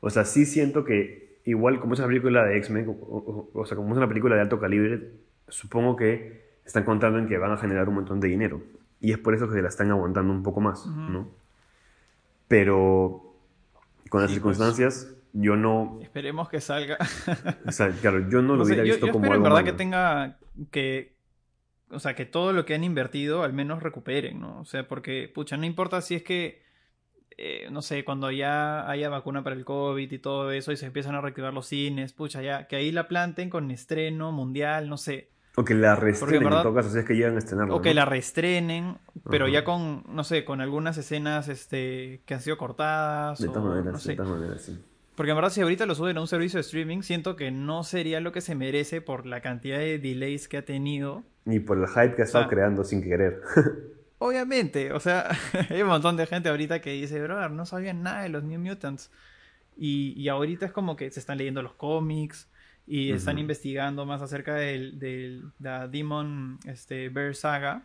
O 0.00 0.10
sea, 0.10 0.26
sí 0.26 0.44
siento 0.44 0.84
que, 0.84 1.38
igual 1.44 1.80
como 1.80 1.94
es 1.94 2.00
una 2.00 2.08
película 2.08 2.44
de 2.44 2.58
X-Men, 2.58 2.88
o, 2.88 3.48
o, 3.54 3.64
sea, 3.64 3.76
como 3.76 3.92
es 3.92 3.96
una 3.96 4.08
película 4.08 4.34
de 4.34 4.42
alto 4.42 4.60
calibre, 4.60 5.12
supongo 5.48 5.96
que 5.96 6.44
están 6.66 6.82
contando 6.82 7.18
en 7.18 7.28
que 7.28 7.38
van 7.38 7.52
a 7.52 7.56
generar 7.56 7.88
un 7.88 7.94
montón 7.94 8.20
de 8.20 8.28
dinero 8.28 8.60
y 9.04 9.12
es 9.12 9.18
por 9.18 9.34
eso 9.34 9.46
que 9.46 9.56
se 9.56 9.60
la 9.62 9.68
están 9.68 9.90
aguantando 9.90 10.32
un 10.32 10.42
poco 10.42 10.62
más, 10.62 10.86
¿no? 10.86 11.28
Pero 12.48 13.36
con 14.08 14.22
las 14.22 14.28
pues. 14.28 14.36
circunstancias, 14.36 15.14
yo 15.34 15.56
no... 15.56 15.98
Esperemos 16.00 16.48
que 16.48 16.62
salga. 16.62 16.96
o 17.66 17.70
sea, 17.70 17.90
claro, 17.90 18.30
yo 18.30 18.40
no 18.40 18.56
lo 18.56 18.64
hubiera 18.64 18.82
visto 18.82 19.10
como 19.10 19.26
algo 19.26 19.36
en 19.36 19.42
verdad 19.42 19.62
que 19.62 19.74
tenga 19.74 20.38
que... 20.70 21.18
O 21.90 21.98
sea, 21.98 22.14
que 22.14 22.24
todo 22.24 22.54
lo 22.54 22.64
que 22.64 22.74
han 22.74 22.82
invertido 22.82 23.42
al 23.42 23.52
menos 23.52 23.82
recuperen, 23.82 24.40
¿no? 24.40 24.60
O 24.60 24.64
sea, 24.64 24.88
porque, 24.88 25.30
pucha, 25.32 25.58
no 25.58 25.66
importa 25.66 26.00
si 26.00 26.14
es 26.14 26.22
que... 26.22 26.64
Eh, 27.36 27.68
no 27.70 27.82
sé, 27.82 28.06
cuando 28.06 28.30
ya 28.30 28.88
haya 28.88 29.10
vacuna 29.10 29.44
para 29.44 29.54
el 29.54 29.66
COVID 29.66 30.10
y 30.10 30.18
todo 30.18 30.50
eso 30.50 30.72
y 30.72 30.78
se 30.78 30.86
empiezan 30.86 31.14
a 31.14 31.20
reactivar 31.20 31.52
los 31.52 31.66
cines, 31.66 32.14
pucha, 32.14 32.40
ya 32.40 32.68
que 32.68 32.76
ahí 32.76 32.90
la 32.90 33.06
planten 33.06 33.50
con 33.50 33.70
estreno 33.70 34.32
mundial, 34.32 34.88
no 34.88 34.96
sé. 34.96 35.33
O 35.56 35.64
que 35.64 35.74
la 35.74 35.94
restrenen, 35.94 36.52
en 36.52 36.62
todo 36.62 36.74
caso, 36.74 36.90
si 36.90 36.98
es 36.98 37.04
que 37.04 37.14
llegan 37.14 37.36
a 37.36 37.38
estrenarlo. 37.38 37.76
O 37.76 37.82
que 37.82 37.94
la 37.94 38.04
restrenen, 38.04 38.98
pero 39.30 39.46
ya 39.46 39.62
con, 39.62 40.02
no 40.08 40.24
sé, 40.24 40.44
con 40.44 40.60
algunas 40.60 40.98
escenas 40.98 41.48
este, 41.48 42.22
que 42.26 42.34
han 42.34 42.40
sido 42.40 42.58
cortadas. 42.58 43.38
De 43.38 43.48
todas 43.48 43.64
maneras, 43.64 44.04
de 44.04 44.16
todas 44.16 44.32
maneras, 44.32 44.62
sí. 44.62 44.82
Porque 45.14 45.30
en 45.30 45.36
verdad, 45.36 45.50
si 45.50 45.60
ahorita 45.60 45.86
lo 45.86 45.94
suben 45.94 46.16
a 46.18 46.20
un 46.20 46.26
servicio 46.26 46.56
de 46.56 46.62
streaming, 46.62 47.02
siento 47.02 47.36
que 47.36 47.52
no 47.52 47.84
sería 47.84 48.20
lo 48.20 48.32
que 48.32 48.40
se 48.40 48.56
merece 48.56 49.00
por 49.00 49.26
la 49.26 49.42
cantidad 49.42 49.78
de 49.78 50.00
delays 50.00 50.48
que 50.48 50.56
ha 50.56 50.64
tenido. 50.64 51.22
Ni 51.44 51.60
por 51.60 51.78
el 51.78 51.86
hype 51.86 52.16
que 52.16 52.22
ha 52.22 52.24
estado 52.24 52.48
creando 52.48 52.82
sin 52.82 53.00
querer. 53.00 53.40
obviamente, 54.18 54.92
o 54.92 54.98
sea, 54.98 55.28
hay 55.70 55.82
un 55.82 55.88
montón 55.88 56.16
de 56.16 56.26
gente 56.26 56.48
ahorita 56.48 56.80
que 56.80 56.90
dice, 56.90 57.22
brother, 57.22 57.52
no 57.52 57.64
sabían 57.64 58.02
nada 58.02 58.22
de 58.22 58.28
los 58.28 58.42
New 58.42 58.58
Mutants. 58.58 59.12
Y, 59.76 60.14
y 60.16 60.28
ahorita 60.28 60.66
es 60.66 60.72
como 60.72 60.96
que 60.96 61.08
se 61.12 61.20
están 61.20 61.38
leyendo 61.38 61.62
los 61.62 61.74
cómics 61.74 62.48
y 62.86 63.12
están 63.12 63.38
investigando 63.38 64.04
más 64.04 64.20
acerca 64.20 64.54
del, 64.54 64.98
del 64.98 65.44
la 65.58 65.88
Demon 65.88 66.58
este, 66.66 67.08
Bear 67.08 67.34
Saga 67.34 67.84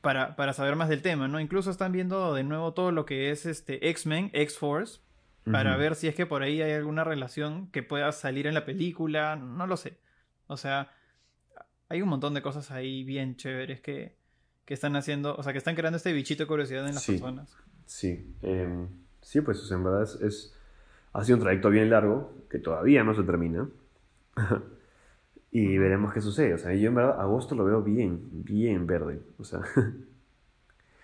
para, 0.00 0.36
para, 0.36 0.52
saber 0.52 0.76
más 0.76 0.88
del 0.88 1.02
tema, 1.02 1.28
¿no? 1.28 1.40
Incluso 1.40 1.70
están 1.70 1.92
viendo 1.92 2.34
de 2.34 2.44
nuevo 2.44 2.72
todo 2.72 2.92
lo 2.92 3.04
que 3.04 3.30
es 3.30 3.46
este 3.46 3.88
X-Men, 3.90 4.30
X-Force, 4.32 5.00
para 5.50 5.76
ver 5.76 5.96
si 5.96 6.06
es 6.06 6.14
que 6.14 6.24
por 6.24 6.42
ahí 6.42 6.62
hay 6.62 6.72
alguna 6.72 7.02
relación 7.02 7.66
que 7.68 7.82
pueda 7.82 8.12
salir 8.12 8.46
en 8.46 8.54
la 8.54 8.64
película, 8.64 9.34
no 9.34 9.66
lo 9.66 9.76
sé. 9.76 9.98
O 10.46 10.56
sea, 10.56 10.92
hay 11.88 12.00
un 12.00 12.08
montón 12.08 12.32
de 12.34 12.42
cosas 12.42 12.70
ahí 12.70 13.02
bien 13.02 13.36
chéveres 13.36 13.80
que, 13.80 14.16
que 14.64 14.74
están 14.74 14.94
haciendo, 14.94 15.34
o 15.34 15.42
sea, 15.42 15.52
que 15.52 15.58
están 15.58 15.74
creando 15.74 15.96
este 15.96 16.12
bichito 16.12 16.44
de 16.44 16.46
curiosidad 16.46 16.86
en 16.86 16.94
las 16.94 17.04
personas. 17.04 17.56
Sí, 17.86 18.34
eh, 18.42 18.86
sí, 19.20 19.40
pues 19.40 19.68
en 19.70 19.82
verdad 19.82 20.02
es 20.02 20.54
ha 21.12 21.24
sido 21.24 21.36
un 21.36 21.42
trayecto 21.42 21.70
bien 21.70 21.90
largo, 21.90 22.32
que 22.50 22.58
todavía 22.58 23.04
no 23.04 23.14
se 23.14 23.22
termina. 23.22 23.68
y 25.50 25.76
veremos 25.78 26.12
qué 26.12 26.20
sucede. 26.20 26.54
O 26.54 26.58
sea, 26.58 26.74
yo 26.74 26.88
en 26.88 26.94
verdad 26.94 27.20
agosto 27.20 27.54
lo 27.54 27.64
veo 27.64 27.82
bien, 27.82 28.20
bien 28.32 28.86
verde. 28.86 29.20
O 29.38 29.44
sea. 29.44 29.60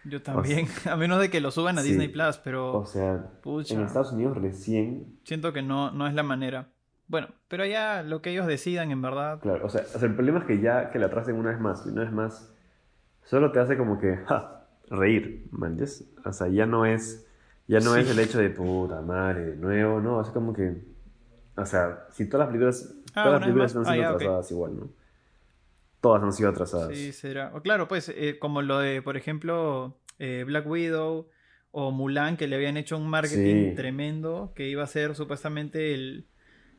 Yo 0.04 0.22
también, 0.22 0.66
a 0.90 0.96
menos 0.96 1.20
de 1.20 1.28
que 1.28 1.40
lo 1.40 1.50
suban 1.50 1.76
a 1.76 1.82
Disney 1.82 2.08
Plus, 2.08 2.38
pero. 2.38 2.72
O 2.78 2.86
sea, 2.86 3.30
en 3.44 3.80
Estados 3.82 4.12
Unidos 4.12 4.38
recién. 4.38 5.18
Siento 5.24 5.52
que 5.52 5.60
no, 5.60 5.90
no 5.90 6.06
es 6.06 6.14
la 6.14 6.22
manera. 6.22 6.68
Bueno, 7.08 7.28
pero 7.48 7.66
ya 7.66 8.02
lo 8.02 8.22
que 8.22 8.30
ellos 8.30 8.46
decidan, 8.46 8.90
en 8.90 9.02
verdad. 9.02 9.40
Claro, 9.40 9.66
o 9.66 9.68
sea, 9.68 9.82
el 10.00 10.14
problema 10.14 10.38
es 10.38 10.44
que 10.44 10.60
ya 10.60 10.90
que 10.90 10.98
la 10.98 11.06
atrasen 11.06 11.36
una 11.36 11.50
vez 11.50 11.60
más, 11.60 11.84
y 11.86 11.90
una 11.90 12.02
vez 12.02 12.12
más, 12.12 12.54
solo 13.24 13.50
te 13.50 13.60
hace 13.60 13.76
como 13.76 13.98
que, 13.98 14.16
ja, 14.16 14.66
reír, 14.88 15.48
¿me 15.50 15.68
O 15.68 16.32
sea, 16.32 16.48
ya 16.48 16.66
no 16.66 16.86
es 16.86 17.27
ya 17.68 17.80
no 17.80 17.94
es 17.96 18.08
el 18.08 18.18
hecho 18.18 18.38
de 18.38 18.50
puta 18.50 19.02
madre, 19.02 19.44
de 19.44 19.56
nuevo, 19.56 20.00
no, 20.00 20.20
es 20.20 20.28
como 20.28 20.52
que. 20.52 20.74
O 21.56 21.66
sea, 21.66 22.06
si 22.10 22.26
todas 22.26 22.46
las 22.46 22.48
películas. 22.48 22.94
Ah, 23.14 23.24
todas 23.24 23.32
las 23.32 23.40
películas 23.42 23.76
han 23.76 23.84
sido 23.84 24.06
ah, 24.06 24.10
atrasadas 24.10 24.50
igual, 24.50 24.76
¿no? 24.76 24.88
Todas 26.00 26.22
han 26.22 26.32
sido 26.32 26.48
atrasadas. 26.48 26.96
Sí, 26.96 27.12
será. 27.12 27.52
O 27.54 27.60
claro, 27.60 27.86
pues, 27.86 28.08
eh, 28.08 28.38
como 28.38 28.62
lo 28.62 28.78
de, 28.78 29.02
por 29.02 29.16
ejemplo, 29.16 29.98
eh, 30.18 30.44
Black 30.46 30.66
Widow 30.66 31.28
o 31.70 31.90
Mulan, 31.90 32.36
que 32.36 32.48
le 32.48 32.56
habían 32.56 32.76
hecho 32.76 32.96
un 32.96 33.08
marketing 33.08 33.74
tremendo, 33.74 34.52
que 34.54 34.68
iba 34.68 34.82
a 34.82 34.86
ser 34.86 35.14
supuestamente 35.14 35.92
el, 35.92 36.26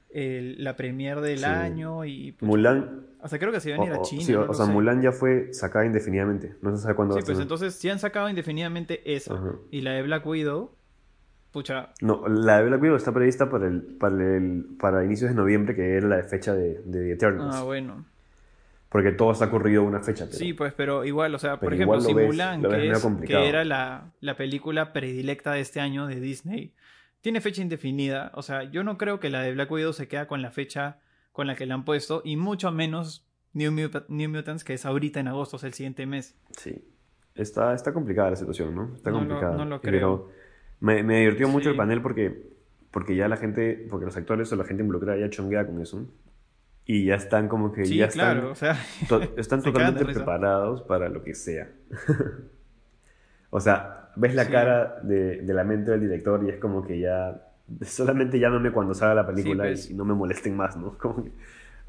el 0.09 0.63
la 0.63 0.75
premier 0.75 1.21
del 1.21 1.45
año 1.45 2.05
y... 2.05 2.31
Pues, 2.31 2.47
Mulan... 2.47 3.07
O 3.21 3.27
sea, 3.27 3.37
creo 3.37 3.51
que 3.51 3.59
se 3.59 3.69
iban 3.69 3.81
a 3.81 3.85
ir 3.85 3.93
a 3.93 4.01
China. 4.01 4.23
Sí, 4.23 4.33
o, 4.33 4.53
sea, 4.53 4.65
Mulan 4.65 5.01
ya 5.01 5.11
fue 5.11 5.53
sacada 5.53 5.85
indefinidamente. 5.85 6.55
No 6.61 6.75
se 6.75 6.81
sabe 6.81 6.95
cuándo 6.95 7.15
Sí, 7.15 7.21
pues 7.25 7.39
entonces 7.39 7.75
si 7.75 7.89
han 7.89 7.99
sacado 7.99 8.29
indefinidamente 8.29 9.13
esa. 9.13 9.39
Y 9.71 9.81
la 9.81 9.91
de 9.91 10.03
Black 10.03 10.25
Widow, 10.25 10.71
Pucha. 11.51 11.89
No, 12.01 12.27
la 12.27 12.59
de 12.59 12.67
Black 12.67 12.81
Widow 12.81 12.95
está 12.95 13.11
prevista 13.11 13.49
para 13.49 13.67
el, 13.67 13.81
para 13.81 14.15
el 14.15 14.65
para 14.79 15.03
inicios 15.03 15.31
de 15.31 15.35
noviembre, 15.35 15.75
que 15.75 15.95
era 15.95 16.07
la 16.07 16.23
fecha 16.23 16.53
de, 16.53 16.81
de 16.85 17.05
The 17.05 17.11
Eternals. 17.11 17.55
Ah, 17.55 17.63
bueno. 17.63 18.05
Porque 18.89 19.11
todo 19.11 19.31
está 19.31 19.45
ocurrido 19.45 19.83
una 19.83 20.01
fecha. 20.01 20.25
sí, 20.27 20.53
pues, 20.53 20.73
pero 20.73 21.05
igual, 21.05 21.33
o 21.35 21.39
sea, 21.39 21.59
por 21.59 21.73
ejemplo, 21.73 22.01
si 22.01 22.13
Mulan, 22.13 22.63
que, 22.63 22.91
que, 23.27 23.47
era 23.47 23.63
la, 23.63 24.11
la, 24.19 24.35
película 24.35 24.93
predilecta 24.93 25.53
de 25.53 25.61
este 25.61 25.79
año 25.79 26.07
de 26.07 26.19
Disney, 26.19 26.73
tiene 27.21 27.39
fecha 27.39 27.61
indefinida. 27.61 28.31
O 28.33 28.41
sea, 28.41 28.63
yo 28.63 28.83
no 28.83 28.97
creo 28.97 29.19
que 29.19 29.29
la 29.29 29.41
de 29.41 29.53
Black 29.53 29.69
Widow 29.69 29.93
se 29.93 30.07
queda 30.07 30.27
con 30.27 30.41
la 30.41 30.49
fecha 30.49 30.97
con 31.31 31.47
la 31.47 31.55
que 31.55 31.65
la 31.65 31.75
han 31.75 31.85
puesto, 31.85 32.21
y 32.25 32.35
mucho 32.35 32.71
menos 32.71 33.25
New, 33.53 33.71
Mutants, 33.71 34.63
que 34.63 34.73
es 34.73 34.85
ahorita 34.85 35.19
en 35.19 35.27
agosto, 35.27 35.57
es 35.57 35.63
el 35.63 35.73
siguiente 35.73 36.05
mes. 36.05 36.35
Sí. 36.57 36.83
Está, 37.35 37.73
está 37.73 37.93
complicada 37.93 38.31
la 38.31 38.35
situación, 38.35 38.75
¿no? 38.75 38.95
Está 38.95 39.11
complicada. 39.11 39.55
no 39.55 39.65
lo 39.65 39.81
creo. 39.81 40.29
Me, 40.81 41.03
me 41.03 41.19
divirtió 41.19 41.47
mucho 41.49 41.69
el 41.69 41.75
panel 41.75 42.01
porque 42.01 42.49
porque 42.91 43.15
ya 43.15 43.27
la 43.27 43.37
gente, 43.37 43.85
porque 43.89 44.05
los 44.07 44.17
actores 44.17 44.51
o 44.51 44.55
la 44.55 44.63
gente 44.63 44.81
involucrada 44.81 45.19
ya 45.19 45.29
chonguea 45.29 45.65
con 45.65 45.79
eso. 45.81 46.05
Y 46.85 47.05
ya 47.05 47.15
están 47.15 47.47
como 47.47 47.71
que 47.71 47.85
Sí, 47.85 47.97
ya 47.97 48.07
claro, 48.07 48.51
están, 48.53 48.71
o 48.71 48.75
sea, 48.75 48.77
to- 49.07 49.21
están 49.37 49.61
totalmente 49.61 50.05
preparados 50.05 50.81
para 50.81 51.07
lo 51.07 51.21
que 51.23 51.35
sea. 51.35 51.69
o 53.51 53.59
sea, 53.59 54.09
ves 54.15 54.33
la 54.35 54.45
Sí. 54.45 54.51
cara 54.51 54.99
de, 55.03 55.41
de 55.41 55.53
la 55.53 55.63
mente 55.63 55.91
del 55.91 56.01
director 56.01 56.43
y 56.43 56.49
es 56.49 56.57
como 56.57 56.83
que 56.85 56.99
ya, 56.99 57.41
solamente 57.83 58.39
llámame 58.39 58.71
cuando 58.71 58.93
salga 58.93 59.13
la 59.15 59.27
película 59.27 59.65
Sí, 59.65 59.69
pues. 59.69 59.89
y, 59.89 59.93
y 59.93 59.95
no 59.95 60.05
me 60.05 60.13
molesten 60.13 60.55
más, 60.55 60.77
¿no? 60.77 60.97
Como 60.97 61.23
que 61.23 61.31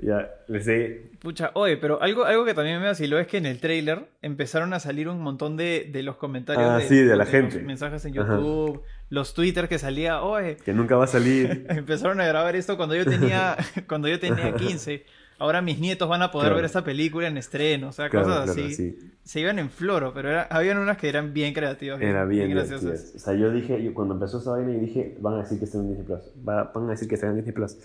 ya 0.03 0.31
les 0.49 0.65
dé 0.67 1.11
Pucha, 1.21 1.51
oye, 1.55 1.77
pero 1.77 2.01
algo, 2.03 2.25
algo 2.25 2.45
que 2.45 2.55
también 2.55 2.81
me 2.81 2.87
vaciló 2.87 3.19
es 3.19 3.27
que 3.27 3.37
en 3.37 3.47
el 3.47 3.61
trailer 3.61 4.09
empezaron 4.23 4.73
a 4.73 4.81
salir 4.81 5.09
un 5.09 5.21
montón 5.21 5.57
de, 5.57 5.89
de 5.93 6.03
los 6.03 6.17
comentarios 6.17 6.65
Ah, 6.67 6.81
sí, 6.81 6.97
de 6.97 7.09
la 7.11 7.17
los 7.25 7.29
gente. 7.29 7.59
mensajes 7.61 8.05
en 8.07 8.19
Ajá. 8.19 8.37
YouTube, 8.37 8.83
los 9.11 9.35
Twitter 9.35 9.69
que 9.69 9.79
salía, 9.79 10.23
oye, 10.23 10.57
que 10.57 10.73
nunca 10.73 10.97
va 10.97 11.05
a 11.05 11.09
salir. 11.09 11.67
empezaron 11.71 12.21
a 12.21 12.27
grabar 12.27 12.57
esto 12.57 12.77
cuando 12.77 12.95
yo 12.97 13.05
tenía, 13.05 13.57
cuando 13.89 14.09
yo 14.09 14.19
tenía 14.19 14.55
15. 14.55 15.05
Ahora 15.39 15.63
mis 15.63 15.79
nietos 15.79 16.07
van 16.09 16.21
a 16.23 16.31
poder 16.31 16.49
Claro. 16.49 16.57
ver 16.57 16.65
esta 16.67 16.85
película 16.85 17.27
en 17.27 17.37
estreno, 17.39 17.89
o 17.89 17.93
sea, 17.93 18.09
Claro, 18.11 18.27
cosas 18.27 18.45
claro, 18.55 18.61
así. 18.69 18.75
sí. 18.75 18.99
Se 19.25 19.41
iban 19.41 19.59
en 19.59 19.71
floro, 19.71 20.13
pero 20.13 20.29
era, 20.31 20.43
habían 20.45 20.77
unas 20.79 20.99
que 20.99 21.09
eran 21.09 21.33
bien 21.33 21.55
creativas. 21.55 22.01
Era 22.01 22.25
bien, 22.27 22.51
graciosas. 22.51 22.83
divertidas. 22.83 23.15
O 23.15 23.19
sea, 23.19 23.35
yo 23.35 23.51
dije, 23.51 23.83
yo 23.83 23.95
cuando 23.95 24.15
empezó 24.15 24.39
esa 24.39 24.51
vaina, 24.51 24.71
dije, 24.73 25.17
van 25.21 25.35
a 25.35 25.39
decir 25.39 25.59
que 25.59 25.65
está 25.67 25.79
en 25.79 25.89
Disney 25.89 26.07
Plus. 26.07 26.21
Va- 26.47 26.65
van 26.75 26.87
a 26.89 26.91
decir 26.91 27.09
que 27.09 27.15
está 27.15 27.27
en 27.29 27.37
Disney 27.37 27.53
Plus. 27.55 27.77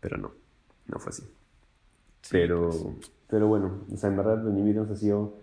Pero 0.00 0.16
no, 0.18 0.32
no 0.88 0.98
fue 0.98 1.10
así. 1.10 1.22
Sí, 2.22 2.30
pero, 2.32 2.68
pues. 2.68 3.12
pero 3.28 3.48
bueno, 3.48 3.84
o 3.92 3.96
sea, 3.96 4.10
en 4.10 4.16
verdad, 4.16 4.44
The 4.44 4.50
New 4.50 4.64
Mutants 4.64 4.90
ha 4.92 4.96
sido 4.96 5.34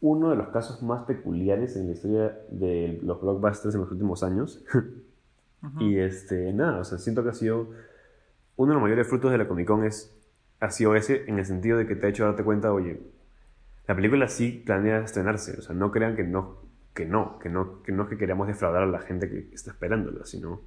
uno 0.00 0.30
de 0.30 0.36
los 0.36 0.48
casos 0.48 0.82
más 0.82 1.04
peculiares 1.04 1.76
en 1.76 1.86
la 1.86 1.92
historia 1.92 2.38
de 2.50 3.00
los 3.02 3.20
blockbusters 3.20 3.74
en 3.74 3.80
los 3.80 3.90
últimos 3.90 4.22
años. 4.22 4.64
Y 5.80 5.98
este, 5.98 6.52
nada, 6.52 6.78
o 6.78 6.84
sea, 6.84 6.98
siento 6.98 7.24
que 7.24 7.30
ha 7.30 7.34
sido 7.34 7.70
uno 8.54 8.68
de 8.68 8.74
los 8.74 8.82
mayores 8.82 9.08
frutos 9.08 9.32
de 9.32 9.38
la 9.38 9.48
Comic 9.48 9.66
Con 9.66 9.84
es, 9.84 10.16
ha 10.60 10.70
sido 10.70 10.94
ese 10.94 11.28
en 11.28 11.40
el 11.40 11.46
sentido 11.46 11.76
de 11.78 11.86
que 11.86 11.96
te 11.96 12.06
ha 12.06 12.10
hecho 12.10 12.24
darte 12.24 12.44
cuenta, 12.44 12.72
oye, 12.72 13.00
la 13.88 13.96
película 13.96 14.28
sí 14.28 14.62
planea 14.64 15.00
estrenarse, 15.00 15.58
o 15.58 15.62
sea, 15.62 15.74
no 15.74 15.90
crean 15.90 16.14
que 16.14 16.22
no, 16.22 16.58
que 16.94 17.06
no, 17.06 17.38
que 17.38 17.48
no, 17.48 17.82
que 17.82 17.90
no 17.90 18.04
es 18.04 18.08
que 18.08 18.18
queramos 18.18 18.46
defraudar 18.46 18.84
a 18.84 18.86
la 18.86 19.00
gente 19.00 19.28
que 19.28 19.48
está 19.52 19.72
esperándola, 19.72 20.24
sino 20.24 20.60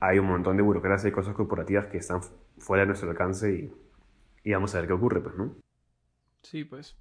hay 0.00 0.18
un 0.18 0.26
montón 0.26 0.56
de 0.56 0.62
burocracia 0.62 1.08
y 1.08 1.12
cosas 1.12 1.34
corporativas 1.34 1.86
que 1.86 1.98
están 1.98 2.20
fuera 2.58 2.82
de 2.82 2.88
nuestro 2.88 3.10
alcance 3.10 3.52
y, 3.52 3.74
y 4.44 4.52
vamos 4.52 4.74
a 4.74 4.78
ver 4.78 4.86
qué 4.86 4.92
ocurre, 4.94 5.20
pues, 5.20 5.34
¿no? 5.36 5.56
Sí, 6.42 6.64
pues. 6.64 6.96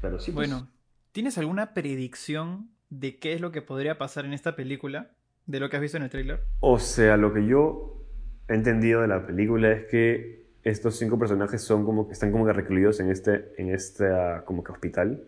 Pero 0.00 0.18
sí, 0.18 0.32
pues, 0.32 0.48
Bueno, 0.50 0.68
¿tienes 1.12 1.38
alguna 1.38 1.74
predicción 1.74 2.70
de 2.90 3.18
qué 3.18 3.32
es 3.34 3.40
lo 3.40 3.52
que 3.52 3.62
podría 3.62 3.98
pasar 3.98 4.24
en 4.24 4.32
esta 4.32 4.56
película? 4.56 5.10
De 5.46 5.60
lo 5.60 5.70
que 5.70 5.76
has 5.76 5.82
visto 5.82 5.96
en 5.96 6.02
el 6.02 6.10
tráiler. 6.10 6.40
O 6.60 6.78
sea, 6.78 7.16
lo 7.16 7.32
que 7.32 7.46
yo 7.46 8.02
he 8.48 8.54
entendido 8.54 9.00
de 9.02 9.08
la 9.08 9.24
película 9.26 9.70
es 9.70 9.84
que 9.86 10.46
estos 10.64 10.96
cinco 10.98 11.18
personajes 11.18 11.62
son 11.62 11.84
como 11.84 12.08
que 12.08 12.14
están 12.14 12.32
como 12.32 12.44
que 12.46 12.52
recluidos 12.52 12.98
en 12.98 13.10
este, 13.10 13.52
en 13.56 13.72
este 13.72 14.08
ah, 14.08 14.42
como 14.44 14.64
que 14.64 14.72
hospital. 14.72 15.22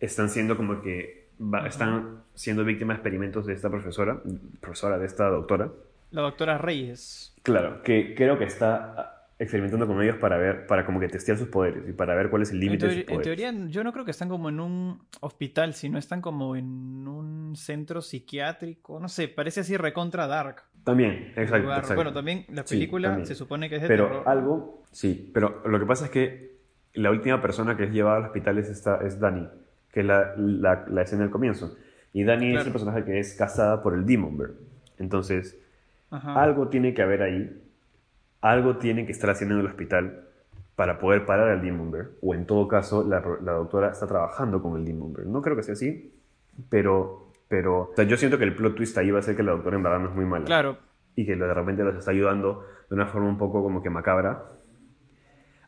Están 0.00 0.28
siendo 0.28 0.56
como 0.58 0.82
que 0.82 1.30
va- 1.40 1.66
están 1.66 2.22
siendo 2.34 2.62
víctimas 2.64 2.96
de 2.96 2.98
experimentos 2.98 3.46
de 3.46 3.54
esta 3.54 3.70
profesora, 3.70 4.20
profesora 4.60 4.98
de 4.98 5.06
esta 5.06 5.28
doctora. 5.28 5.72
La 6.10 6.20
doctora 6.20 6.58
Reyes. 6.58 7.34
Claro, 7.42 7.82
que 7.82 8.14
creo 8.14 8.38
que 8.38 8.44
está 8.44 9.15
experimentando 9.38 9.86
con 9.86 10.00
ellos 10.02 10.16
para 10.16 10.38
ver, 10.38 10.66
para 10.66 10.86
como 10.86 10.98
que 10.98 11.08
testear 11.08 11.36
sus 11.36 11.48
poderes 11.48 11.86
y 11.88 11.92
para 11.92 12.14
ver 12.14 12.30
cuál 12.30 12.42
es 12.42 12.50
el 12.52 12.56
En, 12.56 12.60
límite 12.60 12.86
de 12.86 12.92
sus 12.92 13.00
en 13.00 13.06
poderes. 13.06 13.24
teoría, 13.24 13.52
yo 13.68 13.84
no 13.84 13.92
creo 13.92 14.04
que 14.04 14.10
están 14.10 14.28
como 14.28 14.48
en 14.48 14.60
un 14.60 14.98
hospital, 15.20 15.74
sino 15.74 15.98
están 15.98 16.20
como 16.22 16.56
en 16.56 17.06
un 17.06 17.54
centro 17.56 18.00
psiquiátrico. 18.02 18.98
No 19.00 19.08
sé, 19.08 19.28
parece 19.28 19.60
así 19.60 19.76
recontra 19.76 20.26
dark. 20.26 20.62
También, 20.84 21.32
exacto, 21.36 21.68
exacto. 21.70 21.94
Bueno, 21.96 22.12
también 22.12 22.46
la 22.48 22.62
Sí, 22.66 22.76
película 22.76 23.08
también. 23.08 23.26
se 23.26 23.34
supone 23.34 23.68
que 23.68 23.76
es 23.76 23.82
de 23.82 23.88
Pero 23.88 24.06
terror. 24.06 24.22
algo, 24.28 24.82
sí, 24.90 25.30
pero 25.34 25.62
lo 25.66 25.78
que 25.78 25.86
pasa 25.86 26.06
es 26.06 26.10
que 26.10 26.56
la 26.94 27.10
última 27.10 27.42
persona 27.42 27.76
que 27.76 27.84
es 27.84 27.90
llevada 27.90 28.16
al 28.18 28.24
hospital 28.26 28.56
es, 28.58 28.68
esta, 28.70 29.00
es 29.04 29.18
Dani, 29.20 29.46
que 29.92 30.00
es 30.00 30.06
la, 30.06 30.32
la, 30.36 30.86
la 30.88 31.02
escena 31.02 31.22
del 31.22 31.30
comienzo. 31.30 31.76
Y 32.14 32.24
Dani 32.24 32.56
es 32.56 32.64
el 32.64 32.72
personaje 32.72 33.04
que 33.04 33.18
es 33.18 33.34
casada 33.34 33.82
por 33.82 33.92
el 33.94 34.06
Demon 34.06 34.38
Bear. 34.38 34.50
Entonces, 34.98 35.58
Ajá. 36.10 36.42
algo 36.42 36.68
tiene 36.68 36.94
que 36.94 37.02
haber 37.02 37.20
ahí, 37.22 37.62
algo 38.50 38.76
tiene 38.76 39.06
que 39.06 39.12
estar 39.12 39.30
haciendo 39.30 39.54
en 39.54 39.60
el 39.62 39.66
hospital 39.66 40.22
para 40.74 40.98
poder 40.98 41.24
parar 41.24 41.48
al 41.50 41.62
Demon 41.62 41.90
Bear. 41.90 42.08
O 42.20 42.34
en 42.34 42.46
todo 42.46 42.68
caso, 42.68 43.02
la, 43.06 43.22
la 43.42 43.52
doctora 43.52 43.90
está 43.90 44.06
trabajando 44.06 44.62
con 44.62 44.76
el 44.76 44.84
Demon 44.84 45.12
Bear. 45.12 45.26
No 45.26 45.40
creo 45.42 45.56
que 45.56 45.62
sea 45.62 45.72
así, 45.74 46.12
pero, 46.68 47.32
pero 47.48 47.90
o 47.90 47.92
sea, 47.96 48.04
yo 48.04 48.16
siento 48.16 48.36
que 48.38 48.44
el 48.44 48.54
plot 48.54 48.74
twist 48.76 48.96
ahí 48.98 49.10
va 49.10 49.18
a 49.20 49.22
ser 49.22 49.36
que 49.36 49.42
la 49.42 49.52
doctora 49.52 49.76
en 49.76 49.82
verdad 49.82 50.00
no 50.00 50.08
es 50.10 50.14
muy 50.14 50.24
mala 50.26 50.44
Claro, 50.44 50.78
y 51.14 51.24
que 51.24 51.34
de 51.34 51.54
repente 51.54 51.82
los 51.82 51.96
está 51.96 52.10
ayudando 52.10 52.64
de 52.90 52.94
una 52.94 53.06
forma 53.06 53.28
un 53.28 53.38
poco 53.38 53.62
como 53.62 53.82
que 53.82 53.88
macabra 53.90 54.44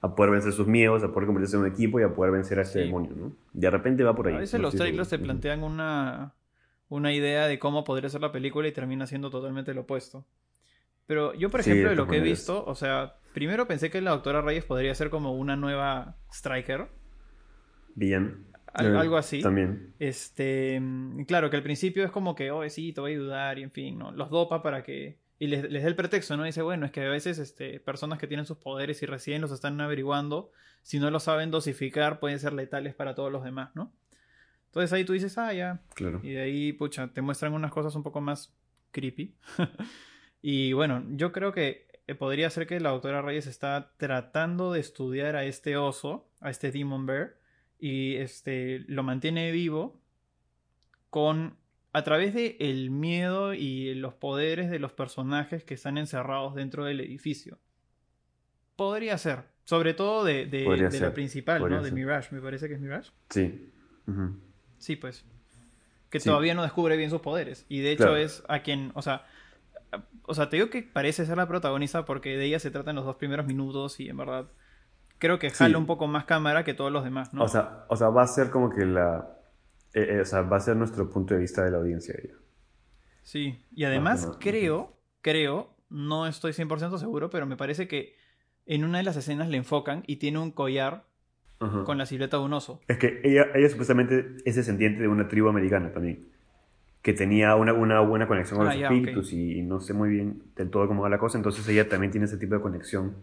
a 0.01 0.14
poder 0.14 0.31
vencer 0.33 0.53
sus 0.53 0.66
miedos, 0.66 1.03
a 1.03 1.09
poder 1.09 1.26
convertirse 1.26 1.57
en 1.57 1.62
un 1.62 1.68
equipo 1.68 1.99
y 1.99 2.03
a 2.05 2.14
poder 2.14 2.33
vencer 2.33 2.59
a 2.59 2.62
este 2.62 2.81
Sí. 2.81 2.85
demonio, 2.85 3.12
¿no? 3.16 3.33
De 3.53 3.68
repente 3.70 4.05
va 4.05 4.14
por 4.14 4.29
ahí. 4.29 4.35
a 4.35 4.39
veces 4.39 4.61
no 4.61 4.66
los 4.68 4.74
trailers 4.76 5.09
te 5.09 5.18
plantean 5.18 5.64
una, 5.64 6.35
una 6.89 7.12
idea 7.12 7.47
de 7.49 7.59
cómo 7.59 7.83
podría 7.83 8.09
ser 8.09 8.20
la 8.20 8.31
película 8.31 8.68
y 8.68 8.72
termina 8.72 9.07
siendo 9.07 9.31
totalmente 9.31 9.74
lo 9.74 9.81
opuesto. 9.83 10.24
Pero 11.09 11.33
yo, 11.35 11.49
por 11.51 11.63
Sí, 11.63 11.71
ejemplo, 11.71 11.89
de 11.89 11.97
de 11.97 12.03
lo 12.03 12.07
que 12.07 12.19
he 12.19 12.21
visto, 12.21 12.65
o 12.67 12.75
sea, 12.75 13.17
primero 13.33 13.67
pensé 13.67 13.91
que 13.91 14.01
la 14.03 14.11
doctora 14.11 14.43
Reyes 14.43 14.65
podría 14.65 14.95
ser 14.95 15.09
como 15.09 15.33
una 15.33 15.57
nueva 15.57 16.19
Striker. 16.31 16.89
Bien. 17.95 18.45
Al- 18.75 18.95
algo 18.95 19.17
así. 19.17 19.41
También. 19.41 19.95
Este, 19.99 20.79
mm, 20.79 21.25
claro, 21.25 21.49
que 21.49 21.57
al 21.57 21.63
principio 21.63 22.05
es 22.05 22.11
como 22.11 22.35
que, 22.35 22.51
oh, 22.51 22.69
sí, 22.69 22.93
te 22.93 23.01
voy 23.01 23.13
a 23.13 23.15
ayudar 23.15 23.59
y 23.59 23.63
en 23.63 23.71
fin, 23.73 23.99
¿no? 23.99 24.13
Los 24.13 24.29
dopa 24.29 24.63
para 24.63 24.83
que... 24.83 25.19
Y 25.39 25.47
les, 25.47 25.71
les 25.71 25.83
da 25.83 25.89
el 25.89 25.97
pretexto, 25.97 26.37
¿no? 26.37 26.45
Dice, 26.45 26.61
bueno, 26.61 26.85
es 26.85 26.93
que 26.93 27.01
a 27.01 27.09
veces 27.09 27.39
este, 27.39 27.81
personas 27.81 28.19
que 28.19 28.27
tienen 28.27 28.45
sus 28.45 28.59
poderes 28.59 29.03
y 29.03 29.07
recién 29.07 29.41
los 29.41 29.51
están 29.51 29.81
averiguando, 29.81 30.51
si 30.83 30.99
no 31.01 31.11
lo 31.11 31.21
saben 31.21 31.51
dosificar, 31.51 32.21
pueden 32.21 32.39
ser 32.39 32.53
letales 32.53 32.95
para 32.95 33.15
todos 33.15 33.33
los 33.33 33.43
demás, 33.45 33.71
¿no? 33.75 33.95
Entonces 34.67 34.93
ahí 34.93 35.05
tú 35.07 35.15
dices, 35.15 35.39
ah, 35.39 35.55
ya. 35.55 35.81
Claro. 35.95 36.21
Y 36.23 36.33
de 36.33 36.43
ahí, 36.43 36.73
pucha, 36.75 37.09
te 37.15 37.23
muestran 37.23 37.55
unas 37.55 37.71
cosas 37.73 37.95
un 37.95 38.03
poco 38.03 38.21
más 38.21 38.55
creepy. 38.91 39.35
y 40.43 40.72
bueno, 40.72 41.05
yo 41.11 41.32
creo 41.32 41.53
que 41.53 41.86
eh, 42.07 42.14
podría 42.14 42.49
ser 42.51 42.66
que 42.66 42.80
la 42.80 42.91
doctora 42.91 43.22
Reyes 43.22 43.47
está 43.47 43.93
tratando 43.97 44.72
de 44.72 44.80
estudiar 44.80 45.36
a 45.36 45.45
este 45.45 45.76
oso, 45.76 46.28
a 46.41 46.51
este 46.51 46.70
Demon 46.72 47.07
Bear, 47.07 47.36
y 47.78 48.16
este 48.16 48.80
lo 48.89 49.03
mantiene 49.03 49.51
vivo 49.53 50.01
con 51.11 51.57
a 51.93 52.03
través 52.05 52.34
de 52.34 52.57
el 52.61 52.91
miedo 52.91 53.55
y 53.55 53.95
los 53.95 54.14
poderes 54.14 54.70
de 54.70 54.78
los 54.78 54.93
personajes 54.93 55.64
que 55.64 55.74
están 55.74 55.97
encerrados 55.99 56.55
dentro 56.55 56.84
del 56.84 57.01
edificio. 57.01 57.59
Podría 58.76 59.18
ser, 59.18 59.45
sobre 59.64 59.95
todo 59.95 60.22
de, 60.24 60.47
de- 60.47 60.64
la 61.01 61.14
principal, 61.14 61.68
¿no? 61.68 61.82
De. 61.82 61.91
Mirage, 61.91 62.34
me 62.34 62.41
parece 62.41 62.68
que 62.68 62.74
es 62.74 62.80
Mirage. 62.80 63.11
Sí. 63.30 63.70
Sí, 64.78 64.97
pues. 64.97 65.24
Que 66.11 66.20
Sí. 66.20 66.28
todavía 66.28 66.55
no 66.55 66.62
descubre 66.62 66.97
bien 66.97 67.11
sus 67.11 67.20
poderes. 67.20 67.66
Y 67.68 67.80
de 67.80 67.93
hecho 67.93 68.05
Claro. 68.05 68.16
es 68.18 68.43
a 68.49 68.61
quien, 68.62 68.93
o 68.95 69.03
sea, 69.03 69.26
o 70.24 70.34
sea, 70.34 70.49
te 70.51 70.57
digo 70.57 70.70
que 70.70 70.82
parece 70.82 71.24
ser 71.26 71.36
la 71.36 71.47
protagonista 71.49 72.05
porque 72.05 72.36
de 72.36 72.45
ella 72.45 72.59
se 72.59 72.70
trata 72.70 72.91
en 72.91 72.97
los 72.97 73.05
dos 73.05 73.16
primeros 73.16 73.47
minutos 73.47 74.01
y 74.01 74.09
en 74.09 74.16
verdad 74.16 74.49
creo 75.18 75.39
que 75.39 75.51
jala 75.51 75.70
Sí. 75.70 75.74
un 75.76 75.86
poco 75.86 76.07
más 76.07 76.24
cámara 76.24 76.64
que 76.64 76.74
todos 76.74 76.93
los 76.93 77.05
demás, 77.05 77.32
¿no? 77.34 77.43
O, 77.45 77.49
sea, 77.49 77.84
o 77.89 77.97
sea, 77.97 78.09
va 78.11 78.22
a 78.22 78.26
ser 78.26 78.51
como 78.51 78.70
que 78.70 78.84
la... 78.86 79.28
eh, 79.95 80.07
eh, 80.16 80.20
o 80.20 80.24
sea, 80.24 80.43
va 80.43 80.59
a 80.59 80.61
ser 80.61 80.76
nuestro 80.76 81.09
punto 81.11 81.34
de 81.34 81.41
vista 81.41 81.64
de 81.64 81.70
la 81.70 81.78
audiencia. 81.78 82.14
ella. 82.22 82.34
sí. 83.22 83.59
Y 83.74 83.84
además 83.84 84.30
creo, 84.41 84.97
creo, 85.22 85.74
no 85.89 86.26
estoy 86.26 86.53
100% 86.53 86.99
seguro, 86.99 87.30
pero 87.30 87.47
me 87.47 87.57
parece 87.57 87.89
que 87.89 88.14
en 88.66 88.84
una 88.84 88.99
de 88.99 89.05
las 89.05 89.16
escenas 89.16 89.49
le 89.49 89.57
enfocan 89.57 90.03
y 90.07 90.16
tiene 90.16 90.39
un 90.39 90.51
collar 90.53 91.07
con 91.84 91.99
la 91.99 92.07
silueta 92.07 92.36
de 92.36 92.45
un 92.45 92.53
oso. 92.53 92.80
Es 92.86 92.99
que 92.99 93.20
ella, 93.24 93.47
ella 93.55 93.68
supuestamente 93.68 94.36
es 94.45 94.55
descendiente 94.55 95.01
de 95.03 95.09
una 95.09 95.26
tribu 95.26 95.49
americana 95.49 95.91
también, 95.93 96.28
que 97.03 97.13
tenía 97.13 97.55
una, 97.57 97.73
una 97.73 98.01
buena 98.01 98.27
conexión 98.27 98.59
con 98.59 98.67
Ah, 98.69 98.75
los 98.75 98.83
ok. 98.83 98.91
espíritus 98.91 99.33
y, 99.33 99.59
y 99.59 99.63
no 99.63 99.81
sé 99.81 99.95
muy 99.95 100.09
bien 100.11 100.43
del 100.57 100.71
todo 100.71 100.87
cómo 100.89 101.03
va 101.03 101.09
la 101.09 101.19
cosa, 101.19 101.39
entonces 101.39 101.67
ella 101.69 101.89
también 101.89 102.11
tiene 102.11 102.27
ese 102.27 102.37
tipo 102.37 102.55
de 102.55 102.61
conexión 102.61 103.17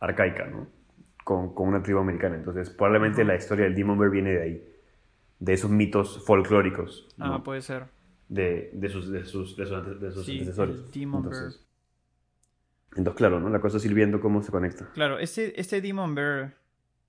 arcaica, 0.00 0.46
¿no? 0.46 0.66
Con, 1.24 1.54
con 1.54 1.68
una 1.68 1.82
tribu 1.82 2.00
americana. 2.00 2.36
Entonces 2.36 2.70
probablemente 2.70 3.24
la 3.24 3.36
historia 3.36 3.64
del 3.64 3.74
Demon 3.74 3.98
Bear 3.98 4.10
viene 4.10 4.30
de 4.32 4.42
ahí, 4.42 4.68
de 5.38 5.52
esos 5.52 5.70
mitos 5.70 6.24
folclóricos, 6.24 7.08
¿no? 7.18 7.34
Ah, 7.34 7.44
puede 7.44 7.62
ser. 7.62 7.84
de, 8.28 8.70
de 8.72 8.88
sus, 8.88 9.10
de 9.12 9.24
sus, 9.24 9.56
de 9.56 9.66
sus, 9.66 9.76
ante- 9.76 9.94
de 9.94 10.10
sus 10.12 10.24
Sí, 10.26 10.32
antecesores. 10.32 10.76
el 10.76 10.90
Demon 10.90 11.22
Bear. 11.22 11.34
entonces, 11.34 11.66
entonces, 12.96 13.16
claro, 13.18 13.40
¿no? 13.40 13.48
La 13.50 13.60
cosa 13.60 13.76
es 13.78 13.84
ir 13.86 13.94
viendo 13.94 14.20
cómo 14.20 14.42
se 14.42 14.50
conecta. 14.50 14.88
Claro, 14.94 15.18
este, 15.18 15.58
este 15.60 15.80
Demon 15.80 16.14
Bear 16.14 16.54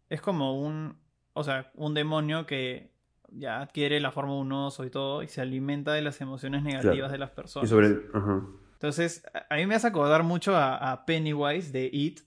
es 0.10 0.22
como 0.22 0.62
un, 0.62 0.96
o 1.34 1.44
sea, 1.44 1.72
un 1.76 1.94
demonio 1.94 2.46
que 2.46 2.93
ya 3.38 3.62
adquiere 3.62 4.00
la 4.00 4.12
forma 4.12 4.34
de 4.34 4.40
un 4.40 4.52
oso 4.52 4.86
y 4.86 4.90
todo 4.90 5.24
y 5.24 5.28
se 5.28 5.42
alimenta 5.42 5.94
de 5.94 6.02
las 6.02 6.22
emociones 6.22 6.64
negativas 6.64 6.96
Claro. 6.96 7.12
de 7.12 7.18
las 7.18 7.32
Y 7.32 7.36
personas. 7.36 7.70
sobre 7.70 7.88
el... 7.88 8.06
Ajá. 8.14 8.42
Entonces, 8.74 9.24
a 9.50 9.56
mí 9.56 9.66
me 9.66 9.76
hace 9.76 9.88
acordar 9.88 10.24
mucho 10.24 10.56
a, 10.58 10.76
a 10.92 11.06
Pennywise 11.06 11.72
de 11.72 11.90
It. 11.92 12.20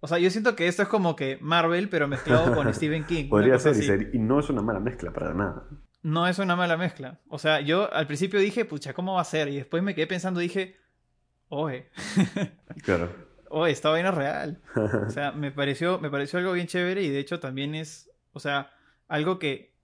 O 0.00 0.06
sea, 0.08 0.18
yo 0.18 0.30
siento 0.30 0.56
que 0.56 0.66
esto 0.66 0.82
es 0.82 0.88
como 0.88 1.14
que 1.14 1.36
Marvel, 1.42 1.90
pero 1.90 2.08
mezclado 2.08 2.54
con 2.54 2.72
Stephen 2.74 3.04
King. 3.04 3.28
Podría 3.28 3.58
ser 3.58 3.76
y, 3.76 3.82
ser, 3.82 4.10
y 4.14 4.18
no 4.18 4.40
es 4.40 4.48
una 4.48 4.62
mala 4.62 4.80
mezcla 4.80 5.12
para 5.12 5.34
nada. 5.34 5.64
no 6.02 6.26
es 6.26 6.38
una 6.38 6.56
mala 6.56 6.78
mezcla. 6.78 7.20
O 7.28 7.38
sea, 7.38 7.60
yo 7.60 7.92
al 7.92 8.06
principio 8.06 8.40
dije, 8.40 8.64
pucha, 8.64 8.94
¿cómo 8.94 9.14
va 9.14 9.20
a 9.20 9.24
ser? 9.24 9.48
Y 9.48 9.56
después 9.56 9.82
me 9.82 9.94
quedé 9.94 10.06
pensando, 10.06 10.40
dije, 10.40 10.76
oye. 11.48 11.90
Claro. 12.82 13.10
oye, 13.50 13.72
esta 13.72 13.90
vaina 13.90 14.08
es 14.08 14.14
real. 14.14 14.62
O 15.06 15.10
sea, 15.10 15.32
me 15.32 15.50
pareció, 15.52 15.98
me 16.00 16.08
pareció 16.08 16.38
algo 16.38 16.52
bien 16.52 16.66
chévere 16.66 17.02
y 17.02 17.10
de 17.10 17.18
hecho 17.18 17.40
también 17.40 17.74
es, 17.74 18.10
o 18.32 18.40
sea, 18.40 18.70
algo 19.10 19.38
que, 19.38 19.74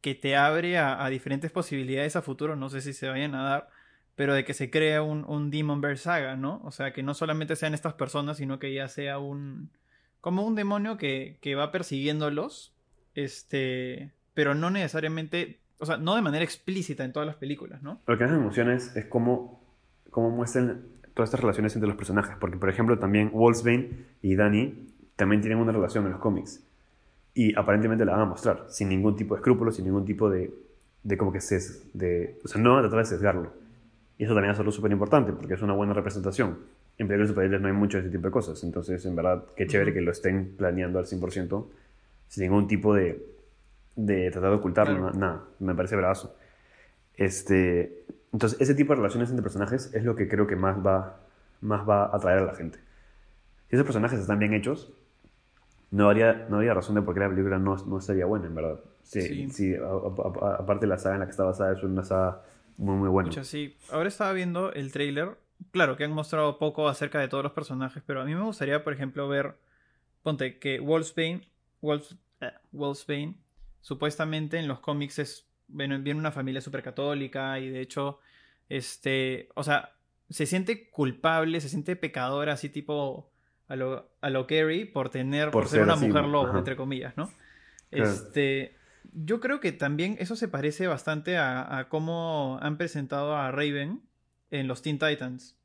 que 0.00 0.14
te 0.14 0.36
abre 0.36 0.76
a, 0.76 1.08
diferentes 1.08 1.50
posibilidades 1.50 2.16
a 2.16 2.22
futuro. 2.22 2.56
No 2.56 2.68
sé 2.68 2.82
si 2.82 2.92
se 2.92 3.08
vayan 3.08 3.34
a 3.34 3.42
dar, 3.42 3.68
pero 4.16 4.34
de 4.34 4.44
que 4.44 4.52
se 4.52 4.68
crea 4.68 5.02
un, 5.02 5.24
un 5.24 5.50
Demonverse 5.50 6.04
Saga, 6.04 6.36
¿no? 6.36 6.60
O 6.64 6.70
sea, 6.70 6.92
que 6.92 7.02
no 7.02 7.14
solamente 7.14 7.56
sean 7.56 7.72
estas 7.72 7.94
personas, 7.94 8.36
sino 8.36 8.58
que 8.58 8.74
ya 8.74 8.88
sea 8.88 9.18
un. 9.18 9.70
como 10.20 10.44
un 10.44 10.56
demonio 10.56 10.98
que, 10.98 11.38
que 11.40 11.54
va 11.54 11.72
persiguiéndolos. 11.72 12.74
Este 13.14 14.12
pero 14.34 14.56
no 14.56 14.68
necesariamente, 14.68 15.60
o 15.78 15.86
sea, 15.86 15.96
no 15.96 16.16
de 16.16 16.22
manera 16.22 16.44
explícita 16.44 17.04
en 17.04 17.12
todas 17.12 17.26
las 17.26 17.36
películas, 17.36 17.82
¿no? 17.82 18.00
Lo 18.06 18.18
que 18.18 18.26
me 18.26 18.34
emociones 18.34 18.94
es 18.96 19.06
cómo, 19.06 19.62
cómo 20.10 20.30
muestran 20.30 20.82
todas 21.14 21.28
estas 21.28 21.40
relaciones 21.40 21.76
entre 21.76 21.86
los 21.86 21.96
personajes, 21.96 22.36
porque 22.40 22.56
por 22.56 22.68
ejemplo 22.68 22.98
también 22.98 23.30
Wolfsbane 23.32 23.90
y 24.20 24.34
Danny 24.34 24.88
también 25.14 25.40
tienen 25.40 25.58
una 25.58 25.70
relación 25.70 26.04
en 26.06 26.10
los 26.10 26.20
cómics 26.20 26.63
y 27.34 27.54
aparentemente 27.58 28.04
la 28.04 28.12
van 28.12 28.22
a 28.22 28.24
mostrar 28.26 28.66
sin 28.68 28.88
ningún 28.88 29.16
tipo 29.16 29.34
de 29.34 29.40
escrúpulos, 29.40 29.76
sin 29.76 29.84
ningún 29.84 30.04
tipo 30.04 30.30
de, 30.30 30.52
de 31.02 31.18
como 31.18 31.32
que 31.32 31.40
ses, 31.40 31.90
de, 31.92 32.38
o 32.44 32.48
sea, 32.48 32.60
no 32.60 32.70
van 32.70 32.78
a 32.78 32.82
tratar 32.82 33.00
de 33.00 33.06
sesgarlo. 33.06 33.52
Y 34.16 34.24
eso 34.24 34.34
también 34.34 34.52
es 34.52 34.58
algo 34.58 34.70
súper 34.70 34.92
importante 34.92 35.32
porque 35.32 35.54
es 35.54 35.62
una 35.62 35.72
buena 35.72 35.92
representación. 35.92 36.58
En 36.96 37.08
películas 37.08 37.30
superiores 37.30 37.60
no 37.60 37.66
hay 37.66 37.74
mucho 37.74 37.98
de 37.98 38.04
ese 38.04 38.12
tipo 38.12 38.28
de 38.28 38.30
cosas, 38.30 38.62
entonces 38.62 39.04
en 39.04 39.16
verdad 39.16 39.44
qué 39.56 39.66
chévere 39.66 39.92
que 39.92 40.00
lo 40.00 40.12
estén 40.12 40.54
planeando 40.56 41.00
al 41.00 41.06
100% 41.06 41.66
sin 42.28 42.42
ningún 42.44 42.68
tipo 42.68 42.94
de, 42.94 43.20
de 43.96 44.30
tratar 44.30 44.50
de 44.50 44.56
ocultarlo, 44.56 45.10
nada, 45.12 45.44
me 45.58 45.74
parece 45.74 45.96
bravazo. 45.96 46.36
Este, 47.16 48.04
entonces, 48.32 48.60
ese 48.60 48.74
tipo 48.74 48.92
de 48.92 48.96
relaciones 48.96 49.30
entre 49.30 49.42
personajes 49.42 49.92
es 49.94 50.04
lo 50.04 50.16
que 50.16 50.28
creo 50.28 50.46
que 50.46 50.56
más 50.56 50.84
va, 50.84 51.20
más 51.60 51.88
va 51.88 52.04
a 52.04 52.16
atraer 52.16 52.38
a 52.40 52.44
la 52.46 52.54
gente. 52.54 52.78
Si 53.68 53.76
esos 53.76 53.84
personajes 53.84 54.18
están 54.18 54.38
bien 54.38 54.54
hechos, 54.54 54.92
no 55.94 56.08
habría, 56.08 56.46
no 56.48 56.56
habría 56.56 56.74
razón 56.74 56.96
de 56.96 57.02
por 57.02 57.14
qué 57.14 57.20
la 57.20 57.28
película 57.28 57.56
no, 57.56 57.76
no 57.76 57.98
estaría 57.98 58.26
buena, 58.26 58.48
en 58.48 58.54
verdad. 58.56 58.80
Sí, 59.04 59.48
sí. 59.48 59.74
aparte 60.58 60.88
la 60.88 60.98
saga 60.98 61.14
en 61.14 61.20
la 61.20 61.26
que 61.26 61.30
está 61.30 61.44
basada 61.44 61.72
es 61.72 61.84
una 61.84 62.02
saga 62.02 62.42
muy, 62.78 62.96
muy 62.96 63.08
buena. 63.08 63.44
sí. 63.44 63.76
Ahora 63.92 64.08
estaba 64.08 64.32
viendo 64.32 64.72
el 64.72 64.90
trailer. 64.90 65.38
Claro, 65.70 65.96
que 65.96 66.02
han 66.02 66.10
mostrado 66.10 66.58
poco 66.58 66.88
acerca 66.88 67.20
de 67.20 67.28
todos 67.28 67.44
los 67.44 67.52
personajes, 67.52 68.02
pero 68.04 68.20
a 68.20 68.24
mí 68.24 68.34
me 68.34 68.42
gustaría, 68.42 68.82
por 68.82 68.92
ejemplo, 68.92 69.28
ver, 69.28 69.54
ponte, 70.24 70.58
que 70.58 70.80
Wolfsbane, 70.80 71.42
Wolf, 71.80 72.12
eh, 72.40 72.50
Wolfsbane 72.72 73.36
supuestamente 73.80 74.58
en 74.58 74.66
los 74.66 74.80
cómics 74.80 75.20
es, 75.20 75.46
bueno, 75.68 75.96
viene 76.00 76.18
una 76.18 76.32
familia 76.32 76.60
súper 76.60 76.82
católica 76.82 77.60
y 77.60 77.68
de 77.68 77.80
hecho, 77.80 78.18
este, 78.68 79.48
o 79.54 79.62
sea, 79.62 79.92
se 80.28 80.46
siente 80.46 80.90
culpable, 80.90 81.60
se 81.60 81.68
siente 81.68 81.94
pecadora, 81.94 82.54
así 82.54 82.68
tipo 82.68 83.30
a 83.68 83.76
lo, 83.76 84.10
a 84.20 84.30
lo 84.30 84.46
Carrie, 84.46 84.86
por 84.86 85.10
tener, 85.10 85.50
por, 85.50 85.68
ser, 85.68 85.82
una 85.82 85.96
mujer 85.96 86.24
lobo, 86.24 86.56
entre 86.58 86.76
comillas, 86.76 87.16
¿no? 87.16 87.30
Este, 87.90 88.74
yo 89.12 89.40
creo 89.40 89.60
que 89.60 89.72
también 89.72 90.16
eso 90.18 90.36
se 90.36 90.48
parece 90.48 90.86
bastante 90.86 91.38
a, 91.38 91.86
cómo 91.88 92.58
han 92.60 92.76
presentado 92.76 93.36
a 93.36 93.50
Raven 93.50 94.02
en 94.50 94.68
los 94.68 94.82
Teen 94.82 94.98
Titans. 94.98 95.56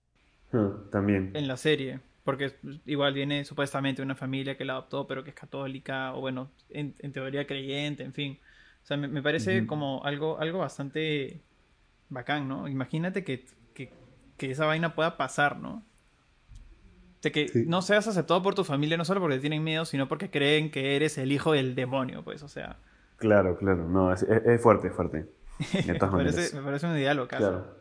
También. 0.92 1.32
En 1.36 1.48
la 1.48 1.58
serie 1.58 2.00
porque 2.30 2.54
igual 2.86 3.16
viene 3.16 3.44
supuestamente 3.44 4.04
una 4.04 4.14
familia 4.14 4.56
que 4.56 4.64
la 4.64 4.74
adoptó, 4.74 5.08
pero 5.08 5.24
que 5.24 5.32
es 5.32 5.36
católica, 5.36 6.14
o 6.14 6.22
bueno, 6.22 6.52
en, 6.70 6.94
teoría 7.12 7.48
creyente, 7.48 8.04
en 8.04 8.14
fin. 8.14 8.40
O 8.84 8.86
sea, 8.86 8.98
me, 8.98 9.24
parece 9.24 9.66
como 9.66 10.04
algo, 10.04 10.40
algo 10.40 10.60
bastante 10.60 11.42
bacán, 12.08 12.48
¿no? 12.48 12.68
Imagínate 12.68 13.24
que, 13.24 13.48
esa 14.38 14.68
vaina 14.68 14.94
pueda 14.94 15.18
pasar, 15.18 15.58
¿no? 15.58 15.84
De 17.22 17.32
que 17.32 17.52
no 17.68 17.82
seas 17.82 18.08
aceptado 18.08 18.42
por 18.42 18.56
tu 18.56 18.64
familia 18.64 18.96
no 18.96 19.04
solo 19.04 19.20
porque 19.20 19.40
tienen 19.40 19.64
miedo, 19.64 19.86
sino 19.86 20.08
porque 20.08 20.30
creen 20.30 20.72
que 20.72 20.96
eres 20.96 21.18
el 21.18 21.32
hijo 21.32 21.52
del 21.52 21.76
demonio, 21.76 22.24
pues, 22.24 22.44
o 22.44 22.48
sea. 22.48 22.78
Claro, 23.18 23.58
claro, 23.58 23.88
no, 23.88 24.14
es, 24.14 24.26
fuerte, 24.62 24.90
fuerte. 24.90 25.26
me, 25.88 25.96
parece, 25.96 26.88
un 26.88 26.98
ideal 26.98 27.28
Claro. 27.28 27.76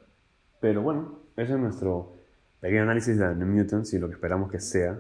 Pero 0.61 0.83
bueno, 0.83 1.21
ese 1.37 1.53
es 1.53 1.59
nuestro 1.59 2.17
pequeño 2.61 2.83
análisis 2.83 3.17
de 3.17 3.35
The 3.37 3.45
Mutants 3.45 3.95
y 3.95 3.99
lo 4.01 4.09
que 4.09 4.15
esperamos 4.15 4.51
que 4.51 4.59
sea 4.59 4.99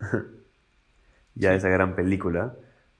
ya 1.34 1.54
esa 1.54 1.68
gran 1.68 1.94
película. 1.94 2.54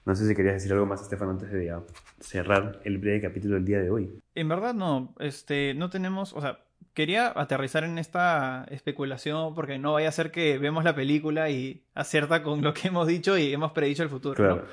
No 0.05 0.15
sé 0.15 0.27
si 0.27 0.35
querías 0.35 0.55
decir 0.55 0.73
algo 0.73 0.85
más, 0.85 1.01
Estefan, 1.01 1.29
antes 1.29 1.51
de 1.51 1.73
cerrar 2.19 2.81
el 2.83 2.97
breve 2.97 3.21
capítulo 3.21 3.55
del 3.55 3.65
día 3.65 3.79
de 3.79 3.89
hoy. 3.89 4.19
En 4.35 4.49
verdad 4.49 4.73
no, 4.73 5.13
este, 5.19 5.73
no 5.75 5.89
tenemos, 5.89 6.33
o 6.33 6.41
sea, 6.41 6.59
quería 6.93 7.31
aterrizar 7.35 7.83
en 7.83 7.97
esta 7.97 8.65
especulación 8.69 9.55
porque 9.55 9.79
no 9.79 9.93
vaya 9.93 10.09
a 10.09 10.11
ser 10.11 10.31
que 10.31 10.57
vemos 10.57 10.83
la 10.83 10.95
película 10.95 11.49
y 11.49 11.83
acierta 11.93 12.43
con 12.43 12.61
lo 12.61 12.73
que 12.73 12.89
hemos 12.89 13.07
dicho 13.07 13.37
y 13.37 13.53
hemos 13.53 13.71
predicho 13.71 14.03
el 14.03 14.09
futuro. 14.09 14.35
Claro. 14.35 14.65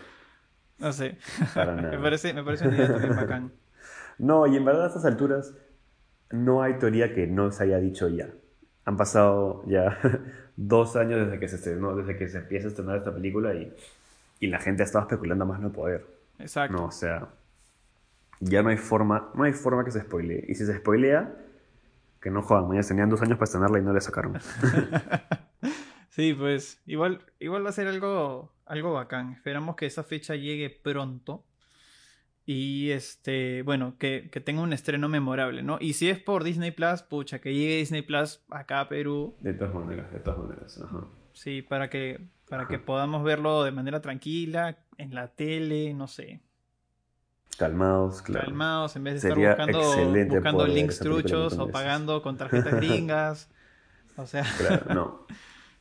¿no? 0.79 0.93
sé. 0.93 1.17
me, 1.57 1.99
parece, 1.99 2.35
me 2.35 2.43
parece 2.43 2.69
un 2.69 2.77
también 2.77 3.17
bacán. 3.17 3.53
No, 4.19 4.47
y 4.47 4.55
en 4.55 4.67
verdad 4.67 4.85
a 4.85 4.89
estas 4.89 5.07
alturas 5.07 5.55
no 6.31 6.63
hay 6.63 6.75
teoría 6.75 7.15
que 7.15 7.27
no 7.27 7.51
se 7.51 7.65
haya 7.65 7.79
dicho 7.79 8.07
ya 8.11 8.29
han 8.85 8.97
pasado 8.97 9.63
ya 9.67 9.99
dos 10.57 10.97
años 10.97 11.27
desde 11.27 11.39
que 11.39 11.49
se 11.49 11.57
estrenó, 11.57 11.97
desde 11.97 12.17
que 12.17 12.29
se 12.29 12.39
empieza 12.39 12.67
a 12.67 12.71
estrenar 12.71 12.97
esta 12.97 13.15
película 13.15 13.55
y, 13.55 13.73
y 14.41 14.47
la 14.49 14.59
gente 14.59 14.83
ha 14.83 14.87
estado 14.87 15.05
especulando 15.05 15.47
más 15.47 15.61
no 15.61 15.73
poder. 15.73 16.07
Exacto. 16.39 16.77
No, 16.77 16.87
o 16.87 16.91
sea, 16.91 17.29
ya 18.41 18.63
no 18.63 18.71
hay 18.71 18.77
forma, 18.77 19.31
no 19.35 19.45
hay 19.45 19.53
forma 19.53 19.85
que 19.85 19.91
se 19.91 20.01
spoilee. 20.01 20.45
Y 20.49 20.55
si 20.55 20.67
se 20.67 20.77
spoilea, 20.79 21.33
que 22.21 22.31
no 22.31 22.43
jodan, 22.43 22.75
ya 22.75 22.87
tenían 22.87 23.09
dos 23.09 23.23
años 23.23 23.39
para 23.39 23.45
estrenarla 23.45 23.79
y 23.79 23.83
no 23.83 23.93
le 23.93 24.01
sacaron. 24.01 24.39
sí, 26.11 26.35
pues 26.35 26.83
igual, 26.87 27.25
igual 27.39 27.65
va 27.65 27.71
a 27.71 27.73
ser 27.73 27.89
algo, 27.89 28.53
algo 28.67 28.93
bacán. 28.93 29.33
Esperamos 29.33 29.77
que 29.77 29.87
esa 29.87 30.05
fecha 30.05 30.37
llegue 30.37 30.71
pronto. 30.71 31.45
Y 32.45 32.91
este, 32.91 33.63
bueno, 33.63 33.97
que, 33.99 34.23
tenga 34.45 34.63
un 34.63 34.73
estreno 34.73 35.09
memorable, 35.09 35.63
¿no? 35.63 35.79
Y 35.81 35.93
si 35.93 36.09
es 36.09 36.19
por 36.19 36.43
Disney 36.43 36.73
Plus, 36.73 37.03
pucha, 37.03 37.41
que 37.41 37.55
llegue 37.55 37.77
Disney 37.77 38.03
Plus 38.03 38.43
acá 38.51 38.81
a 38.81 38.89
Perú. 38.89 39.37
De 39.41 39.55
todas 39.55 39.73
maneras, 39.73 40.13
de 40.13 40.19
todas 40.19 40.41
maneras. 40.41 40.81
Sí, 41.33 41.63
para 41.63 41.89
que, 41.91 42.27
para 42.49 42.67
que 42.67 42.79
podamos 42.79 43.23
verlo 43.23 43.63
de 43.63 43.71
manera 43.71 44.01
tranquila, 44.01 44.79
en 44.99 45.15
la 45.15 45.29
tele, 45.29 45.95
no 45.95 46.09
sé. 46.09 46.41
Calmados, 47.61 48.23
claro. 48.23 48.47
Calmados, 48.47 48.97
en 48.97 49.05
vez 49.05 49.21
de 49.21 49.29
estar 49.29 49.39
buscando, 49.39 49.81
buscando 50.31 50.67
links 50.67 50.99
truchos 50.99 51.59
o 51.59 51.69
pagando 51.69 52.23
con 52.23 52.39
tarjetas 52.39 52.73
gringas. 52.77 53.51
o 54.17 54.27
sea. 54.27 54.45
Claro, 54.59 54.95
no. 54.95 55.27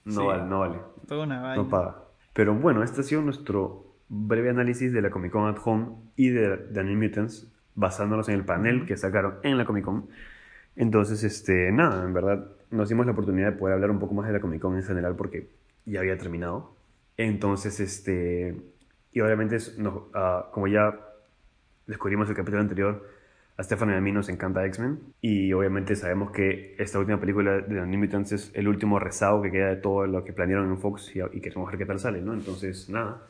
No 0.05 0.25
vale, 0.25 0.43
no 0.43 0.59
vale. 0.59 0.79
Toda 1.07 1.23
una 1.25 1.41
vaina. 1.41 1.61
No 1.61 1.69
paga. 1.69 2.03
Pero 2.33 2.55
bueno, 2.55 2.83
este 2.83 3.01
ha 3.01 3.03
sido 3.03 3.21
nuestro 3.21 3.95
breve 4.07 4.49
análisis 4.49 4.91
de 4.91 5.01
la 5.01 5.11
Comic 5.11 5.31
Con 5.31 5.47
at 5.47 5.57
Home 5.63 5.87
y 6.15 6.29
de, 6.29 6.57
The 6.57 6.83
New 6.83 6.97
Mutants, 6.97 7.51
basándonos 7.75 8.27
en 8.27 8.35
el 8.35 8.43
panel 8.43 8.85
que 8.87 8.97
sacaron 8.97 9.35
en 9.43 9.57
la 9.57 9.65
Comic 9.65 9.85
Con. 9.85 10.09
Entonces, 10.75 11.23
este, 11.23 11.71
nada, 11.71 12.03
en 12.03 12.13
verdad 12.13 12.45
nos 12.71 12.89
dimos 12.89 13.05
la 13.05 13.11
oportunidad 13.11 13.51
de 13.51 13.57
poder 13.57 13.75
hablar 13.75 13.91
un 13.91 13.99
poco 13.99 14.15
más 14.15 14.25
de 14.25 14.33
la 14.33 14.39
Comic 14.39 14.61
Con 14.61 14.75
en 14.75 14.83
general 14.83 15.15
porque 15.15 15.49
ya 15.85 15.99
había 15.99 16.17
terminado. 16.17 16.75
Entonces, 17.17 17.79
este, 17.79 18.55
y 19.11 19.21
obviamente, 19.21 19.57
ah, 20.15 20.49
como 20.51 20.67
ya 20.67 21.08
descubrimos 21.89 22.29
el 22.29 22.35
capítulo 22.35 22.61
anterior, 22.61 23.05
a 23.57 23.63
Stefan 23.63 23.89
y 23.89 23.93
a 23.93 23.99
mí 23.99 24.13
nos 24.13 24.29
encanta 24.29 24.65
X-Men 24.65 24.99
y 25.19 25.51
obviamente 25.51 25.97
sabemos 25.97 26.31
que 26.31 26.75
esta 26.79 26.97
última 26.97 27.19
película 27.19 27.55
de 27.55 27.63
The 27.63 27.85
New 27.85 27.99
Mutants 27.99 28.31
es 28.31 28.51
el 28.53 28.69
último 28.69 28.99
rezago 28.99 29.41
que 29.41 29.51
queda 29.51 29.67
de 29.67 29.75
todo 29.75 30.07
lo 30.07 30.23
que 30.23 30.31
planearon 30.31 30.69
en 30.69 30.77
Fox 30.77 31.13
y, 31.13 31.19
y 31.19 31.41
queremos 31.41 31.69
ver 31.69 31.77
qué 31.77 31.85
tal 31.85 31.99
sale, 31.99 32.21
¿no? 32.21 32.33
Entonces, 32.33 32.89
nada, 32.89 33.21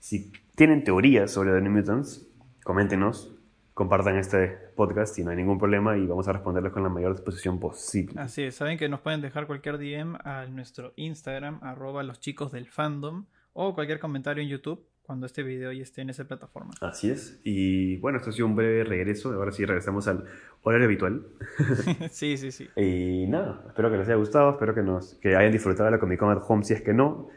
si 0.00 0.32
tienen 0.56 0.82
teorías 0.82 1.30
sobre 1.30 1.52
The 1.52 1.60
New 1.60 1.70
Mutants, 1.70 2.26
coméntenos, 2.64 3.32
compartan 3.72 4.16
este 4.16 4.48
podcast 4.74 5.16
y 5.20 5.24
no 5.24 5.30
hay 5.30 5.36
ningún 5.36 5.58
problema 5.58 5.96
y 5.96 6.04
vamos 6.04 6.26
a 6.26 6.32
responderles 6.32 6.72
con 6.72 6.82
la 6.82 6.88
mayor 6.88 7.14
disposición 7.14 7.60
posible. 7.60 8.20
Así 8.20 8.42
es, 8.42 8.56
saben 8.56 8.76
que 8.76 8.88
nos 8.88 9.00
pueden 9.00 9.20
dejar 9.20 9.46
cualquier 9.46 9.78
DM 9.78 10.16
a 10.24 10.46
nuestro 10.46 10.94
Instagram, 10.96 11.60
arroba 11.62 12.02
los 12.02 12.18
chicos 12.18 12.50
del 12.50 12.66
fandom, 12.66 13.26
o 13.52 13.72
cualquier 13.74 14.00
comentario 14.00 14.42
en 14.42 14.48
YouTube 14.48 14.89
cuando 15.10 15.26
este 15.26 15.42
video 15.42 15.72
ya 15.72 15.82
esté 15.82 16.02
en 16.02 16.10
esa 16.10 16.22
plataforma. 16.22 16.70
Así 16.80 17.10
es. 17.10 17.40
Y 17.42 17.96
bueno, 17.96 18.18
esto 18.18 18.30
ha 18.30 18.32
sido 18.32 18.46
un 18.46 18.54
breve 18.54 18.84
regreso. 18.84 19.32
Ahora 19.32 19.50
sí 19.50 19.64
regresamos 19.64 20.06
al 20.06 20.24
horario 20.62 20.86
habitual. 20.86 21.26
sí, 22.12 22.36
sí, 22.36 22.52
sí. 22.52 22.68
Y 22.76 23.26
nada, 23.26 23.64
espero 23.66 23.90
que 23.90 23.96
les 23.96 24.06
haya 24.06 24.14
gustado, 24.14 24.52
espero 24.52 24.72
que, 24.72 24.82
nos, 24.82 25.14
que 25.14 25.34
hayan 25.34 25.50
disfrutado 25.50 25.86
de 25.86 25.90
la 25.90 25.98
Comic 25.98 26.20
Con 26.20 26.30
at 26.30 26.44
Home. 26.46 26.62
Si 26.62 26.74
es 26.74 26.82
que 26.82 26.94
no, 26.94 27.28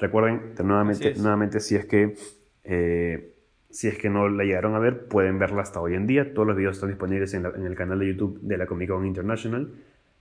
recuerden, 0.00 0.54
nuevamente, 0.64 1.14
nuevamente 1.14 1.60
si 1.60 1.76
es 1.76 1.86
que... 1.86 2.16
Eh, 2.64 3.36
si 3.70 3.86
es 3.86 3.96
que 3.98 4.10
no 4.10 4.28
la 4.28 4.42
llegaron 4.42 4.74
a 4.74 4.80
ver, 4.80 5.06
pueden 5.06 5.38
verla 5.38 5.62
hasta 5.62 5.80
hoy 5.80 5.94
en 5.94 6.08
día. 6.08 6.34
Todos 6.34 6.48
los 6.48 6.56
videos 6.56 6.74
están 6.74 6.90
disponibles 6.90 7.34
en, 7.34 7.46
el 7.46 7.76
canal 7.76 8.00
de 8.00 8.08
YouTube 8.08 8.40
de 8.40 8.58
la 8.58 8.66
Comic 8.66 8.90
Con 8.90 9.06
International. 9.06 9.72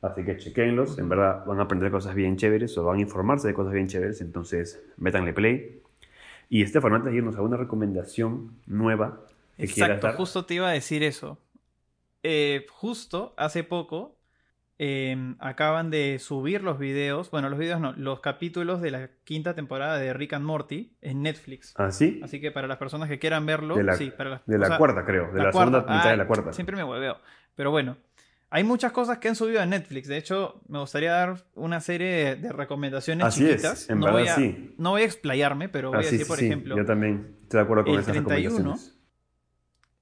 Así 0.04 0.24
que 0.24 0.38
chequenlos. 0.38 1.00
En 1.00 1.10
verdad 1.10 1.46
van 1.48 1.58
a 1.58 1.64
aprender 1.64 1.90
cosas 1.90 2.14
bien 2.14 2.38
chéveres 2.38 2.78
o 2.78 2.86
van 2.86 3.00
a 3.00 3.02
informarse 3.02 3.48
de 3.48 3.56
cosas 3.56 3.74
bien 3.74 3.88
chéveres. 3.88 4.22
Entonces, 4.22 4.84
métanle 4.98 5.34
play 5.34 5.82
y 6.52 6.62
Estefan, 6.64 6.94
antes 6.94 7.12
de 7.14 7.18
irnos 7.18 7.38
a 7.38 7.42
una 7.42 7.58
recomendación 7.58 8.60
nueva 8.68 9.22
que 9.58 9.64
Exacto, 9.64 10.08
dar? 10.08 10.16
justo 10.18 10.46
te 10.46 10.56
iba 10.56 10.68
a 10.70 10.74
decir 10.74 11.02
eso. 11.02 11.40
Eh, 12.24 12.66
justo 12.70 13.34
hace 13.38 13.64
poco 13.64 14.18
eh, 14.80 15.36
acaban 15.40 15.90
de 15.92 16.20
subir 16.20 16.64
los 16.64 16.78
videos, 16.80 17.32
bueno, 17.32 17.50
los 17.50 17.58
videos 17.60 17.80
no, 17.80 17.94
los 17.94 18.20
capítulos 18.20 18.82
de 18.82 18.92
la 18.92 19.10
quinta 19.24 19.56
temporada 19.56 19.98
de 19.98 20.14
Rick 20.14 20.34
and 20.34 20.46
Morty 20.46 20.98
en 21.02 21.22
Netflix. 21.22 21.74
¿Ah, 21.78 21.92
sí? 21.92 22.20
Así 22.24 22.42
que 22.42 22.52
para 22.52 22.68
las 22.68 22.78
personas 22.78 23.08
que 23.10 23.20
quieran 23.20 23.46
verlo, 23.46 23.76
De 23.76 23.84
la, 23.84 23.96
sí, 23.96 24.12
para 24.12 24.30
las- 24.32 24.46
de 24.46 24.58
la 24.58 24.68
sea, 24.68 24.78
cuarta, 24.78 25.06
creo. 25.06 25.32
De 25.32 25.42
la, 25.42 25.52
cuarta. 25.52 25.80
segunda 25.80 25.80
mitad 25.82 26.08
Ah, 26.08 26.12
de 26.12 26.18
la 26.18 26.28
cuarta. 26.28 26.54
Siempre 26.54 26.76
me 26.76 26.84
hueveo. 26.84 27.18
Pero 27.56 27.72
bueno, 27.72 27.98
hay 28.54 28.64
muchas 28.64 28.92
cosas 28.92 29.18
que 29.20 29.30
han 29.30 29.36
subido 29.36 29.62
a 29.62 29.66
Netflix. 29.66 30.08
De 30.08 30.18
hecho, 30.18 30.62
me 30.68 30.78
gustaría 30.80 31.12
dar 31.14 31.44
una 31.56 31.80
serie 31.82 32.36
de 32.36 32.52
recomendaciones 32.52 33.26
Así 33.26 33.46
es, 33.46 33.52
chiquitas. 33.62 33.90
en 33.90 34.00
no, 34.00 34.06
verdad 34.08 34.20
voy 34.20 34.28
a, 34.28 34.36
sí. 34.36 34.76
no 34.78 34.90
voy 34.92 35.02
a 35.02 35.06
explayarme, 35.06 35.70
pero 35.70 35.90
voy 35.90 35.98
Ah, 35.98 36.00
a 36.02 36.04
sí, 36.04 36.12
decir, 36.12 36.26
sí, 36.26 36.30
por 36.30 36.40
ejemplo, 36.44 36.76
Yo 36.78 36.86
también 36.86 37.38
estoy 37.44 37.58
de 37.60 37.64
acuerdo 37.64 37.84
con 37.86 37.94
el 37.94 38.00
esas 38.02 38.12
31, 38.14 38.50
recomendaciones. 38.58 39.00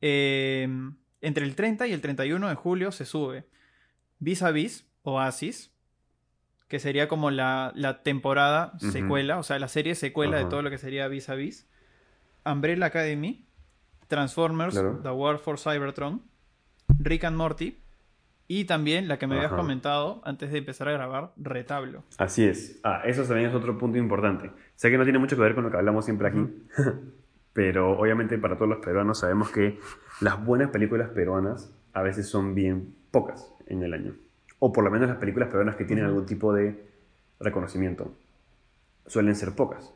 eh, 0.01 0.67
entre 1.21 1.45
el 1.45 1.55
30 1.55 1.87
y 1.87 1.93
el 1.93 2.01
31 2.01 2.49
de 2.49 2.55
julio 2.55 2.91
se 2.91 3.05
sube 3.05 3.45
Vis 4.19 4.41
a 4.43 4.51
Vis, 4.51 4.85
Oasis, 5.03 5.71
que 6.67 6.79
sería 6.79 7.07
como 7.07 7.31
la, 7.31 7.71
la 7.75 8.03
temporada 8.03 8.73
secuela, 8.79 9.37
o 9.39 9.43
sea, 9.43 9.57
la 9.59 9.67
serie 9.67 9.95
secuela 9.95 10.37
de 10.37 10.45
todo 10.45 10.61
lo 10.61 10.69
que 10.69 10.77
sería 10.77 11.07
Vis 11.07 11.29
a 11.29 11.35
Vis. 11.35 11.67
Umbrella 12.45 12.85
Academy, 12.87 13.45
Transformers, 14.07 14.73
Claro. 14.73 14.99
The 15.03 15.09
War 15.09 15.37
for 15.39 15.57
Cybertron, 15.59 16.21
Rick 16.99 17.23
and 17.25 17.37
Morty, 17.37 17.79
y 18.51 18.65
también 18.65 19.07
la 19.07 19.17
que 19.19 19.27
me 19.27 19.35
habías 19.35 19.51
Ajá. 19.51 19.61
comentado 19.61 20.21
antes 20.25 20.51
de 20.51 20.57
empezar 20.57 20.89
a 20.89 20.91
grabar, 20.91 21.31
Retablo. 21.37 22.03
Así 22.17 22.43
es. 22.43 22.79
Ah, 22.83 23.03
eso 23.05 23.23
también 23.23 23.49
es 23.49 23.55
otro 23.55 23.77
punto 23.77 23.97
importante. 23.99 24.49
Sé 24.75 24.89
que 24.89 24.97
no 24.97 25.03
tiene 25.03 25.19
mucho 25.19 25.35
que 25.35 25.43
ver 25.43 25.53
con 25.55 25.63
lo 25.63 25.69
que 25.71 25.77
hablamos 25.77 26.03
siempre 26.03 26.27
aquí, 26.29 26.45
pero 27.53 27.97
obviamente 27.99 28.37
para 28.39 28.55
todos 28.55 28.67
los 28.69 28.79
peruanos 28.79 29.19
sabemos 29.19 29.49
que 29.51 29.79
las 30.21 30.43
buenas 30.43 30.71
películas 30.71 31.09
peruanas 31.09 31.71
a 31.93 32.01
veces 32.01 32.27
son 32.27 32.55
bien 32.55 32.93
pocas 33.11 33.53
en 33.67 33.83
el 33.83 33.93
año. 33.93 34.13
O 34.57 34.73
por 34.73 34.83
lo 34.83 34.89
menos 34.91 35.07
las 35.09 35.17
películas 35.19 35.49
peruanas 35.49 35.75
que 35.75 35.85
tienen 35.85 36.05
algún 36.05 36.25
tipo 36.25 36.51
de 36.53 36.85
reconocimiento 37.39 38.11
suelen 39.05 39.35
ser 39.35 39.53
pocas. 39.53 39.93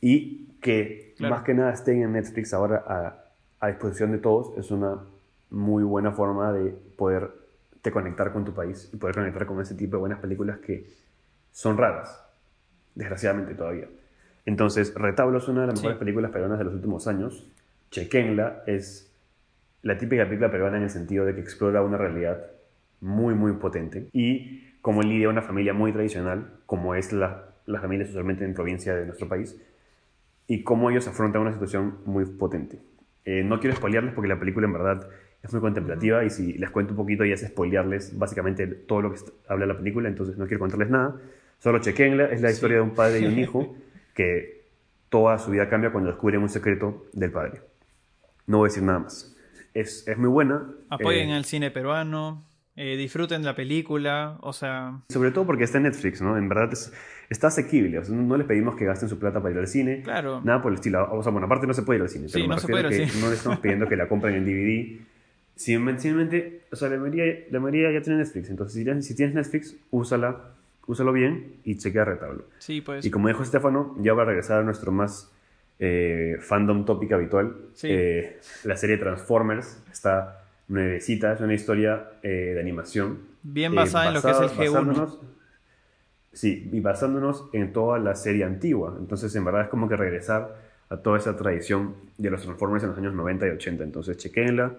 Y 0.00 0.46
que 0.62 1.14
Claro. 1.18 1.34
más 1.34 1.44
que 1.44 1.54
nada 1.54 1.72
estén 1.72 2.02
en 2.02 2.12
Netflix 2.12 2.52
ahora 2.54 2.82
a, 2.86 3.24
a 3.60 3.68
disposición 3.68 4.10
de 4.12 4.18
todos 4.18 4.56
es 4.58 4.70
una 4.70 4.98
muy 5.50 5.84
buena 5.84 6.10
forma 6.12 6.52
de 6.52 6.70
poder 6.96 7.30
te 7.82 7.90
conectar 7.90 8.32
con 8.32 8.44
tu 8.44 8.54
país 8.54 8.88
y 8.92 8.96
poder 8.96 9.16
conectar 9.16 9.44
con 9.44 9.60
ese 9.60 9.74
tipo 9.74 9.96
de 9.96 10.00
buenas 10.00 10.20
películas 10.20 10.58
que 10.60 10.86
son 11.50 11.76
raras, 11.76 12.24
desgraciadamente 12.94 13.54
todavía. 13.54 13.88
Entonces, 14.46 14.94
Retablo 14.94 15.38
es 15.38 15.48
una 15.48 15.62
de 15.62 15.66
las 15.68 15.78
Sí. 15.78 15.82
mejores 15.84 15.98
películas 15.98 16.30
peruanas 16.30 16.58
de 16.58 16.64
los 16.64 16.74
últimos 16.74 17.06
años. 17.06 17.46
Chequenla 17.90 18.62
es 18.66 19.12
la 19.82 19.98
típica 19.98 20.24
película 20.24 20.50
peruana 20.50 20.76
en 20.78 20.84
el 20.84 20.90
sentido 20.90 21.24
de 21.24 21.34
que 21.34 21.40
explora 21.40 21.82
una 21.82 21.98
realidad 21.98 22.46
muy, 23.00 23.34
muy 23.34 23.52
potente 23.54 24.08
y 24.12 24.70
cómo 24.80 25.02
lidia 25.02 25.28
una 25.28 25.42
familia 25.42 25.74
muy 25.74 25.92
tradicional, 25.92 26.46
como 26.66 26.94
es 26.94 27.12
la, 27.12 27.46
la 27.66 27.80
familia 27.80 28.06
usualmente 28.06 28.44
en 28.44 28.54
provincia 28.54 28.94
de 28.94 29.06
nuestro 29.06 29.28
país, 29.28 29.60
y 30.46 30.62
cómo 30.62 30.90
ellos 30.90 31.06
afrontan 31.08 31.42
una 31.42 31.52
situación 31.52 31.98
muy 32.04 32.24
potente. 32.26 32.78
Eh, 33.24 33.42
no 33.44 33.60
quiero 33.60 33.76
spoilearles 33.76 34.14
porque 34.14 34.28
la 34.28 34.38
película 34.38 34.66
en 34.66 34.72
verdad 34.72 35.08
es 35.42 35.52
muy 35.52 35.60
contemplativa 35.60 36.24
y 36.24 36.30
si 36.30 36.52
les 36.54 36.70
cuento 36.70 36.92
un 36.92 36.96
poquito 36.98 37.24
ya 37.24 37.34
es 37.34 37.40
spoilearles 37.46 38.16
básicamente 38.18 38.66
todo 38.66 39.02
lo 39.02 39.12
que 39.12 39.18
habla 39.48 39.66
la 39.66 39.76
película, 39.76 40.08
entonces 40.08 40.36
no 40.38 40.46
quiero 40.46 40.60
contarles 40.60 40.90
nada. 40.90 41.16
Solo 41.58 41.78
chequenla, 41.80 42.26
es 42.26 42.40
la 42.42 42.48
Sí. 42.48 42.54
historia 42.54 42.76
de 42.78 42.82
un 42.82 42.90
padre 42.94 43.20
y 43.20 43.24
un 43.26 43.38
hijo 43.38 43.74
que 44.14 44.62
toda 45.08 45.38
su 45.38 45.50
vida 45.50 45.68
cambia 45.68 45.90
cuando 45.90 46.10
descubren 46.10 46.42
un 46.42 46.48
secreto 46.48 47.06
del 47.12 47.30
padre. 47.30 47.60
No 48.46 48.58
voy 48.58 48.66
a 48.66 48.70
decir 48.70 48.82
nada 48.82 49.00
más. 49.00 49.36
Es, 49.74 50.06
es 50.06 50.18
muy 50.18 50.28
buena. 50.28 50.66
Apoyen 50.90 51.30
eh, 51.30 51.34
al 51.34 51.44
cine 51.44 51.70
peruano, 51.70 52.44
eh, 52.76 52.96
disfruten 52.96 53.44
la 53.44 53.54
película, 53.54 54.38
o 54.40 54.52
sea, 54.52 55.00
Sobre 55.08 55.30
todo 55.30 55.46
porque 55.46 55.64
está 55.64 55.78
en 55.78 55.84
Netflix, 55.84 56.20
¿no? 56.22 56.36
En 56.36 56.48
verdad 56.48 56.68
es- 56.72 56.92
está 57.30 57.46
asequible. 57.48 57.98
O 57.98 58.04
sea, 58.04 58.14
no 58.14 58.36
les 58.36 58.46
pedimos 58.46 58.76
que 58.76 58.84
gasten 58.84 59.08
su 59.08 59.18
plata 59.18 59.40
para 59.40 59.52
ir 59.54 59.58
al 59.60 59.66
cine. 59.68 60.02
Claro. 60.02 60.40
Nada 60.44 60.60
por 60.62 60.72
el 60.72 60.76
estilo. 60.76 61.10
O 61.12 61.22
sea, 61.22 61.32
bueno, 61.32 61.46
aparte 61.46 61.66
no 61.66 61.72
se 61.74 61.82
puede 61.82 61.98
ir 61.98 62.02
al 62.02 62.08
cine. 62.08 62.28
Sí, 62.28 62.34
pero 62.34 62.48
no 62.48 62.58
se 62.58 62.66
puede 62.68 62.80
ir 62.80 62.86
al 62.86 62.92
que 62.92 63.08
cine. 63.08 63.22
no 63.22 63.28
le 63.30 63.36
estamos 63.36 63.58
pidiendo 63.60 63.88
que 63.88 63.96
la 63.96 64.08
compren 64.08 64.34
en 64.34 64.44
DVD. 64.44 65.00
Simplemente, 65.64 66.02
simplemente, 66.02 66.60
o 66.72 66.76
sea, 66.76 66.88
la 66.88 66.96
mayoría, 66.98 67.24
la 67.50 67.60
mayoría 67.60 67.92
ya 67.92 68.02
tiene 68.02 68.18
Netflix. 68.18 68.50
Entonces, 68.50 68.74
si 68.74 68.84
tienes, 68.84 69.06
si 69.06 69.14
tienes 69.14 69.34
Netflix, 69.34 69.76
úsala, 69.90 70.54
úsalo 70.86 71.12
bien 71.12 71.56
y 71.64 71.76
chequea 71.78 72.04
retablo. 72.04 72.44
sí, 72.58 72.80
pues. 72.80 73.04
Y 73.04 73.10
como 73.10 73.28
dijo 73.28 73.42
Estefano, 73.42 73.94
ya 74.00 74.12
va 74.14 74.22
a 74.22 74.26
regresar 74.26 74.60
a 74.60 74.62
nuestro 74.64 74.90
más 74.92 75.30
eh, 75.78 76.36
fandom 76.40 76.84
topic 76.84 77.12
habitual. 77.12 77.54
Sí. 77.74 77.88
Eh, 77.90 78.38
la 78.64 78.76
serie 78.76 78.96
Transformers 78.98 79.82
está 79.92 80.44
nuevecita, 80.68 81.32
es 81.34 81.40
una 81.40 81.54
historia 81.54 82.10
eh, 82.22 82.52
de 82.54 82.60
animación. 82.60 83.18
Bien 83.42 83.72
eh, 83.72 83.76
basada 83.76 84.08
en 84.08 84.14
lo 84.14 84.22
que 84.22 84.30
es 84.30 84.36
el 84.36 84.42
basada- 84.48 84.64
G1. 84.64 84.72
basándonos- 84.86 85.18
Sí, 86.32 86.70
y 86.72 86.80
basándonos 86.80 87.48
en 87.52 87.72
toda 87.74 87.98
la 87.98 88.14
serie 88.14 88.44
antigua. 88.44 88.96
Entonces, 88.98 89.34
en 89.36 89.44
verdad 89.44 89.62
es 89.62 89.68
como 89.68 89.86
que 89.88 89.96
regresar 89.96 90.56
a 90.88 90.96
toda 90.96 91.18
esa 91.18 91.36
tradición 91.36 91.94
de 92.16 92.30
los 92.30 92.42
Transformers 92.42 92.82
en 92.84 92.90
los 92.90 92.98
años 92.98 93.12
90 93.14 93.46
y 93.48 93.50
80. 93.50 93.84
Entonces, 93.84 94.16
chequenla. 94.16 94.74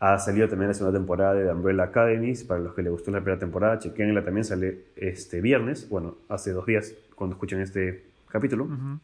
Ha 0.00 0.18
salido 0.18 0.48
también 0.48 0.68
la 0.68 0.74
segunda 0.74 0.96
temporada 0.98 1.34
de 1.34 1.44
The 1.44 1.52
Umbrella 1.52 1.84
Academy. 1.84 2.32
Para 2.46 2.60
los 2.60 2.74
que 2.74 2.82
les 2.82 2.92
gustó 2.92 3.10
la 3.10 3.20
primera 3.20 3.38
temporada, 3.38 3.78
chequenla 3.78 4.22
también. 4.24 4.44
Sale 4.44 4.78
este 4.96 5.40
viernes, 5.40 5.88
bueno, 5.88 6.18
hace 6.28 6.52
dos 6.52 6.66
días, 6.66 6.94
cuando 7.16 7.34
escuchen 7.34 7.60
este 7.60 8.04
capítulo. 8.28 8.64
Ujú, 8.64 9.00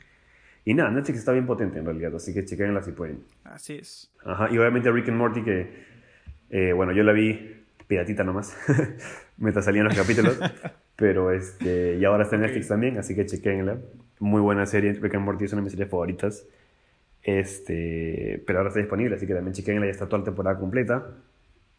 Y 0.64 0.74
nada, 0.74 0.90
Netflix 0.90 1.18
está 1.18 1.32
bien 1.32 1.46
potente 1.46 1.78
en 1.78 1.84
realidad, 1.84 2.14
así 2.14 2.32
que 2.32 2.44
chequenla 2.44 2.82
si 2.82 2.92
pueden. 2.92 3.24
Así 3.42 3.74
es. 3.74 4.10
Ajá, 4.24 4.48
y 4.50 4.58
obviamente 4.58 4.90
Rick 4.92 5.08
and 5.08 5.18
Morty, 5.18 5.42
que 5.42 5.84
eh, 6.50 6.72
bueno, 6.72 6.92
yo 6.92 7.02
la 7.02 7.12
vi 7.12 7.64
piratita 7.88 8.22
nomás, 8.22 8.56
mientras 9.36 9.64
salían 9.64 9.86
los 9.86 9.96
capítulos, 9.96 10.38
pero 10.96 11.32
este, 11.32 11.96
y 11.96 12.04
ahora 12.04 12.22
está 12.22 12.36
en. 12.36 12.42
Netflix 12.42 12.68
también, 12.68 12.98
así 12.98 13.14
que 13.16 13.26
chequenla. 13.26 13.78
Muy 14.20 14.40
buena 14.40 14.64
serie, 14.64 14.92
Rick 14.92 15.16
and 15.16 15.24
Morty 15.24 15.44
es 15.46 15.52
una 15.52 15.60
de 15.60 15.64
mis 15.64 15.72
series 15.72 15.90
favoritas. 15.90 16.46
Este, 17.24 18.44
pero 18.46 18.58
ahora 18.58 18.68
está 18.68 18.80
disponible, 18.80 19.16
así 19.16 19.26
que 19.26 19.34
también 19.34 19.54
chequenla, 19.54 19.86
ya 19.86 19.92
está 19.92 20.06
toda 20.06 20.18
la 20.18 20.24
temporada 20.26 20.58
completa. 20.58 21.06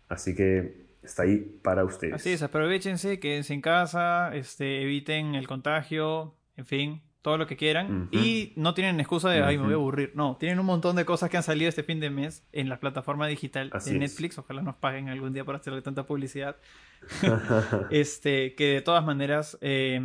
Así 0.09 0.35
que 0.35 0.85
está 1.03 1.23
ahí 1.23 1.37
para 1.61 1.85
ustedes. 1.85 2.15
Así 2.15 2.31
es, 2.31 2.41
aprovechense, 2.41 3.19
quédense 3.19 3.53
en 3.53 3.61
casa, 3.61 4.35
este, 4.35 4.81
eviten 4.81 5.35
el 5.35 5.47
contagio, 5.47 6.35
en 6.57 6.65
fin, 6.65 7.01
todo 7.21 7.37
lo 7.37 7.45
que 7.45 7.57
quieran. 7.57 8.07
Ujú. 8.11 8.17
Y 8.17 8.53
no 8.55 8.73
tienen 8.73 8.99
excusa 8.99 9.29
de, 9.29 9.43
ay, 9.43 9.57
me 9.57 9.65
voy 9.65 9.73
a 9.73 9.75
aburrir. 9.75 10.11
No, 10.15 10.35
tienen 10.37 10.59
un 10.59 10.65
montón 10.65 10.95
de 10.95 11.05
cosas 11.05 11.29
que 11.29 11.37
han 11.37 11.43
salido 11.43 11.69
este 11.69 11.83
fin 11.83 11.99
de 11.99 12.09
mes 12.09 12.43
en 12.51 12.67
la 12.67 12.79
plataforma 12.79 13.27
digital 13.27 13.69
Así 13.71 13.91
de 13.91 13.97
es. 13.97 14.11
Netflix. 14.11 14.39
Ojalá 14.39 14.63
nos 14.63 14.75
paguen 14.75 15.09
algún 15.09 15.33
día 15.33 15.45
por 15.45 15.55
hacerle 15.55 15.83
tanta 15.83 16.07
publicidad. 16.07 16.57
este, 17.91 18.55
que 18.55 18.65
de 18.73 18.81
todas 18.81 19.05
maneras 19.05 19.59
eh, 19.61 20.01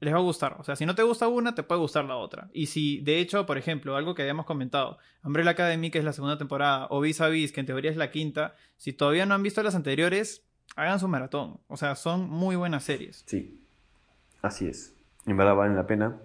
les 0.00 0.14
va 0.14 0.18
a 0.18 0.22
gustar. 0.22 0.56
O 0.58 0.64
sea, 0.64 0.76
si 0.76 0.86
no 0.86 0.94
te 0.94 1.02
gusta 1.02 1.28
una, 1.28 1.54
te 1.54 1.62
puede 1.62 1.80
gustar 1.80 2.04
la 2.04 2.16
otra. 2.16 2.48
Y 2.52 2.66
si, 2.66 3.00
de 3.00 3.18
hecho, 3.18 3.46
por 3.46 3.58
ejemplo, 3.58 3.96
algo 3.96 4.14
que 4.14 4.22
habíamos 4.22 4.46
comentado, 4.46 4.98
Umbrella 5.24 5.50
Academy, 5.50 5.90
que 5.90 5.98
es 5.98 6.04
la 6.04 6.12
segunda 6.12 6.38
temporada, 6.38 6.86
o 6.90 7.00
Vis 7.00 7.20
a 7.20 7.28
Vis, 7.28 7.52
que 7.52 7.60
en 7.60 7.66
teoría 7.66 7.90
es 7.90 7.96
la 7.96 8.10
quinta, 8.10 8.54
si 8.76 8.92
todavía 8.92 9.26
no 9.26 9.34
han 9.34 9.42
visto 9.42 9.62
las 9.62 9.74
anteriores, 9.74 10.44
hagan 10.76 11.00
su 11.00 11.08
maratón. 11.08 11.60
O 11.68 11.76
sea, 11.76 11.96
son 11.96 12.28
muy 12.28 12.56
buenas 12.56 12.84
series. 12.84 13.24
Sí, 13.26 13.60
así 14.42 14.66
es. 14.66 14.94
En 15.26 15.36
verdad 15.36 15.54
valen 15.54 15.76
la 15.76 15.86
pena. 15.86 16.18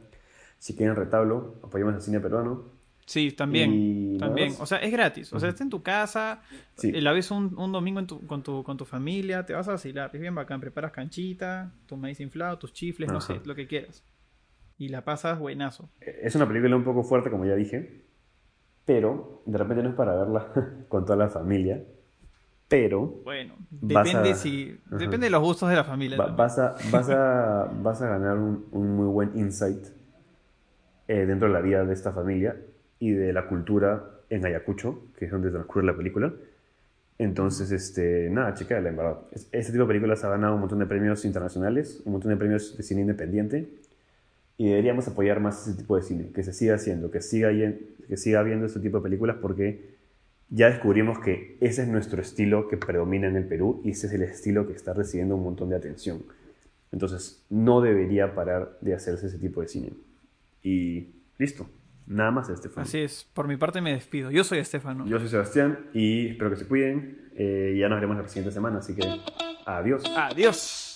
Si 0.60 0.76
quieren 0.76 0.96
retablo, 0.96 1.56
apoyemos 1.64 1.96
al 1.96 2.02
cine 2.02 2.20
peruano. 2.20 2.73
Sí, 3.06 3.32
también. 3.32 3.72
Y 3.74 4.18
También. 4.18 4.54
O 4.60 4.66
sea, 4.66 4.78
es 4.78 4.92
gratis. 4.92 5.34
O 5.34 5.40
sea, 5.40 5.50
está 5.50 5.64
en 5.64 5.70
tu 5.70 5.84
casa, 5.84 6.42
Sí. 6.76 6.92
la 6.94 7.12
ves 7.12 7.32
un, 7.32 7.54
un 7.58 7.72
domingo 7.72 8.00
en 8.00 8.08
tu- 8.08 8.26
con, 8.28 8.44
tu, 8.44 8.64
con 8.64 8.78
tu 8.78 8.86
familia, 8.86 9.46
te 9.46 9.54
vas 9.54 9.68
a 9.68 9.72
vacilar. 9.72 10.10
Es 10.14 10.22
bien 10.22 10.34
bacán. 10.36 10.62
Preparas 10.62 10.92
canchita, 10.92 11.74
tu 11.86 11.98
maíz 11.98 12.20
inflado, 12.22 12.58
tus 12.58 12.72
chifles, 12.74 13.12
no 13.12 13.20
sé, 13.22 13.42
lo 13.44 13.56
que 13.56 13.68
quieras. 13.68 14.04
Y 14.78 14.88
la 14.90 15.04
pasas 15.04 15.38
buenazo. 15.40 15.90
Es 16.00 16.36
una 16.36 16.48
película 16.48 16.76
un 16.76 16.84
poco 16.84 17.04
fuerte, 17.04 17.30
como 17.30 17.46
ya 17.46 17.56
dije, 17.56 18.06
pero 18.86 19.42
de 19.46 19.58
repente 19.58 19.84
no 19.84 19.90
es 19.90 19.96
para 19.96 20.16
verla 20.16 20.48
con 20.90 21.06
toda 21.06 21.18
la 21.18 21.30
familia, 21.30 21.84
pero 22.70 23.06
Bueno, 23.24 23.56
depende 23.70 24.32
a- 24.32 24.36
si. 24.36 24.80
Ajá. 24.88 24.98
Depende 24.98 25.28
de 25.28 25.30
los 25.32 25.42
gustos 25.42 25.70
de 25.70 25.76
la 25.76 25.84
familia. 25.84 26.18
va- 26.18 26.26
también. 26.28 26.38
vas, 26.38 26.58
a, 26.60 26.76
vas, 26.92 27.10
a, 27.10 27.72
vas 27.82 28.02
a 28.02 28.08
ganar 28.08 28.38
un, 28.38 28.66
un 28.72 28.96
muy 28.96 29.08
buen 29.08 29.38
insight 29.38 29.86
eh, 31.08 31.26
dentro 31.26 31.48
de 31.50 31.54
la 31.54 31.62
vida 31.62 31.84
de 31.86 31.94
esta 31.94 32.12
familia 32.14 32.56
y 33.04 33.12
de 33.12 33.34
la 33.34 33.48
cultura 33.48 33.88
en 34.30 34.46
Ayacucho, 34.46 34.90
que 35.18 35.26
es 35.26 35.32
donde 35.32 35.50
transcurre 35.52 35.86
la 35.86 35.96
película. 35.98 36.34
Entonces, 37.18 37.72
este, 37.72 38.30
nada, 38.30 38.54
chica, 38.54 38.78
en 38.78 38.84
verdad. 38.96 39.18
Es- 39.32 39.48
Este 39.52 39.72
tipo 39.74 39.84
de 39.84 39.88
películas 39.90 40.24
ha 40.24 40.30
ganado 40.30 40.54
un 40.56 40.62
montón 40.62 40.80
de 40.80 40.86
premios 40.86 41.26
internacionales, 41.26 42.02
un 42.06 42.14
montón 42.14 42.32
de 42.32 42.38
premios 42.38 42.78
de 42.78 42.84
cine 42.84 43.02
independiente. 43.02 43.68
Y 44.58 44.70
deberíamos 44.70 45.08
apoyar 45.08 45.40
más 45.42 45.68
ese 45.68 45.78
tipo 45.78 45.98
de 45.98 46.04
cine, 46.04 46.30
que 46.34 46.44
se 46.44 46.54
siga 46.54 46.76
haciendo, 46.76 47.12
que 47.12 47.22
siga, 47.22 47.50
que 48.08 48.18
siga 48.18 48.40
habiendo 48.40 48.66
este 48.68 48.80
tipo 48.80 48.98
de 48.98 49.04
películas, 49.04 49.36
porque 49.42 49.94
ya 50.50 50.70
descubrimos 50.70 51.20
que 51.20 51.58
ese 51.60 51.82
es 51.84 51.88
nuestro 51.90 52.22
estilo 52.22 52.68
que 52.70 52.78
predomina 52.78 53.28
en 53.28 53.36
el 53.36 53.46
Perú 53.46 53.82
y 53.84 53.92
ese 53.92 54.08
es 54.08 54.14
el 54.14 54.22
estilo 54.24 54.66
que 54.68 54.74
está 54.74 54.94
recibiendo 54.94 55.36
un 55.36 55.44
montón 55.44 55.70
de 55.70 55.76
atención. 55.76 56.24
Entonces, 56.92 57.44
no 57.50 57.82
debería 57.82 58.34
parar 58.34 58.78
de 58.82 58.94
hacerse 58.94 59.28
ese 59.28 59.40
tipo 59.40 59.60
de 59.62 59.68
cine. 59.68 59.90
Y 60.64 61.08
listo. 61.38 61.68
Nada 62.06 62.32
más, 62.32 62.50
Estefano. 62.50 62.84
Así 62.84 63.00
es, 63.00 63.30
por 63.34 63.48
mi 63.48 63.58
parte 63.58 63.82
me 63.82 63.94
despido. 63.94 64.30
Yo 64.32 64.44
soy 64.44 64.60
Estefano. 64.60 65.06
Yo 65.06 65.20
soy 65.20 65.30
Sebastián 65.30 65.88
y 65.94 66.30
espero 66.30 66.50
que 66.50 66.58
se 66.58 66.68
cuiden. 66.68 67.32
Eh, 67.36 67.76
ya 67.80 67.90
nos 67.90 67.98
veremos 67.98 68.18
la 68.18 68.28
siguiente 68.28 68.52
semana, 68.52 68.80
así 68.80 68.96
que 68.96 69.04
adiós. 69.66 70.04
Adiós. 70.16 70.93